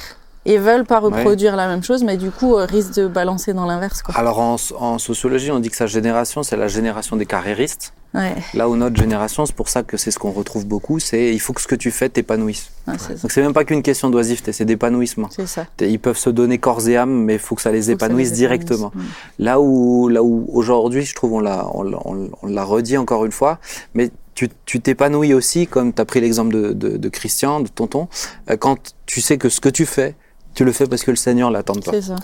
[0.47, 4.03] et veulent pas reproduire la même chose, mais du coup risquent de balancer dans l'inverse.
[4.15, 7.93] Alors en, en sociologie, on dit que sa génération, c'est la génération des carriéristes.
[8.13, 11.33] Ouais, Là où notre génération, c'est pour ça que c'est ce qu'on retrouve beaucoup, c'est
[11.33, 12.71] il faut que ce que tu fais t'épanouisse.
[12.89, 12.95] ouais.
[13.23, 15.29] Donc c'est même pas qu'une question d'oisiveté, c'est d'épanouissement.
[15.31, 15.67] C'est ça.
[15.81, 17.99] Ils peuvent se donner corps et âme, mais il faut que ça les Faut que
[18.01, 18.89] ça épanouisse les directement.
[18.89, 19.11] épanouisse.
[19.39, 22.97] Là où, là où aujourd'hui, je trouve, on l'a, on, l'a- on- on l'a redit
[22.99, 23.61] encore une fois,
[23.95, 27.69] mais tu, tu t'épanouis aussi, comme tu as pris l'exemple de, de, de Christian, de
[27.69, 28.09] tonton,
[28.51, 30.17] euh, quand tu sais que ce que tu fais,
[30.55, 31.93] tu le fais parce que le Seigneur l'attend de toi.
[31.93, 32.17] C'est ça.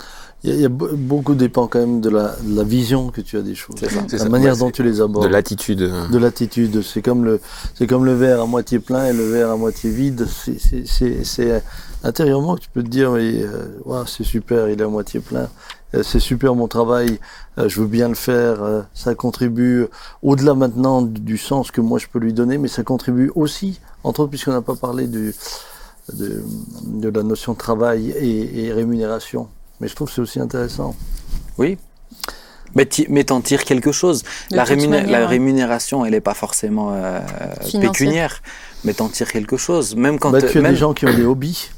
[0.43, 3.37] Il y a, y beaucoup dépend quand même de la, de la vision que tu
[3.37, 3.75] as des choses.
[3.79, 3.87] Ça.
[4.11, 4.29] La ça.
[4.29, 5.25] manière Ouais, dont tu les abordes.
[5.25, 5.81] De l'attitude.
[5.81, 6.81] euh, de l'attitude.
[6.83, 7.39] C'est comme le,
[7.73, 10.27] c'est comme le verre à moitié plein et le verre à moitié vide.
[10.27, 11.59] C'est, euh,
[12.03, 15.19] intérieurement que tu peux te dire, mais, euh, Ouah, c'est super, il est à moitié
[15.21, 15.49] plein.
[15.95, 17.17] Euh, c'est super mon travail,
[17.57, 18.61] euh, je veux bien le faire.
[18.61, 19.87] euh, ça contribue
[20.21, 23.79] au-delà maintenant du, du sens que moi je peux lui donner, mais ça contribue aussi,
[24.03, 25.33] entre autres, puisqu'on n'a pas parlé du,
[26.13, 26.43] de,
[26.85, 29.47] de la notion de travail et, et rémunération.
[29.79, 30.95] Mais je trouve que c'est aussi intéressant.
[31.57, 31.77] Oui.
[32.75, 34.23] Mais, t'en tires quelque chose.
[34.51, 35.25] La, toute rémuné- manière, la ouais.
[35.25, 37.19] rémunération, elle n'est pas forcément euh,
[37.81, 38.41] pécuniaire,
[38.83, 39.95] mais t'en tires quelque chose.
[39.95, 41.69] Même quand Bah, tu as même- des gens qui ont des hobbies.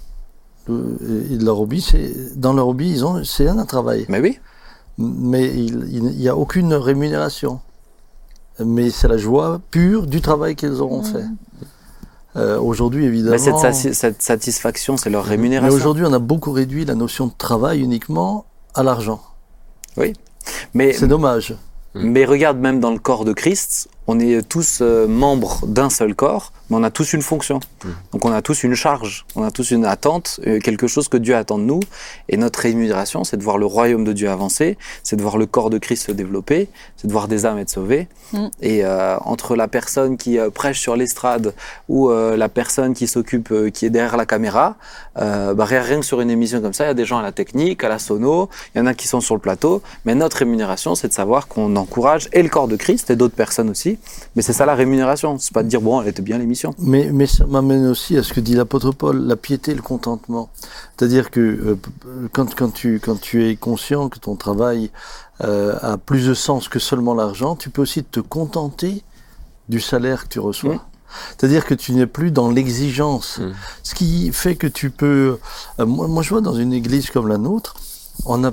[0.69, 4.05] Euh, Et de leur hobby, c'est dans leur hobby, ils ont, c'est un travail.
[4.09, 4.39] Mais oui.
[4.97, 7.61] mais il n'y a aucune rémunération.
[8.63, 11.23] Mais c'est la joie pure du travail qu'ils auront fait.
[12.35, 13.31] Euh, aujourd'hui, évidemment.
[13.31, 15.75] Mais cette, sati- cette satisfaction, c'est leur mais rémunération.
[15.75, 19.21] aujourd'hui, on a beaucoup réduit la notion de travail uniquement à l'argent.
[20.73, 21.55] Mais, C'est dommage.
[21.95, 26.15] mais regarde, même dans le corps de Christ, on est tous euh, membres d'un seul
[26.15, 27.59] corps, mais on a tous une fonction.
[28.11, 31.17] Donc on a tous une charge, on a tous une attente, euh, quelque chose que
[31.17, 31.79] Dieu attend de nous.
[32.27, 35.45] Et notre rémunération, c'est de voir le royaume de Dieu avancer, c'est de voir le
[35.45, 38.07] corps de Christ se développer, c'est de voir des âmes être sauvées.
[38.33, 38.47] Mm.
[38.63, 41.53] Et euh, entre la personne qui euh, prêche sur l'estrade
[41.87, 44.75] ou euh, la personne qui s'occupe, euh, qui est derrière la caméra,
[45.19, 47.19] euh, bah, rien rien que sur une émission comme ça, il y a des gens
[47.19, 49.83] à la technique, à la sono, il y en a qui sont sur le plateau.
[50.05, 53.35] Mais notre rémunération, c'est de savoir qu'on encourage et le corps de Christ et d'autres
[53.35, 53.98] personnes aussi.
[54.35, 55.37] Mais c'est ça la rémunération.
[55.37, 56.73] C'est pas de dire bon, elle était bien l'émission.
[56.79, 60.49] Mais, mais ça m'amène aussi à ce que dit l'apôtre Paul, la piété, le contentement.
[60.97, 61.89] C'est-à-dire que euh, p-
[62.33, 64.91] quand, quand, tu, quand tu es conscient que ton travail
[65.43, 69.03] euh, a plus de sens que seulement l'argent, tu peux aussi te contenter
[69.69, 70.75] du salaire que tu reçois.
[70.75, 70.81] Mm.
[71.37, 73.39] C'est-à-dire que tu n'es plus dans l'exigence.
[73.39, 73.51] Mm.
[73.83, 75.39] Ce qui fait que tu peux...
[75.79, 77.75] euh, moi, moi, je vois dans une église comme la nôtre,
[78.25, 78.51] on a...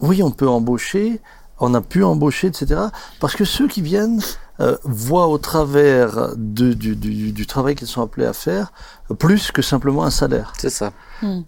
[0.00, 1.20] Oui, on peut embaucher,
[1.60, 2.80] on a pu embaucher, etc.
[3.20, 4.20] Parce que ceux qui viennent
[4.62, 8.72] euh, voient au travers de- du, du- du travail qu'ils sont appelés à faire
[9.18, 10.52] plus que simplement un salaire.
[10.58, 10.92] C'est ça.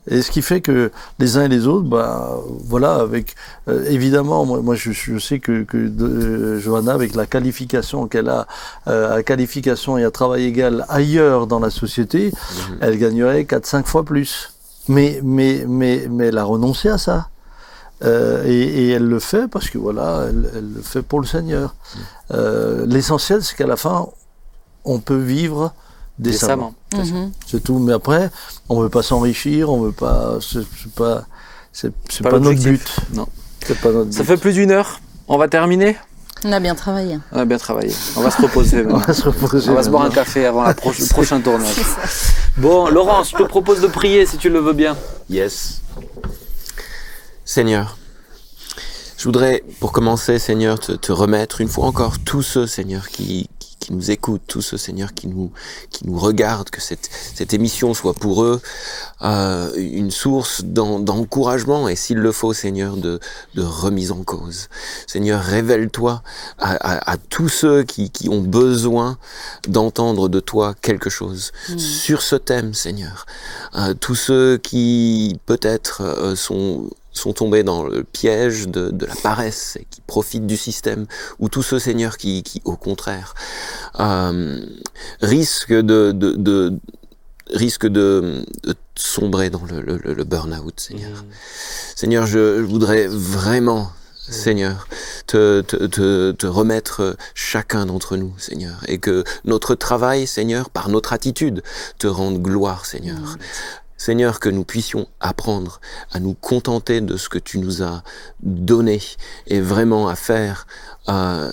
[0.07, 3.35] Et ce qui fait que les uns et les autres, bah, voilà, avec
[3.69, 8.07] euh, évidemment, moi, moi je, je sais que, que de- euh, Johanna, avec la qualification
[8.07, 8.47] qu'elle a,
[8.87, 12.33] euh, à qualification et à travail égal ailleurs dans la société,
[12.81, 14.51] elle gagnerait 4-5 fois plus.
[14.89, 17.29] Mais, mais, mais, mais elle a renoncé à ça.
[18.05, 21.27] Euh, et, et elle le fait parce que voilà, elle, elle le fait pour le
[21.27, 21.75] Seigneur.
[22.33, 24.09] Euh, L'essentiel, c'est qu'à la fin,
[24.85, 25.73] on peut vivre
[26.19, 26.75] décemment.
[26.93, 27.21] Décemment.
[27.23, 27.33] Mhm.
[27.47, 27.79] C'est tout.
[27.79, 28.31] Mais après,
[28.69, 30.39] on veut pas s'enrichir, on veut pas.
[30.41, 31.25] C'est pas.
[31.73, 31.93] C'est
[32.23, 32.97] Pas pas, notre but.
[33.15, 33.27] Non.
[33.67, 34.27] C'est pas notre Ça but.
[34.27, 35.01] fait plus d'une heure.
[35.27, 35.97] On va terminer.
[36.45, 37.19] On a bien travaillé.
[37.33, 37.93] On a bien travaillé.
[38.17, 38.85] On va se reposer.
[38.89, 39.71] On va se reposer.
[39.71, 40.75] On va se boire un café avant le
[41.11, 41.75] prochain tournage.
[42.59, 44.95] Bon, Laurence, je te propose de prier si tu le veux bien.
[45.31, 45.81] Yes.
[47.45, 47.97] Seigneur,
[49.19, 53.49] je voudrais, pour commencer, Seigneur, te, te remettre une fois encore tous ceux, Seigneur, qui,
[53.59, 55.53] qui, qui nous écoutent, tous ceux, Seigneur, qui nous,
[55.91, 58.61] qui nous regardent, que cette, cette émission soit pour eux
[59.23, 63.21] euh, une source d'en- d'encouragement et, s'il le faut, Seigneur, de,
[63.55, 64.69] de remise en cause.
[65.07, 66.23] Seigneur, révèle-toi
[66.59, 69.17] à, à, à tous ceux qui, qui ont besoin
[69.69, 73.27] d'entendre de toi quelque chose sur ce thème, Seigneur.
[73.77, 79.15] Euh, tous ceux qui peut-être euh, sont sont tombés dans le piège de, de la
[79.15, 81.07] paresse et qui profitent du système,
[81.39, 83.35] ou tous ceux, Seigneur, qui, qui au contraire,
[84.01, 84.65] euh,
[85.21, 86.79] risquent de, de, de
[87.53, 91.25] risquent de, de sombrer dans le, le, le burn-out, Seigneur.
[91.95, 94.89] Seigneur, je, je voudrais vraiment, Seigneur,
[95.27, 100.89] te, te, te, te remettre chacun d'entre nous, Seigneur, et que notre travail, Seigneur, par
[100.89, 101.63] notre attitude,
[101.99, 103.37] te rende gloire, Seigneur.
[103.97, 105.81] Seigneur, que nous puissions apprendre
[106.13, 108.03] à nous contenter de ce que tu nous as
[108.43, 109.01] donné
[109.47, 110.67] et vraiment à faire
[111.09, 111.53] euh,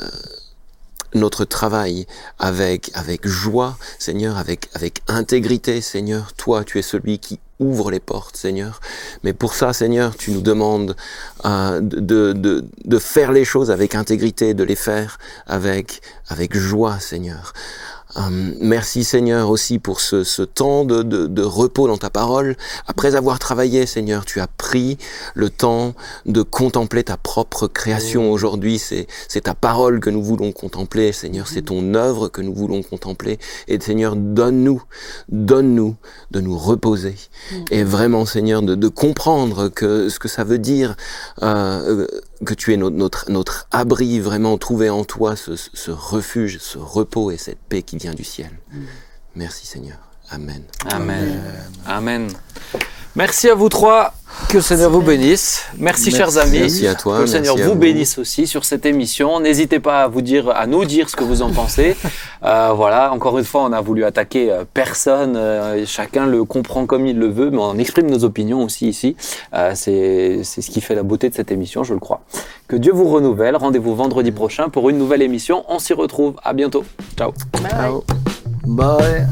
[1.13, 2.07] notre travail
[2.39, 6.33] avec avec joie, Seigneur, avec avec intégrité, Seigneur.
[6.33, 8.79] Toi, tu es celui qui ouvre les portes, Seigneur.
[9.23, 10.95] Mais pour ça, Seigneur, tu nous demandes
[11.45, 16.99] euh, de, de de faire les choses avec intégrité, de les faire avec avec joie,
[16.99, 17.53] Seigneur.
[18.17, 22.57] Euh, merci Seigneur aussi pour ce, ce temps de, de, de, repos dans ta parole.
[22.87, 24.97] Après avoir travaillé, Seigneur, tu as pris
[25.33, 25.93] le temps
[26.25, 28.31] de contempler ta propre création.
[28.31, 29.07] Aujourd'hui, c'est
[29.41, 31.47] ta parole que nous voulons contempler, Seigneur.
[31.47, 33.39] C'est ton œuvre que nous voulons contempler.
[33.67, 34.83] Et Seigneur, donne-nous,
[35.29, 35.95] donne-nous
[36.31, 37.15] de nous reposer.
[37.71, 40.95] Et vraiment, Seigneur, de, de, comprendre que ce que ça veut dire.
[41.41, 42.07] Euh,
[42.45, 46.77] que tu es notre, notre, notre, abri, vraiment trouver en toi ce, ce, refuge, ce
[46.77, 48.51] repos et cette paix qui vient du ciel.
[49.35, 50.10] Merci Seigneur.
[50.31, 50.63] Amen.
[50.89, 51.41] Amen.
[51.85, 52.27] Amen.
[53.15, 54.13] Merci à vous trois.
[54.47, 55.65] Que le Seigneur vous bénisse.
[55.77, 56.59] Merci, merci, chers amis.
[56.59, 57.17] Merci à toi.
[57.17, 59.41] Que le Seigneur vous, vous, bénisse aussi sur cette émission.
[59.41, 61.97] N'hésitez pas à vous dire, à nous dire ce que vous en pensez.
[62.43, 63.11] euh, voilà.
[63.11, 65.35] Encore une fois, on a voulu attaquer euh, personne.
[65.35, 69.17] Euh, chacun le comprend comme il le veut, mais on exprime nos opinions aussi ici.
[69.53, 72.21] Euh, c'est ce qui fait la beauté de cette émission, je le crois.
[72.69, 73.57] Que Dieu vous renouvelle.
[73.57, 75.65] Rendez-vous vendredi prochain pour une nouvelle émission.
[75.67, 76.35] On s'y retrouve.
[76.43, 76.85] À bientôt.
[77.17, 77.33] Ciao.
[77.61, 77.71] Bye.
[77.71, 78.03] Ciao.
[78.65, 79.27] Bye.